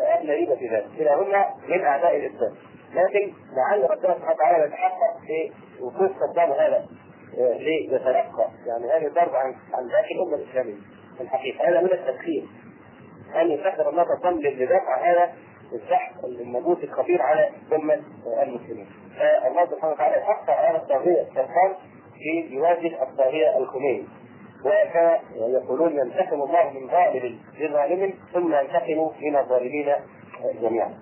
ادنى 0.00 0.30
ريبه 0.30 0.56
في 0.56 0.68
ذلك. 0.68 0.86
كلاهما 0.98 1.46
من 1.68 1.84
أعداء 1.84 2.16
الإسلام. 2.16 2.54
لكن 2.94 3.32
لعل 3.56 3.90
ربنا 3.90 4.14
سبحانه 4.14 4.34
وتعالى 4.34 4.64
يتحقق 4.64 5.18
في 5.26 5.52
وقوف 5.82 6.10
صدام 6.20 6.50
هذا 6.52 6.86
ليتلقى. 7.38 8.50
يعني 8.66 8.86
هذه 8.86 9.08
ضرب 9.08 9.34
عن 9.34 9.54
عن 9.74 9.88
باقي 9.88 10.14
الأمة 10.14 10.34
الإسلامية. 10.34 10.80
في 11.16 11.24
الحقيقة 11.24 11.68
هذا 11.68 11.80
من 11.80 11.92
التدخين 11.92 12.48
أن 13.36 13.50
يستخدم 13.50 13.88
الله 13.88 14.04
صدام 14.16 14.40
لدفع 14.40 15.10
هذا 15.10 15.32
الزحف 15.72 16.24
المبوس 16.24 16.78
الخطير 16.84 17.22
على 17.22 17.50
أمة 17.72 18.00
المسلمين. 18.42 18.86
فالله 19.58 19.76
سبحانه 19.76 19.92
وتعالى 19.92 20.16
يحقق 20.16 20.50
على 20.50 20.78
الطاغيه 20.78 21.22
الشيطان 21.22 21.74
في 22.14 22.54
يواجه 22.54 23.02
الطاغيه 23.02 23.58
الخميني 23.58 24.04
يقولون 25.36 25.92
ينتقم 25.98 26.42
الله 26.42 26.70
من 26.70 26.88
ظالم 26.88 27.38
لظالم 27.60 28.14
ثم 28.32 28.54
ينتقم 28.54 29.10
من 29.22 29.36
الظالمين 29.36 29.92
جميعا. 30.62 30.94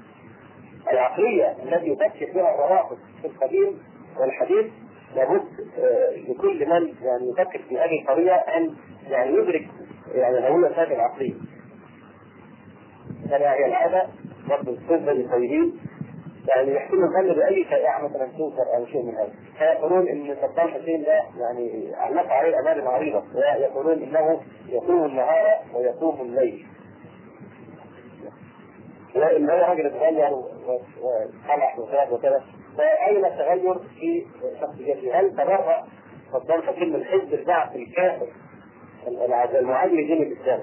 العقلية 0.93 1.57
التي 1.63 1.87
يفكر 1.87 2.33
بها 2.35 2.55
الروافض 2.55 2.99
في 3.23 3.27
القديم 3.27 3.83
والحديث 4.21 4.67
لابد 5.17 5.45
لكل 6.29 6.67
من 6.69 6.95
يعني 7.03 7.31
يفكر 7.31 7.59
في 7.69 7.79
هذه 7.79 8.01
القضية 8.03 8.33
أن 8.33 8.75
يعني 9.09 9.31
يدرك 9.31 9.69
يعني 10.15 10.49
هويه 10.49 10.69
هذه 10.69 10.93
العقليه. 10.95 11.35
كما 13.31 13.53
هي 13.55 13.67
العاده 13.67 14.07
برضه 14.49 14.73
السنة 14.73 15.13
للطيبين 15.13 15.81
يعني 16.55 16.75
يحسن 16.75 17.05
الظن 17.05 17.35
باي 17.35 17.65
شائعه 17.71 18.09
مثلا 18.09 18.27
تنكر 18.27 18.77
أو 18.77 18.87
شيء 18.87 19.03
من 19.03 19.15
هذا 19.15 19.33
فيقولون 19.59 20.09
إن 20.09 20.37
صدام 20.43 20.69
حسين 20.69 21.03
ده 21.03 21.23
يعني 21.41 21.93
علق 21.95 22.33
عليه 22.33 22.49
الامال 22.49 22.89
عريضه 22.89 23.23
ويقولون 23.35 24.03
إنه 24.03 24.41
يصوم 24.69 25.05
النهار 25.05 25.59
ويصوم 25.75 26.21
الليل 26.21 26.67
وإن 29.17 29.51
هو 29.51 29.57
راجل 29.57 29.87
اتغير 29.87 30.33
وصلح 30.35 31.79
وفات 31.79 32.13
وكذا 32.13 32.45
فأين 32.79 33.25
التغير 33.25 33.79
في 33.79 34.27
شخصيته؟ 34.61 35.21
هل 35.21 35.31
تبرأ 35.33 35.87
صدام 36.33 36.63
حسين 36.63 36.93
من 36.93 37.05
حزب 37.05 37.35
البعث 37.35 37.77
الكافر 37.77 38.27
المعادي 39.59 39.93
لدين 40.05 40.23
الاسلام؟ 40.23 40.61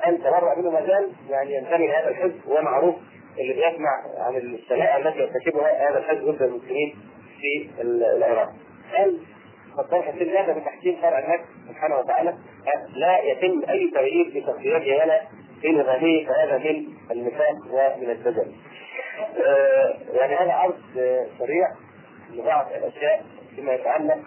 هل 0.00 0.18
تبرأ 0.18 0.54
منه 0.54 0.70
مازال 0.70 1.12
يعني 1.30 1.54
ينتمي 1.54 1.86
لهذا 1.86 2.08
الحزب 2.08 2.40
ومعروف 2.48 2.94
اللي 3.38 3.52
بيسمع 3.52 4.04
عن 4.18 4.36
الشنائع 4.36 4.96
التي 4.96 5.18
يرتكبها 5.18 5.90
هذا 5.90 5.98
الحزب 5.98 6.24
ضد 6.24 6.42
المسلمين 6.42 6.94
في 7.40 7.70
العراق. 7.82 8.52
هل 8.92 9.18
صدام 9.76 10.02
حسين 10.02 10.36
هذا 10.36 10.52
تحكيم 10.60 10.96
شرع 11.02 11.18
الله 11.18 11.44
سبحانه 11.68 11.98
وتعالى 11.98 12.34
لا 12.96 13.18
يتم 13.18 13.62
أي 13.70 13.90
تغيير 13.94 14.30
في 14.30 14.40
شخصيته 14.40 14.96
ولا 14.96 15.20
في 15.60 15.68
نظامه 15.72 16.24
فهذا 16.26 16.58
من 16.58 16.86
النفاق 17.10 17.56
ومن 17.70 18.10
الدجل. 18.10 18.52
آه 19.46 19.94
يعني 20.12 20.34
هذا 20.34 20.52
عرض 20.52 20.74
سريع 21.38 21.68
لبعض 22.34 22.66
الأشياء 22.72 23.24
فيما 23.56 23.72
يتعلق 23.72 24.18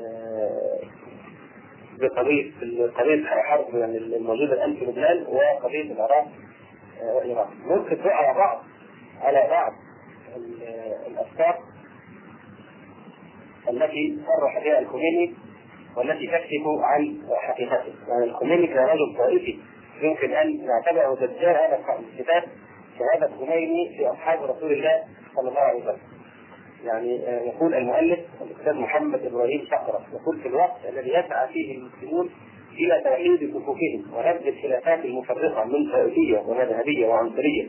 آه 0.00 0.80
بقضيه 1.98 2.50
قضيه 2.98 3.14
الحرب 3.14 3.74
يعني 3.74 3.98
الموجودة 3.98 4.52
الآن 4.52 4.76
في 4.76 4.84
لبنان 4.84 5.26
وقضية 5.28 5.92
العراق 5.92 6.26
وايران. 7.12 7.46
ممكن 7.66 7.98
تقع 7.98 8.14
على 8.14 8.38
بعض 8.38 8.62
على 9.20 9.46
بعض 9.50 9.72
الأفكار 11.06 11.58
التي 13.70 14.18
صرح 14.26 14.64
بها 14.64 14.78
الخميني 14.78 15.34
والتي 15.96 16.26
تكشف 16.26 16.66
عن 16.82 17.22
حقيقته، 17.36 17.94
يعني 18.08 18.24
الخميني 18.24 18.66
كان 18.66 18.84
رجل 18.84 19.16
طائفي 19.18 19.58
يمكن 20.02 20.32
أن 20.32 20.66
نعتبره 20.66 21.14
دجال 21.14 21.56
هذا 21.56 21.84
الكتاب 21.98 22.44
شهاده 22.98 23.26
الخميني 23.26 23.96
في 23.98 24.06
أصحاب 24.10 24.42
رسول 24.42 24.72
الله 24.72 25.02
صلى 25.36 25.48
الله 25.48 25.60
عليه 25.60 25.82
وسلم. 25.82 26.14
يعني 26.84 27.16
يقول 27.48 27.74
المؤلف 27.74 28.18
الأستاذ 28.40 28.74
محمد 28.74 29.26
إبراهيم 29.26 29.66
شقرة 29.70 30.06
يقول 30.12 30.40
في 30.42 30.48
الوقت 30.48 30.76
الذي 30.88 31.10
يسعى 31.10 31.48
فيه 31.48 31.78
المسلمون 31.78 32.30
إلى 32.78 33.00
توحيد 33.04 33.50
صفوفهم 33.54 34.04
ونبذ 34.16 34.46
الخلافات 34.46 35.04
المفرقة 35.04 35.64
من 35.64 35.92
طائفيه 35.92 36.38
ومذهبية 36.38 37.06
وعنصرية 37.06 37.66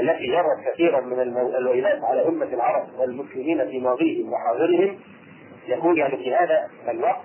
التي 0.00 0.26
جرت 0.26 0.74
كثيرا 0.74 1.00
من 1.00 1.20
الويلات 1.58 2.04
على 2.04 2.28
أمة 2.28 2.48
العرب 2.52 2.88
والمسلمين 2.98 3.68
في 3.68 3.78
ماضيهم 3.78 4.32
وحاضرهم 4.32 4.98
يقول 5.68 5.98
يعني 5.98 6.16
في 6.16 6.34
هذا 6.34 6.68
الوقت 6.88 7.22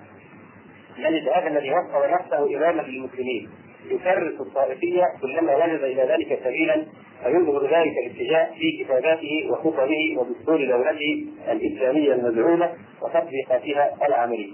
نجد 0.99 1.29
هذا 1.29 1.47
الذي 1.47 1.71
وصل 1.71 2.11
نفسه 2.11 2.57
اماما 2.57 2.81
للمسلمين 2.81 3.49
يكرس 3.85 4.41
الطائفية 4.41 5.03
كلما 5.21 5.55
وجد 5.55 5.83
إلى 5.83 6.03
ذلك 6.03 6.39
سبيلا 6.43 6.85
فينظر 7.23 7.63
ذلك 7.63 7.93
الاتجاه 8.05 8.49
في 8.59 8.83
كتاباته 8.83 9.49
وخطبه 9.51 10.17
ودستور 10.17 10.65
دولته 10.65 11.25
الإسلامية 11.51 12.13
المزعومة 12.13 12.71
وتطبيقاتها 13.01 14.07
العملية. 14.07 14.51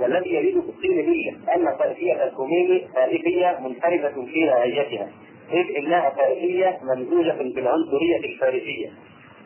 والذي 0.00 0.30
يريد 0.34 0.54
تقسيم 0.54 0.96
مله 0.96 1.54
أن 1.56 1.76
طائفيه 1.78 2.24
الخميني 2.24 2.88
طائفيه 2.94 3.58
منفرده 3.60 4.24
في 4.32 4.44
نوعيتها 4.44 5.08
إذ 5.52 5.76
انها 5.76 6.08
طائفيه 6.08 6.78
ممزوجة 6.82 7.32
بالعنصرية 7.32 8.16
الفارسية 8.24 8.90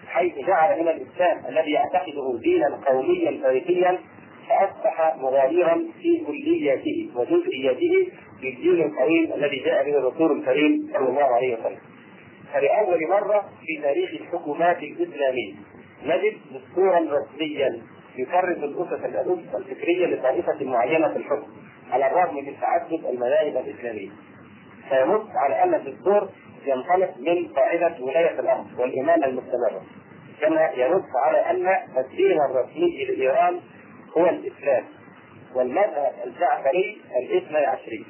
حيث 0.06 0.38
جعل 0.38 0.80
من 0.82 0.88
الإسلام 0.88 1.46
الذي 1.48 1.70
يعتقده 1.70 2.38
دينا 2.42 2.80
قوميا 2.86 3.40
فارسيا 3.42 3.98
فأصبح 4.48 5.16
مغايرا 5.20 5.82
في 6.02 6.22
كلياته 6.26 7.08
وجزئياته 7.16 8.08
للدين 8.42 8.82
القويم 8.82 9.32
الذي 9.32 9.56
جاء 9.56 9.84
به 9.90 9.98
الرسول 9.98 10.38
الكريم 10.38 10.88
صلى 10.92 11.08
الله 11.08 11.22
عليه 11.24 11.54
وسلم. 11.54 11.78
فلأول 12.52 13.08
مرة 13.08 13.44
في 13.66 13.82
تاريخ 13.82 14.10
الحكومات 14.20 14.78
الإسلامية 14.82 15.52
نجد 16.06 16.36
دستورا 16.54 16.98
رسميا 16.98 17.82
يكرس 18.18 18.58
الأسس 18.58 19.04
الأسس 19.04 19.54
الفكرية 19.54 20.06
لطائفة 20.06 20.64
معينة 20.64 21.08
في 21.08 21.16
الحكم 21.16 21.46
على 21.90 22.06
الرغم 22.06 22.36
من 22.36 22.56
تعدد 22.60 23.04
المذاهب 23.04 23.56
الإسلامية. 23.56 24.10
فينص 24.88 25.26
على 25.36 25.62
أن 25.62 25.74
الدستور 25.74 26.28
ينطلق 26.66 27.14
من 27.18 27.48
قاعدة 27.48 27.94
ولاية 28.00 28.40
الأمر 28.40 28.64
والإمامة 28.78 29.26
المستمرة. 29.26 29.82
كما 30.40 30.70
ينص 30.76 31.04
على 31.24 31.38
أن 31.38 31.66
الدين 31.98 32.38
الرسمي 32.40 33.04
لإيران 33.04 33.60
هو 34.16 34.26
الإسلام 34.26 34.84
والمذهب 35.54 36.12
الجعفري 36.26 37.00
الاثني 37.22 37.56
عشري 37.66 38.06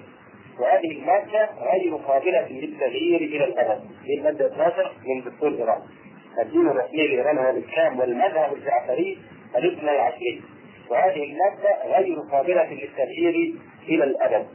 وهذه 0.60 0.98
المادة 0.98 1.48
غير 1.72 1.96
قابلة 1.96 2.48
للتغيير 2.48 3.20
إلى 3.20 3.44
الأبد 3.44 3.80
هي 4.04 4.18
المادة 4.18 4.46
12 4.46 4.92
من 5.06 5.32
دستور 5.32 5.48
إيران 5.50 5.80
الدين 6.40 6.68
الرسمي 6.68 7.06
لإيران 7.06 7.38
هو 7.38 7.50
الإسلام 7.50 8.00
والمذهب 8.00 8.52
الجعفري 8.52 9.18
الاثني 9.56 9.90
عشري 9.90 10.42
وهذه 10.90 11.24
المادة 11.24 11.96
غير 11.98 12.16
قابلة 12.32 12.72
للتغيير 12.72 13.54
إلى 13.88 14.04
الأبد 14.04 14.46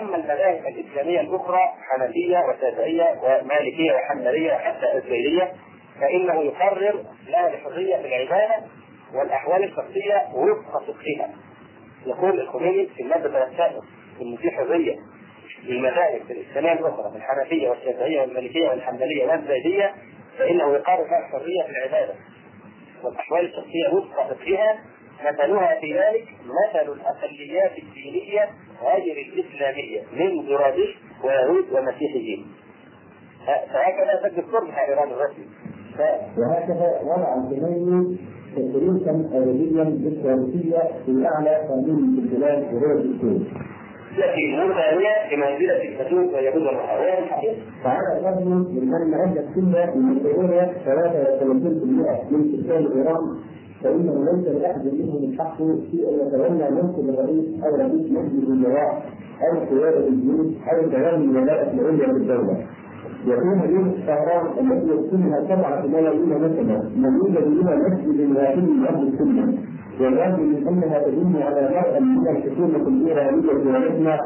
أما 0.00 0.16
المذاهب 0.16 0.66
الإسلامية 0.66 1.20
الأخرى 1.20 1.60
حنفية 1.90 2.38
وشافعية 2.38 3.20
ومالكية 3.22 3.92
وحنبلية 3.92 4.52
وحتى 4.54 4.98
إسرائيلية 4.98 5.52
فإنه 6.00 6.42
يقرر 6.42 7.04
لها 7.28 7.48
الحرية 7.54 7.96
في 7.96 8.06
العبادة 8.06 8.54
والأحوال 9.14 9.64
الشخصية 9.64 10.22
وفق 10.34 10.82
فقهها. 10.82 11.30
يقول 12.06 12.40
الخميني 12.40 12.86
في 12.86 13.02
المادة 13.02 13.28
13 13.28 13.80
إن 14.22 14.36
في 14.36 14.50
حرية 14.50 14.96
للمذاهب 15.64 16.20
الإسلامية 16.30 16.72
الأخرى 16.72 17.10
في 17.10 17.16
الحنفية 17.16 17.68
والشافعية 17.68 18.20
والمالكية 18.20 18.68
والحنبلية 18.68 19.24
فإنه 20.38 20.72
يقرر 20.72 21.04
لها 21.10 21.18
الحريه 21.18 21.62
في 21.62 21.70
العبادة. 21.70 22.14
والأحوال 23.04 23.44
الشخصية 23.44 23.88
وفق 23.94 24.34
فقهها 24.34 24.78
مثلها 25.24 25.80
في 25.80 25.94
ذلك 25.94 26.28
مثل 26.44 26.92
الأقليات 26.92 27.72
الدينية 27.78 28.48
غير 28.82 29.16
الإسلامية 29.26 30.00
من 30.12 30.46
زرادش 30.46 30.98
ويهود 31.24 31.64
ومسيحيين 31.72 32.46
فهكذا 33.46 34.20
سد 34.22 34.38
الدكتور 34.38 34.64
بتاع 34.64 34.88
إيران 34.88 35.08
الرسمي. 35.10 35.46
وهكذا 36.38 37.00
وضع 37.02 37.34
الخميني 37.34 38.16
تدريسا 38.56 39.10
ادبيا 39.10 39.84
بالتاريخيه 39.84 40.78
في 41.06 41.26
اعلى 41.26 41.56
قانون 41.68 42.14
في 42.14 42.20
البلاد 42.20 42.74
وهو. 42.74 43.38
التي 44.18 44.56
ثانية 44.56 45.14
بمنزلة 45.30 45.82
الفتوح 45.82 46.34
ويجوز 46.34 46.62
المحاولة 46.62 47.18
الحقيقة. 47.18 47.56
فهذا 47.84 48.20
الرجل 48.20 48.48
من 48.48 48.94
أن 48.94 49.14
أهل 49.14 49.38
السنة 49.38 49.82
يمثلون 49.94 50.50
33% 50.84 52.30
من 52.30 52.40
سكان 52.52 52.86
إيران 52.96 53.24
فإنه 53.82 54.24
ليس 54.24 54.48
لأحد 54.62 54.84
منهم 54.84 55.24
الحق 55.32 55.56
في 55.56 55.98
أن 56.08 56.26
يتولى 56.26 56.70
منصب 56.70 57.08
الرئيس 57.08 57.64
أو 57.64 57.76
رئيس 57.76 58.10
مجلس 58.12 58.44
الوزراء 58.48 59.02
أو 59.42 59.58
قيادة 59.70 60.06
الجيش 60.08 60.56
أو 60.72 60.82
تولي 60.90 61.14
الولاءة 61.16 61.72
العليا 61.72 62.06
في 62.06 62.12
الدولة. 62.12 62.66
يكون 63.26 63.60
اليوم 63.64 63.94
طهران 64.06 64.46
التي 64.46 64.86
يسكنها 64.94 65.40
سبعة 65.44 65.86
ملايين 65.86 66.34
نسمة 66.44 66.90
موجودة 66.96 67.40
بها 67.40 67.76
مسجد 67.76 68.36
واحد 68.36 68.58
من 68.58 68.86
أهل 68.86 69.08
السنة 69.08 69.58
والرغم 70.00 70.40
من 70.40 70.68
أنها 70.68 70.98
تدل 70.98 71.42
على 71.42 71.70
مرأة 71.70 71.98
من 72.00 72.36
الحكومة 72.36 72.88
الإيرانية 72.88 73.40
في 73.40 74.18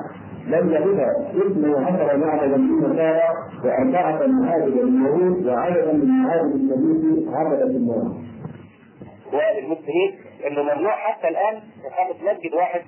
لم 0.46 0.72
يهدها 0.72 1.30
اثنى 1.30 1.74
عشر 1.74 2.16
معبدا 2.16 2.56
للنصارى 2.56 3.22
وأربعة 3.64 4.26
معابدا 4.26 4.66
لليهود 4.82 5.46
وعددا 5.46 5.92
من 5.92 6.08
معابد 6.22 6.54
المجوس 6.54 7.34
عبدة 7.34 7.64
النار. 7.64 8.12
والمسلمين 9.32 10.18
انه 10.46 10.62
ممنوع 10.62 10.92
حتى 10.96 11.28
الآن 11.28 11.54
إقامة 11.84 12.32
مسجد 12.32 12.54
واحد 12.54 12.80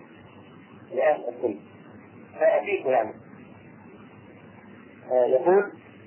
لأهل 0.94 1.20
السنة. 1.28 1.60
فاكيد 2.40 2.86
يعني. 2.86 3.10
آه 5.12 5.24
يقول 5.24 5.64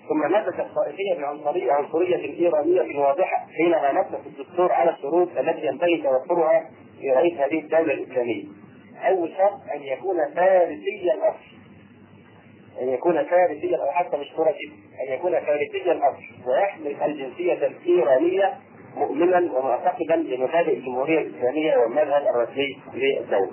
ثم 0.09 0.35
نبت 0.35 0.59
الطائفية 0.59 1.13
بعنصرية 1.21 1.71
عنصرية 1.71 2.39
إيرانية 2.39 2.99
واضحة 2.99 3.47
حينما 3.57 3.91
نبت 3.91 4.21
الدستور 4.25 4.71
على 4.71 4.91
الشروط 4.91 5.37
التي 5.37 5.65
ينبغي 5.67 5.97
توفرها 5.97 6.69
في 7.01 7.11
رئيس 7.11 7.33
هذه 7.33 7.59
الدولة 7.59 7.93
الإسلامية. 7.93 8.43
أول 9.07 9.29
شرط 9.37 9.59
أن 9.75 9.83
يكون 9.83 10.17
فارسي 10.35 11.11
الأصل. 11.13 11.61
أن 12.81 12.89
يكون 12.89 13.23
فارسي 13.23 13.75
أو 13.75 13.91
حتى 13.91 14.17
مش 14.17 14.31
فرنسي، 14.37 14.71
أن 15.07 15.13
يكون 15.13 15.31
فارسي 15.31 15.91
الأصل 15.91 16.49
ويحمل 16.49 16.95
الجنسية 17.03 17.53
الإيرانية 17.53 18.53
مؤمنا 18.97 19.37
ومعتقدا 19.53 20.15
بمبادئ 20.15 20.73
الجمهورية 20.73 21.19
الإسلامية 21.19 21.77
والمذهب 21.77 22.23
الرسمي 22.35 22.77
للدولة. 22.93 23.51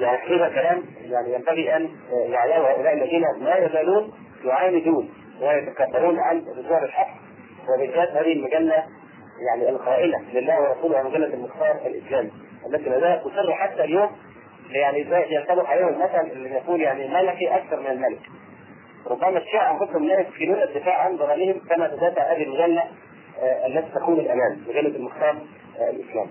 يعني 0.00 0.36
هذا 0.36 0.48
كلام 0.48 0.82
يعني 1.10 1.34
ينبغي 1.34 1.76
أن 1.76 1.90
يعلمه 2.28 2.70
هؤلاء 2.70 2.92
الذين 2.92 3.22
لا 3.40 3.66
يزالون 3.66 4.12
يعاندون 4.44 5.10
ويتكبرون 5.40 6.18
عن 6.18 6.38
رجال 6.38 6.84
الحق. 6.84 7.14
وبالذات 7.68 8.08
هذه 8.08 8.32
المجلة 8.32 8.84
يعني 9.48 9.68
القائلة 9.68 10.18
لله 10.32 10.60
ورسوله 10.60 11.02
مجله 11.02 11.26
المختار 11.26 11.76
الإسلامي. 11.86 12.30
التي 12.66 12.90
لا 12.90 13.16
تصر 13.16 13.52
حتى 13.54 13.84
اليوم 13.84 14.10
يعني 14.70 15.06
ينطبق 15.34 15.66
عليهم 15.66 15.88
المثل 15.88 16.32
اللي 16.32 16.50
يقول 16.50 16.80
يعني 16.80 17.08
ملكي 17.08 17.56
أكثر 17.56 17.80
من 17.80 17.86
الملك. 17.86 18.20
ربما 19.06 19.38
الشيعة 19.38 19.72
أنفسهم 19.72 20.04
لا 20.04 20.20
يمكنون 20.20 20.62
الدفاع 20.62 21.02
عن 21.04 21.16
ضررهم 21.16 21.60
كما 21.70 21.88
تدافع 21.88 22.32
هذه 22.32 22.42
المجلة 22.42 22.82
آه 23.42 23.66
التي 23.66 23.90
تكون 23.94 24.20
الأمان 24.20 24.60
مجلة 24.68 24.96
المختار 24.96 25.36
آه 25.78 25.90
الإسلامي. 25.90 26.30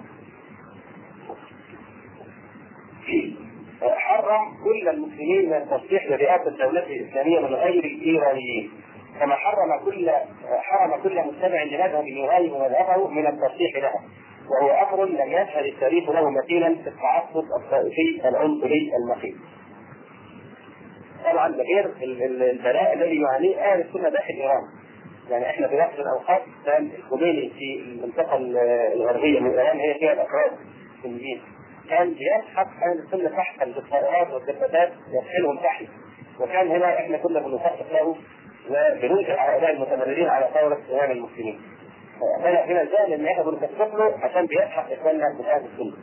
حرم 3.89 4.39
كل 4.63 4.89
المسلمين 4.89 5.45
من 5.49 5.53
التصريح 5.53 6.07
برئاسه 6.09 6.49
دولته 6.49 6.87
الإسلامية 6.93 7.39
من 7.39 7.53
غير 7.55 7.83
الايرانيين 7.85 8.71
كما 9.19 9.35
حرم 9.35 9.85
كل 9.85 10.11
حرم 10.61 11.01
كل 11.03 11.15
متبع 11.21 11.63
لمذهب 11.63 12.07
يغاير 12.07 12.51
مذهبه 12.53 13.07
من 13.07 13.27
التصريح 13.27 13.75
لها 13.77 14.01
وهو 14.51 14.69
أمر 14.71 15.05
لم 15.05 15.31
يشهد 15.31 15.65
التاريخ 15.65 16.09
له 16.09 16.29
مثيلا 16.29 16.75
في 16.75 16.87
التعصب 16.89 17.43
الطائفي 17.59 18.21
العنصري 18.29 18.91
المخيف. 19.03 19.35
طبعا 21.31 21.49
ده 21.51 21.63
غير 21.63 21.91
البلاء 22.51 22.93
الذي 22.93 23.21
يعانيه 23.21 23.55
أهل 23.57 23.81
السنة 23.81 24.09
داخل 24.09 24.33
إيران. 24.33 24.63
يعني 25.29 25.49
إحنا 25.49 25.67
في 25.67 25.75
من 25.75 25.81
الأوقات 25.99 26.41
كان 26.65 26.89
الخميني 26.97 27.49
في 27.49 27.79
المنطقة 27.85 28.37
الغربية 28.93 29.39
من 29.39 29.51
إيران 29.59 29.77
هي 29.79 29.93
فيها 29.93 30.13
الاكراد 30.13 30.51
السنيين 30.97 31.41
كان 31.91 32.13
بيسحب 32.13 32.67
أهل 32.67 32.99
السنة 33.05 33.37
تحت 33.37 33.59
بالطائرات 33.67 34.33
والدبابات 34.33 34.91
يدخلهم 34.91 35.57
تحت 35.63 35.85
وكان 36.39 36.67
هنا 36.67 36.99
إحنا 36.99 37.17
كنا 37.17 37.39
بنخطط 37.39 37.91
له 37.91 38.15
وبننكر 38.69 39.39
على 39.39 39.51
هؤلاء 39.57 39.71
المتمردين 39.71 40.27
على 40.27 40.49
ثوره 40.53 40.79
إمام 40.91 41.11
المسلمين. 41.11 41.61
فانا 42.43 42.65
هنا 42.65 42.85
زال 42.85 43.13
إن 43.13 43.25
إحنا 43.27 43.43
بنخطط 43.43 43.95
له 43.95 44.17
عشان 44.23 44.45
بيسحب 44.45 44.91
إخواننا 44.91 45.25
أهل 45.25 45.65
السنة 45.65 45.93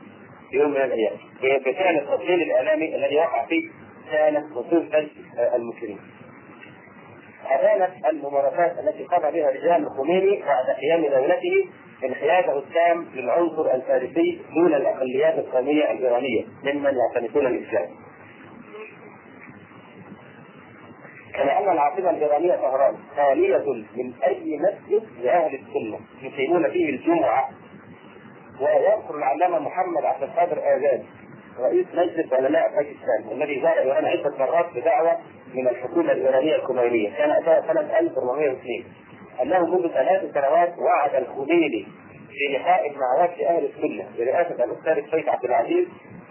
في 0.51 0.57
يوم 0.57 0.71
من 0.71 0.77
الأيام 0.77 1.17
بفعل 1.43 1.97
التضليل 1.97 2.43
الإعلامي 2.43 2.95
الذي 2.97 3.17
وقع 3.17 3.47
فيه 3.47 3.71
كانت 4.13 4.45
نصوص 4.53 4.85
المسلمين. 5.55 5.99
أبانت 7.51 8.07
الممارسات 8.13 8.79
التي 8.79 9.05
قام 9.05 9.31
بها 9.33 9.51
رجال 9.51 9.87
الخميني 9.87 10.43
بعد 10.43 10.77
قيام 10.81 11.01
دولته 11.03 11.69
انحيازه 12.05 12.59
التام 12.59 13.07
للعنصر 13.15 13.75
الفارسي 13.75 14.41
دون 14.55 14.75
الأقليات 14.75 15.39
القومية 15.39 15.91
الإيرانية 15.91 16.45
ممن 16.65 16.95
يعتنقون 16.97 17.47
الإسلام. 17.47 17.89
كما 21.35 21.59
ان 21.59 21.69
العاصمة 21.73 22.11
الإيرانية 22.11 22.55
طهران 22.55 22.97
خالية 23.17 23.65
من 23.97 24.13
أي 24.27 24.59
مسجد 24.59 25.03
لأهل 25.23 25.55
السنة 25.55 25.99
يقيمون 26.23 26.71
فيه 26.71 26.91
الجمعة. 26.91 27.49
ويذكر 28.61 29.15
العلامة 29.19 29.59
محمد 29.59 30.05
عبد 30.05 30.23
القادر 30.23 30.59
اذان 30.59 31.05
رئيس 31.61 31.87
مجلس 31.95 32.33
علماء 32.33 32.69
باكستان 32.71 33.33
الذي 33.33 33.61
زار 33.63 33.79
إيران 33.79 34.05
عدة 34.05 34.39
مرات 34.39 34.67
بدعوة 34.75 35.19
من 35.55 35.69
الحكومة 35.69 36.13
الإيرانية 36.13 36.57
الكومينية. 36.57 37.11
كان 37.17 37.31
سنة 37.69 37.99
1402 37.99 38.85
أنه 39.43 39.67
منذ 39.67 39.89
ثلاث 39.89 40.35
سنوات 40.35 40.75
وعد 40.79 41.15
الخميني 41.15 41.87
في 42.29 42.59
لقاء 42.59 42.93
مع 42.97 43.25
وفد 43.25 43.41
أهل 43.41 43.65
السنة 43.65 44.07
برئاسة 44.19 44.65
الأستاذ 44.65 45.05
الشيخ 45.05 45.29
عبد 45.29 45.45
العزيز 45.45 45.89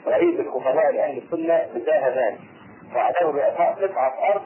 رئيس 0.08 0.40
الخطباء 0.40 0.92
لأهل 0.92 1.18
السنة 1.18 1.68
بذلك 1.76 2.38
وعده 2.96 3.32
بإعطاء 3.32 3.88
قطعة 3.88 4.34
أرض 4.34 4.42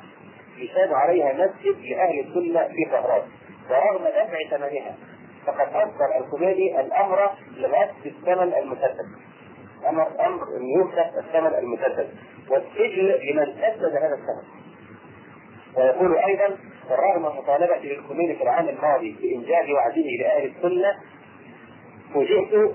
يشاد 0.57 0.93
عليها 0.93 1.33
مسجد 1.33 1.75
لأهل 1.81 2.19
السنة 2.19 2.67
في 2.67 2.85
طهران. 2.91 3.21
ورغم 3.69 4.03
دفع 4.03 4.57
ثمنها 4.57 4.95
فقد 5.45 5.67
أصدر 5.67 6.17
الخميني 6.17 6.79
الأمر 6.81 7.31
لنفس 7.57 8.05
الثمن 8.05 8.53
المسدد. 8.53 9.05
أمر 9.89 10.07
أمر 10.25 10.43
أن 10.57 10.63
يوقف 10.77 11.17
الثمن 11.17 11.53
المسدد. 11.55 12.09
والسجن 12.49 13.05
لمن 13.05 13.45
سدد 13.45 13.95
هذا 13.95 14.13
الثمن. 14.13 14.60
ويقول 15.77 16.17
أيضا 16.17 16.57
رغم 16.89 17.37
مطالبة 17.37 17.91
الخميني 17.91 18.35
في 18.35 18.43
العام 18.43 18.69
الماضي 18.69 19.15
بإنجاز 19.21 19.69
وعده 19.69 20.05
لأهل 20.19 20.51
السنة 20.55 20.91
فوجئت 22.13 22.71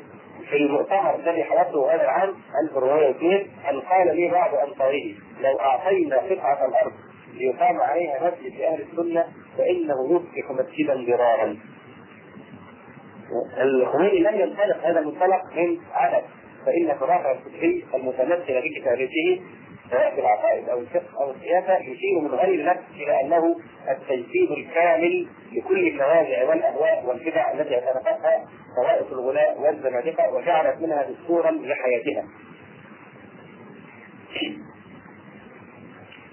في 0.51 0.57
المؤتمر 0.57 1.15
الذي 1.15 1.45
حضرته 1.45 1.95
هذا 1.95 2.05
العام 2.05 2.35
1402 2.65 3.33
أن 3.71 3.81
قال 3.81 4.17
لي 4.17 4.29
بعض 4.29 4.55
أنصاره 4.55 5.15
لو 5.41 5.61
أعطينا 5.61 6.17
قطعة 6.17 6.67
الأرض 6.69 6.93
ليقام 7.35 7.81
عليها 7.81 8.31
مسجد 8.31 8.59
لأهل 8.59 8.81
السنة 8.81 9.25
فإنه 9.59 9.95
يصبح 10.11 10.51
مسجدا 10.51 11.17
ضرارا. 11.17 11.57
الخميني 13.59 14.19
لم 14.19 14.41
ينطلق 14.41 14.87
هذا 14.87 14.99
المنطلق 15.01 15.41
من 15.57 15.79
عدد 15.93 16.25
فإن 16.67 16.99
تراث 17.01 17.27
الفقهي 17.27 17.83
المتمثل 17.95 18.63
في 18.63 18.81
كتابته 18.81 19.41
سواء 19.91 20.19
العقائد 20.21 20.69
أو 20.69 20.79
الفقه 20.79 21.21
أو 21.25 21.31
السياسة 21.31 21.77
يشير 21.79 22.21
من 22.21 22.35
غير 22.35 22.65
نفس 22.65 22.83
إلى 22.95 23.21
أنه 23.21 23.57
التجسيد 23.91 24.51
الكامل 24.51 25.29
لكل 25.53 25.89
النوازع 25.89 26.49
والأهواء 26.49 27.05
والبدع 27.07 27.53
التي 27.53 27.75
اعتنقتها 27.75 28.45
طوائف 28.77 29.13
الغلاء 29.13 29.61
والزنادقه 29.61 30.35
وجعلت 30.35 30.81
منها 30.81 31.03
دستورا 31.03 31.51
لحياتها. 31.51 32.25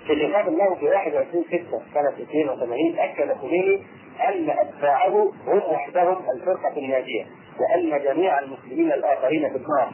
في 0.08 0.14
لقاء 0.16 0.48
الله 0.50 0.76
في 0.76 0.86
21 0.86 1.44
6 1.44 1.82
سنة 1.94 2.10
82 2.10 3.00
أكد 3.00 3.34
خميني 3.34 3.84
أن 4.28 4.50
أتباعه 4.50 5.32
هم 5.48 5.58
وحدهم 5.74 6.18
الفرقة 6.36 6.78
الناجية 6.78 7.26
وأن 7.60 8.04
جميع 8.04 8.40
المسلمين 8.40 8.92
الآخرين 8.92 9.50
في 9.50 9.56
النار 9.56 9.92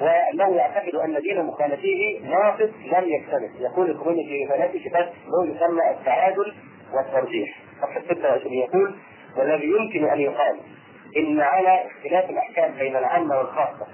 وانه 0.00 0.56
يعتقد 0.56 0.94
أن 0.94 1.20
دين 1.20 1.44
مخالفيه 1.44 2.20
ناقص 2.20 2.70
لم 2.92 3.04
يكتمل 3.08 3.50
يقول 3.60 3.86
في 4.28 4.44
رسالته 4.44 4.88
كتاب 4.88 5.12
له 5.28 5.54
يسمى 5.54 5.90
التعادل 5.90 6.54
والترجيح 6.94 7.58
صفحه 7.82 8.00
26 8.00 8.54
يقول 8.54 8.94
والذي 9.36 9.66
يمكن 9.66 10.08
أن 10.08 10.20
يقال 10.20 10.60
إن 11.16 11.40
على 11.40 11.86
اختلاف 11.86 12.30
الأحكام 12.30 12.72
بين 12.78 12.96
العامة 12.96 13.38
والخاصة 13.38 13.86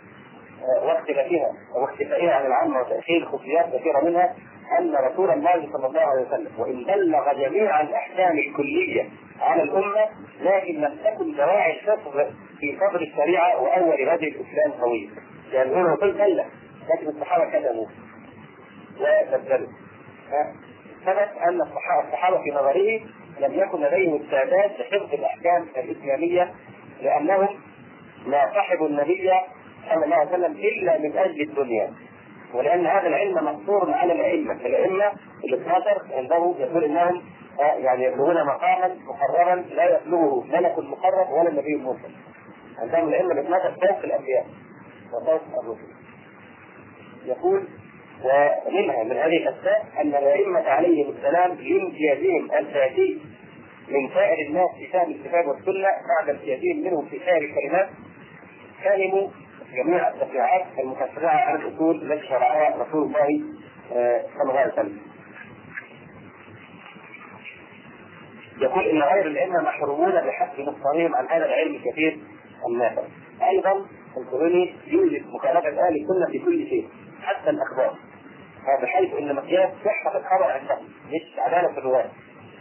آه، 0.62 0.86
واختلافها 0.86 1.52
واختفائها 1.80 2.34
عن 2.34 2.46
العامة 2.46 2.80
وتأخير 2.80 3.24
خصوصيات 3.26 3.66
كثيرة 3.74 4.04
منها 4.04 4.34
أن 4.78 4.94
رسول 4.94 5.30
الله 5.30 5.68
صلى 5.72 5.86
الله 5.86 6.00
عليه 6.00 6.26
وسلم 6.26 6.52
وإن 6.58 6.84
بلغ 6.84 7.32
جميع 7.32 7.80
الأحكام 7.80 8.38
الكلية 8.38 9.08
على 9.40 9.62
الأمة 9.62 10.08
لكن 10.40 10.74
لم 10.74 10.96
تكن 11.04 11.32
دواعي 11.36 11.80
الفقه 11.80 12.30
في 12.60 12.76
صدر 12.80 13.00
الشريعة 13.00 13.62
وأول 13.62 14.08
هذه 14.08 14.28
الاسلام 14.28 14.80
طويل. 14.80 15.10
يعني 15.54 15.70
هو 15.70 15.80
الرسول 15.80 16.12
بلغ 16.12 16.44
لكن 16.90 17.08
الصحابة 17.08 17.50
كذبوا 17.50 17.86
وبدلوا. 19.00 19.68
ثبت 21.06 21.30
أن 21.48 21.60
الصحابه 21.60 22.42
في 22.42 22.50
نظره 22.50 23.00
لم 23.40 23.54
يكن 23.54 23.80
لديهم 23.80 24.22
استعداد 24.22 24.70
لحفظ 24.80 25.14
الأحكام 25.14 25.66
الإسلامية 25.76 26.54
لأنهم 27.02 27.48
لا 28.26 28.50
صحبوا 28.54 28.88
النبي 28.88 29.30
صلى 29.90 30.04
الله 30.04 30.16
عليه 30.16 30.30
وسلم 30.30 30.52
إلا 30.52 30.98
من 30.98 31.16
أجل 31.16 31.40
الدنيا. 31.40 31.90
ولأن 32.54 32.86
هذا 32.86 33.06
العلم 33.06 33.34
مقصور 33.44 33.92
على 33.92 34.12
الأئمة، 34.12 34.52
الأئمة 34.52 35.12
ال 35.44 35.54
12 35.54 36.02
عنده 36.12 36.54
يقول 36.58 36.84
إنهم 36.84 37.22
يعني 37.58 38.04
يبلغون 38.04 38.46
مقاما 38.46 38.96
مقررا 39.06 39.54
لا 39.54 39.84
يبلغه 39.84 40.44
ملك 40.44 40.78
مقرب 40.78 41.30
ولا 41.30 41.48
النبي 41.48 41.74
المرسل. 41.74 42.14
عندهم 42.78 43.08
الأئمة 43.08 43.32
ال 43.32 43.38
12 43.38 43.70
فوق 43.70 43.98
الأنبياء. 43.98 44.46
وفوق 45.16 45.42
الرسل. 45.64 45.94
يقول 47.24 47.68
ومنها 48.24 49.04
من 49.04 49.16
هذه 49.16 49.36
الأسباب 49.36 49.82
أن 50.00 50.08
الأئمة 50.08 50.60
عليهم 50.60 51.10
السلام 51.10 51.50
لامتيازهم 51.50 52.50
الذاتي 52.60 53.22
من 53.88 54.08
سائر 54.14 54.46
الناس 54.48 54.70
في 54.78 54.86
فهم 54.86 55.10
الكتاب 55.10 55.46
والسنة 55.46 55.88
بعد 56.18 56.28
امتيازهم 56.28 56.84
منهم 56.84 57.06
في 57.08 57.18
سائر 57.18 57.42
الكلمات 57.44 57.88
فهموا 58.84 59.28
جميع 59.74 60.08
التشريعات 60.08 60.66
المتشرعه 60.78 61.36
على 61.36 61.58
الأصول 61.58 62.12
التي 62.12 62.26
شرعها 62.26 62.76
رسول 62.76 63.02
الله 63.02 63.42
صلى 64.38 64.42
الله 64.42 64.58
عليه 64.58 64.72
وسلم. 64.72 64.98
يقول 68.60 68.84
إن 68.88 69.02
غير 69.02 69.26
الأئمة 69.26 69.62
محرومون 69.62 70.12
بحسب 70.12 70.60
نصرانهم 70.60 71.14
عن 71.14 71.26
هذا 71.28 71.46
العلم 71.46 71.74
الكثير 71.74 72.18
النافع. 72.68 73.02
أيضا 73.42 73.86
الكوروني 74.16 74.74
يوجد 74.86 75.26
مخالفه 75.26 75.68
أهل 75.68 75.96
السنة 75.96 76.26
في 76.32 76.38
كل 76.38 76.66
شيء 76.68 76.88
حتى 77.22 77.50
الأخبار. 77.50 77.96
بحيث 78.82 79.14
إن 79.14 79.34
مقياس 79.34 79.70
صحه 79.84 80.18
الخبر 80.18 80.52
عندهم 80.52 80.88
مش 81.06 81.38
عدالة 81.38 81.78
الرواية. 81.78 82.10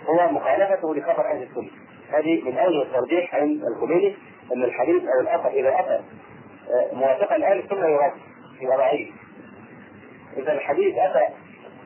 هو 0.06 0.32
مخالفته 0.32 0.96
لخبر 0.96 1.26
أهل 1.26 1.44
السنة. 1.44 1.70
هذه 2.12 2.42
من 2.42 2.58
اوجه 2.58 2.82
الترجيح 2.82 3.36
عند 3.36 3.62
الخميني 3.64 4.16
أن 4.56 4.64
الحديث 4.64 5.04
أو 5.04 5.22
الأثر 5.22 5.50
إذا 5.50 5.80
اتى 5.80 6.04
موافقا 6.94 7.38
لاهل 7.38 7.60
السنة 7.60 7.88
يرد 7.88 8.14
يبقى 8.62 8.78
ضعيف. 8.78 9.10
إذا 10.38 10.54
الحديث 10.54 10.96
اتى 10.98 11.34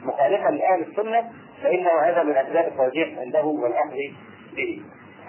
مخالفا 0.04 0.50
لاهل 0.50 0.82
السنة 0.82 1.32
فإنه 1.64 1.90
هذا 2.04 2.24
من 2.24 2.38
أسباب 2.38 2.68
الترجيح 2.68 3.20
عنده 3.20 3.46
والأخذ 3.46 3.98
به. 4.56 4.82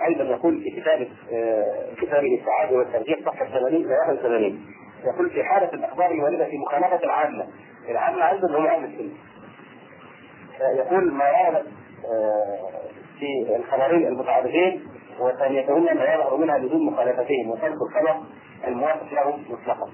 أيضا 0.07 0.25
يقول 0.25 0.63
في 0.63 0.81
كتاب 0.81 1.09
كتابه 1.97 2.41
السعاده 2.41 2.77
والترجيح 2.77 3.19
صفحة 3.19 3.47
80 3.47 3.67
إلى 3.75 3.95
81 3.99 4.67
يقول 5.05 5.31
في 5.31 5.45
حالة 5.45 5.73
الأخبار 5.75 6.11
الواردة 6.11 6.45
في 6.45 6.59
مخالفة 6.59 7.05
العامة 7.05 7.47
العامة 7.89 8.23
عندهم 8.23 8.57
هم 8.57 8.67
أهل 8.67 8.85
السنة. 8.85 9.11
يقول 10.61 11.13
ما 11.13 11.25
ورد 11.49 11.67
في 13.19 13.57
الخبرين 13.57 14.07
المتعارضين 14.07 14.89
وثانيتهن 15.21 15.97
ما 15.97 16.15
يظهر 16.15 16.37
منها 16.37 16.59
بدون 16.59 16.87
مخالفتهم 16.87 17.51
وترك 17.51 17.75
الخبر 17.89 18.23
الموافق 18.67 19.13
له 19.13 19.37
مطلقا. 19.51 19.91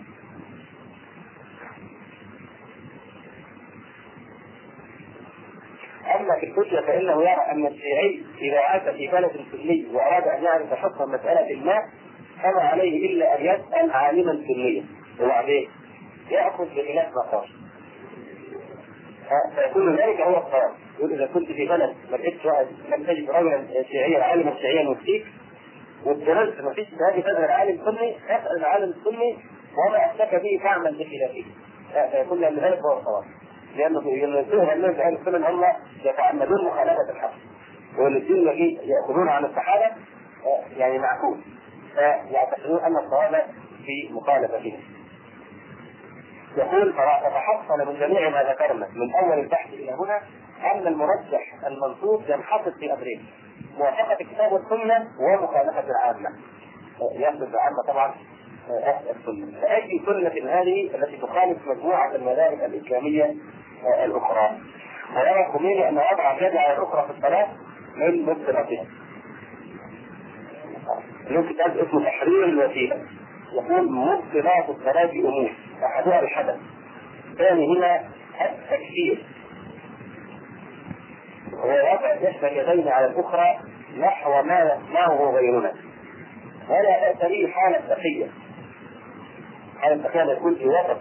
اما 6.25 6.41
في 6.41 6.47
الحجة 6.47 6.87
فإنه 6.87 7.23
يرى 7.23 7.47
أن 7.53 7.67
الشيعي 7.67 8.23
اذا 8.43 8.59
عاش 8.59 8.83
في 8.83 9.09
بلد 9.09 9.31
سني 9.53 9.87
وأراد 9.93 10.29
أن 10.29 10.45
يعرف 10.45 10.75
حكم 10.75 11.13
مسألة 11.13 11.65
ما 11.65 11.83
فما 12.43 12.61
عليه 12.61 13.07
إلا 13.07 13.39
أن 13.39 13.45
يسأل 13.45 13.91
عالما 13.91 14.33
سنيا 14.33 14.85
وبعدين 15.21 15.69
يأخذ 16.31 16.65
بخلاف 16.65 17.09
ما 17.15 17.23
قال. 17.33 17.49
فيكون 19.55 19.97
ذلك 19.97 20.21
هو 20.21 20.39
الصواب 20.39 20.73
يقول 20.99 21.13
إذا 21.13 21.27
كنت 21.27 21.47
في 21.47 21.67
بلد 21.69 21.95
ما 22.11 22.17
لقيتش 22.17 22.47
لم 22.89 23.05
تجد 23.05 23.31
رجلا 23.31 23.83
شيعيا 23.91 24.23
عالما 24.23 24.55
شيعيا 24.61 24.91
مفتيك 24.91 25.27
واضطررت 26.07 26.61
ما 26.61 26.73
فيش 26.73 26.87
هذه 27.11 27.21
تذهب 27.21 27.51
عالم 27.51 27.79
سني 27.85 28.17
أسأل 28.27 28.57
العالم 28.57 28.91
السني 28.91 29.37
وما 29.89 30.07
افتك 30.07 30.35
به 30.43 30.61
فاعمل 30.63 30.95
بخلافه. 30.95 31.45
فيكون 32.13 32.45
ذلك 32.45 32.79
هو 32.79 32.99
الصواب 32.99 33.25
لأنه 33.77 34.11
ينزهها 34.11 34.73
الناس 34.73 34.97
أهل 34.97 35.15
السنة 35.15 35.49
هم 35.51 35.65
يتعمدون 36.05 36.65
مخالفة 36.67 37.11
الحق. 37.11 37.33
والدين 37.99 38.37
الذي 38.37 38.79
يأخذون 38.83 39.29
عن 39.29 39.45
الصحابة 39.45 39.91
يعني 40.77 40.99
معقول. 40.99 41.41
فيعتقدون 41.95 42.81
أن 42.81 42.97
الصواب 42.97 43.43
في 43.87 44.13
مخالفتهم 44.13 44.81
يقول 46.57 46.93
فتحصل 46.93 47.87
من 47.89 48.01
جميع 48.01 48.29
ما 48.29 48.43
ذكرنا 48.43 48.89
من 48.95 49.15
أول 49.15 49.39
البحث 49.39 49.73
إلى 49.73 49.93
هنا 49.93 50.21
أن 50.73 50.87
المرجح 50.87 51.55
المنصوص 51.67 52.21
ينحصر 52.29 52.71
في 52.81 52.93
أمرين 52.93 53.27
موافقة 53.79 54.17
الكتاب 54.21 54.53
والسنة 54.53 55.09
ومخالفة 55.21 55.85
العامة. 55.91 56.29
يقصد 57.19 57.43
العامة 57.43 57.83
طبعا 57.89 58.15
السنة 59.11 59.61
فأي 59.61 60.01
سنة 60.07 60.51
هذه 60.61 60.91
التي 60.95 61.17
تخالف 61.17 61.59
مجموعة 61.69 62.15
المذاهب 62.15 62.61
الإسلامية 62.65 63.35
الأخرى. 64.05 64.51
ويرى 65.17 65.47
الخميني 65.47 65.89
أن 65.89 65.97
وضع 65.99 66.37
اليد 66.37 66.57
على 66.57 66.77
الأخرى 66.77 67.07
في 67.07 67.11
الصلاة 67.19 67.49
من 67.97 68.23
مبطلاتها 68.23 68.85
له 71.31 71.53
كتاب 71.53 71.79
اسمه 71.79 72.05
تحرير 72.05 72.45
الوسيلة. 72.45 73.03
يقول 73.53 73.93
مبطلات 73.93 74.69
الصلاة 74.69 75.11
امور 75.11 75.51
أحدها 75.85 76.21
الحدث. 76.21 76.57
الثاني 77.31 77.67
هنا 77.77 78.05
التكفير. 78.41 79.27
هو 81.55 81.69
وضع 81.69 82.29
احدى 82.31 82.61
اليدين 82.61 82.89
على 82.89 83.07
الأخرى 83.07 83.59
نحو 83.99 84.43
ما 84.43 84.61
يصنعه 84.61 85.31
غيرنا 85.31 85.73
ولا 86.69 87.13
به 87.13 87.53
حالة 87.53 87.79
تقية 87.79 88.27
حالة 89.81 90.03
تقية 90.03 90.33
يكون 90.33 90.55
في 90.55 90.67
وسط 90.67 91.01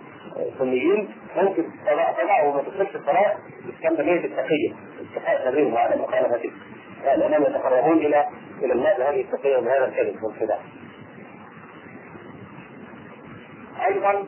سنيين 0.59 1.09
ممكن 1.37 1.63
تضعه 1.85 2.49
وما 2.49 2.61
تدخلش 2.61 2.95
الصلاة 2.95 3.35
بتكون 3.67 3.97
بنية 3.97 4.25
التقية 4.25 4.73
اتفاق 5.01 5.49
بينهم 5.49 5.77
على 5.77 6.01
مخالفته 6.01 6.51
لأنهم 7.05 7.41
يتقربون 7.43 7.97
إلى 7.97 8.25
إلى 8.63 8.73
الناس 8.73 8.97
بهذه 8.97 9.21
التقية 9.21 9.57
وبهذا 9.57 9.85
الكذب 9.85 10.23
والخداع. 10.23 10.59
أيضا 13.87 14.25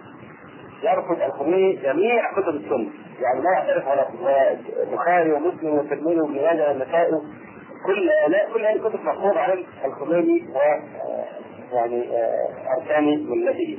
يرفض 0.84 1.22
الخميني 1.22 1.76
جميع 1.76 2.32
كتب 2.34 2.56
السنة. 2.56 2.90
يعني 3.22 3.42
لا 3.42 3.52
يعترف 3.52 3.88
على 3.88 4.08
البخاري 4.84 5.34
ومسلم 5.34 5.70
والترمذي 5.70 6.22
وابن 6.22 6.36
ماجه 6.36 6.70
والنسائي. 6.70 7.12
كل 7.86 8.06
لا 8.06 8.50
كل 8.54 8.66
هذه 8.66 8.76
الكتب 8.76 9.00
مفروض 9.06 9.38
على 9.38 9.66
الخميني 9.86 10.48
و 10.54 10.60
يعني 11.76 12.10
اركان 12.78 13.04
ملته 13.06 13.78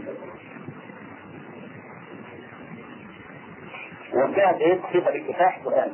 إيه 4.25 4.79
صفه 4.93 5.09
الاكتفاح 5.11 5.61
سؤال 5.65 5.93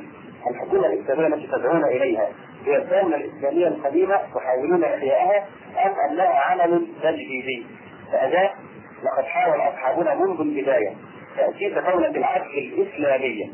الحكومة 0.49 0.87
الإسلامية 0.87 1.27
التي 1.27 1.47
تدعون 1.47 1.83
إليها 1.85 2.29
هي 2.65 2.77
الدولة 2.77 3.15
الإسلامية 3.15 3.67
القديمة 3.67 4.15
تحاولون 4.35 4.83
إحيائها 4.83 5.45
أم 5.85 5.93
انها 6.11 6.39
عمل 6.39 6.87
تجديدي 7.03 7.65
فاداء 8.11 8.55
لقد 9.03 9.23
حاول 9.23 9.61
أصحابنا 9.61 10.15
منذ 10.15 10.39
البداية 10.41 10.93
تأسيس 11.37 11.73
دولة 11.73 12.09
العدل 12.09 12.45
الإسلامية. 12.57 13.45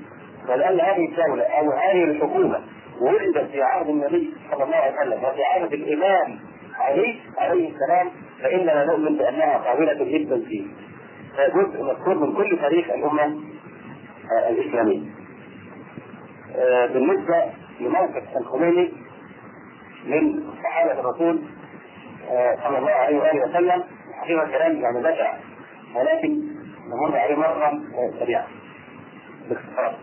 ولان 0.50 0.80
هذه 0.80 1.06
الدولة 1.10 1.44
أو 1.44 1.72
هذه 1.72 2.04
الحكومة 2.04 2.62
وجدت 3.02 3.52
في 3.52 3.62
عهد 3.62 3.90
النبي 3.90 4.34
صلى 4.52 4.64
الله 4.64 4.76
عليه 4.76 4.94
وسلم 4.96 5.24
وفي 5.24 5.44
عهد 5.44 5.74
الإمام 5.74 6.40
علي 6.80 7.20
عليه 7.38 7.70
السلام 7.70 8.12
فإننا 8.44 8.86
نؤمن 8.86 9.18
بأنها 9.18 9.58
قابله 9.58 9.94
للتنفيذ 9.94 10.66
فجزء 11.38 11.84
مذكور 11.84 12.16
من 12.16 12.34
كل 12.34 12.58
تاريخ 12.62 12.90
الأمة 12.90 13.40
الاسلاميه. 14.50 15.02
بالنسبة 16.94 17.44
لموقف 17.82 18.38
الخميني 18.38 18.92
من 20.08 20.44
صحابه 20.64 21.00
الرسول 21.00 21.40
صلى 22.64 22.78
الله 22.78 22.92
عليه 22.92 23.18
وآله 23.20 23.50
وسلم 23.50 23.84
حقيقة 24.14 24.44
الكلام 24.44 24.76
يعني 24.76 25.00
بشع 25.00 25.34
ولكن 25.96 26.42
نمر 26.88 27.18
عليه 27.18 27.36
مرة 27.36 27.82
سريعا 28.20 28.46
باختصار. 29.50 29.96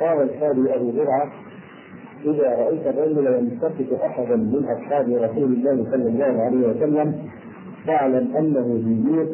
قال 0.00 0.22
الحادي 0.22 0.74
أبو 0.74 0.92
زرعة 0.92 1.32
إذا 2.24 2.48
رأيت 2.48 2.86
الرجل 2.86 3.26
ينتقد 3.26 4.00
أحدا 4.04 4.36
من 4.36 4.64
أصحاب 4.64 5.08
رسول 5.08 5.52
الله 5.52 5.90
صلى 5.90 6.08
الله 6.08 6.44
عليه 6.44 6.68
وسلم 6.68 7.28
فاعلم 7.86 8.36
أنه 8.36 8.62
زنديق 8.62 9.28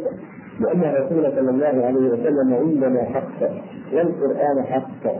لأن 0.61 0.80
الرسول 0.84 1.32
صلى 1.36 1.50
الله 1.50 1.86
عليه 1.86 2.06
وسلم 2.12 2.54
عندنا 2.54 3.04
حق 3.14 3.40
والقرآن 3.92 4.64
حق 4.70 5.12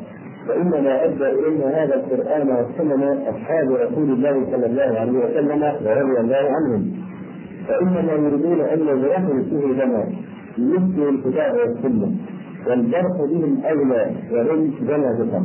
وإنما 0.49 1.05
أدى 1.05 1.27
إلينا 1.31 1.83
هذا 1.83 1.95
القرآن 1.95 2.49
والسنن 2.49 3.03
أصحاب 3.29 3.73
رسول 3.73 4.11
الله 4.11 4.47
صلى 4.53 4.67
الله 4.67 5.01
عليه 5.01 5.13
وسلم 5.13 5.63
ورضي 5.63 6.21
الله 6.21 6.37
عنهم. 6.57 6.93
فإنما 7.69 8.13
يريدون 8.13 8.61
أن 8.61 8.81
يظهروا 8.81 9.43
فيه 9.43 9.67
لنا 9.85 10.07
يمثلوا 10.59 11.11
الكتاب 11.11 11.55
والسنة 11.55 12.13
والجرح 12.67 13.17
بهم 13.31 13.63
أولى 13.65 14.11
وهم 14.33 14.75
جنازة 14.81 15.43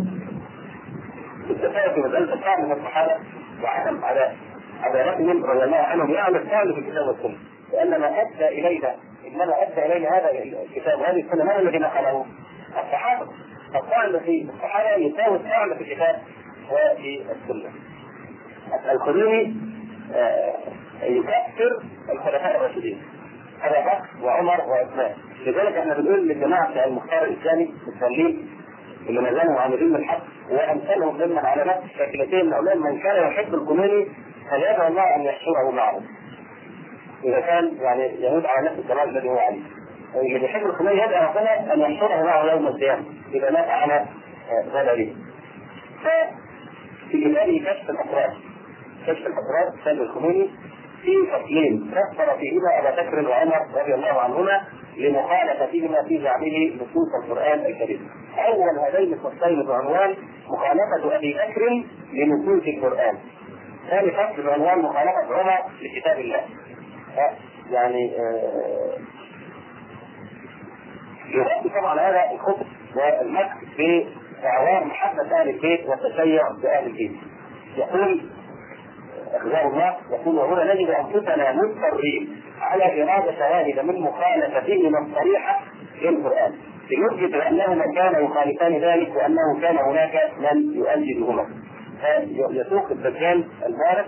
التفاؤل 1.50 1.94
في 1.94 2.00
مسألة 2.00 2.66
من 2.66 2.72
الصحابة 2.72 3.12
وعدم 3.64 4.04
على 4.04 4.32
عدالتهم 4.82 5.44
رضي 5.46 5.64
الله 5.64 5.78
عنهم 5.78 6.10
يعني 6.12 6.38
الفعل 6.38 6.74
في 6.74 6.80
الكتاب 6.80 7.08
والسنة. 7.08 7.38
لأن 7.74 7.90
ما 8.02 8.08
أدى 8.22 8.48
إلينا 8.48 8.92
إنما 9.36 9.62
أدى 9.64 9.86
إلينا 9.86 10.18
هذا 10.18 10.32
الكتاب؟ 10.32 11.00
وهذه 11.00 11.20
السنة 11.22 11.44
من 11.44 11.52
الذي 11.52 11.78
نقله؟ 11.78 12.26
الصحابة 12.70 13.28
الطعن 13.76 14.20
في 14.20 14.48
الصحابة 14.56 14.96
يساوي 14.96 15.36
الطعن 15.36 15.76
في 15.78 15.82
الكتاب 15.82 16.16
وفي 16.72 17.22
السنة. 17.32 17.72
الخديوي 18.92 19.54
يكفر 21.04 21.84
الخلفاء 22.10 22.58
الراشدين. 22.58 23.02
ابا 23.64 23.80
بكر 23.80 24.26
وعمر 24.26 24.62
وعثمان. 24.70 25.12
لذلك 25.46 25.78
إحنا 25.78 25.94
بنقول 25.94 26.28
للجماعه 26.28 26.86
المختار 26.86 27.24
الإسلامي 27.24 27.74
المصلين 27.88 28.50
اللي 29.10 29.22
ما 29.22 29.34
زالوا 29.34 29.60
عاملين 29.60 29.94
بالحق 29.94 30.22
وأمثالهم 30.52 31.18
ضمن 31.18 31.38
علامات 31.38 31.84
الشاكلتين 31.84 32.46
من 32.46 32.78
من 32.82 33.00
كان 33.00 33.28
يحب 33.28 33.54
الخميني 33.54 34.08
فليدعو 34.52 34.88
الله 34.88 35.16
أن 35.16 35.22
يحشره 35.22 35.72
معه. 35.72 36.02
إذا 37.26 37.40
كان 37.40 37.78
يعني 37.82 38.26
يموت 38.26 38.46
على 38.46 38.70
نفس 38.70 38.80
الضلال 38.80 39.10
الذي 39.10 39.30
هو 39.30 39.38
عليه. 39.38 39.62
اللي 40.16 40.40
بيحب 40.40 40.66
الخميني 40.66 41.02
يدعو 41.02 41.30
ربنا 41.30 41.74
أن 41.74 41.80
يحشره 41.80 42.24
معه 42.24 42.52
يوم 42.52 42.68
القيامة 42.68 43.04
إذا 43.34 43.52
مات 43.52 43.70
على 43.70 44.06
ضلاله. 44.74 45.16
ففي 46.04 47.32
كتابه 47.32 47.66
كشف 47.66 47.90
الاسرار 47.90 48.38
كشف 49.08 49.26
الاسرار 49.28 49.74
سلم 49.86 50.02
الخميني 50.02 50.50
في 51.02 51.12
فصلين 51.32 51.92
كفر 51.92 52.38
فيهما 52.38 52.80
أبا 52.80 53.02
بكر 53.02 53.30
وعمر 53.30 53.60
رضي 53.76 53.94
الله 53.94 54.22
عنهما 54.22 54.62
لمخالفتهما 54.98 56.04
في 56.08 56.22
زعمه 56.22 56.76
نصوص 56.76 57.24
القرآن 57.24 57.60
الكريم. 57.66 58.10
أول 58.38 58.80
هذين 58.80 59.14
الفصلين 59.14 59.66
بعنوان 59.68 60.16
مخالفة 60.48 61.16
أبي 61.16 61.34
بكر 61.34 61.84
لنصوص 62.14 62.64
القرآن. 62.68 63.18
ثاني 63.90 64.12
فصل 64.12 64.44
بعنوان 64.44 64.80
مخالفة 64.80 65.36
عمر 65.36 65.60
لكتاب 65.82 66.20
الله. 66.20 66.42
يعني 67.72 68.16
آه 68.20 68.98
يغطي 71.30 71.70
طبعا 71.70 72.00
هذا 72.00 72.32
الخطب 72.34 72.66
والمكس 72.96 73.56
باعوار 74.44 74.84
محبه 74.86 75.42
أهل 75.42 75.50
البيت 75.50 75.86
والتشيع 75.90 76.44
بأهل 76.64 76.86
البيت. 76.86 77.12
يقول 77.78 78.22
أخزاه 79.34 79.68
الله 79.68 79.96
يقول 80.12 80.36
وهنا 80.38 80.74
نجد 80.74 80.90
أنفسنا 80.90 81.52
مضطرين 81.52 82.42
على 82.62 83.04
إرادة 83.04 83.32
شواهد 83.38 83.80
من 83.80 84.02
مخالفتهما 84.02 85.00
الصريحة 85.00 85.60
للقرآن 86.02 86.54
لنثبت 86.92 87.34
أنهما 87.34 87.86
كانا 87.96 88.20
يخالفان 88.20 88.78
ذلك 88.78 89.16
وأنه 89.16 89.62
كان 89.62 89.78
هناك 89.78 90.32
من 90.40 90.74
يؤيدهما 90.76 91.46
فيسوق 92.02 92.92
الدجال 92.92 93.48
البارق 93.66 94.06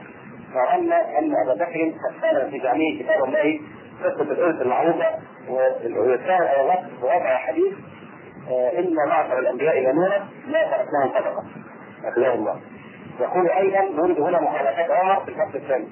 وأن 0.55 0.91
أن 0.91 1.35
أبا 1.35 1.53
بكر 1.53 1.91
قد 1.91 2.21
كان 2.21 2.49
في 2.51 2.59
زعمه 2.59 2.99
كتاب 2.99 3.23
الله 3.23 3.59
قصة 4.03 4.21
الأنس 4.21 4.61
المعروفة 4.61 5.05
ويذكر 5.49 6.43
آيات 6.49 6.79
ووضع 7.01 7.37
حديث 7.37 7.73
إن 8.77 8.95
معشر 9.09 9.39
الأنبياء 9.39 9.91
بنونا 9.91 10.27
لا 10.47 10.63
تركناهم 10.63 11.09
صدقة. 11.09 11.43
أخزاه 12.05 12.33
الله. 12.33 12.61
يقول 13.19 13.49
أيضا 13.49 13.81
نريد 13.81 14.19
هنا 14.19 14.41
مخالفات 14.41 14.91
عمر 14.91 15.25
في 15.25 15.29
الفصل 15.31 15.57
الثاني. 15.57 15.87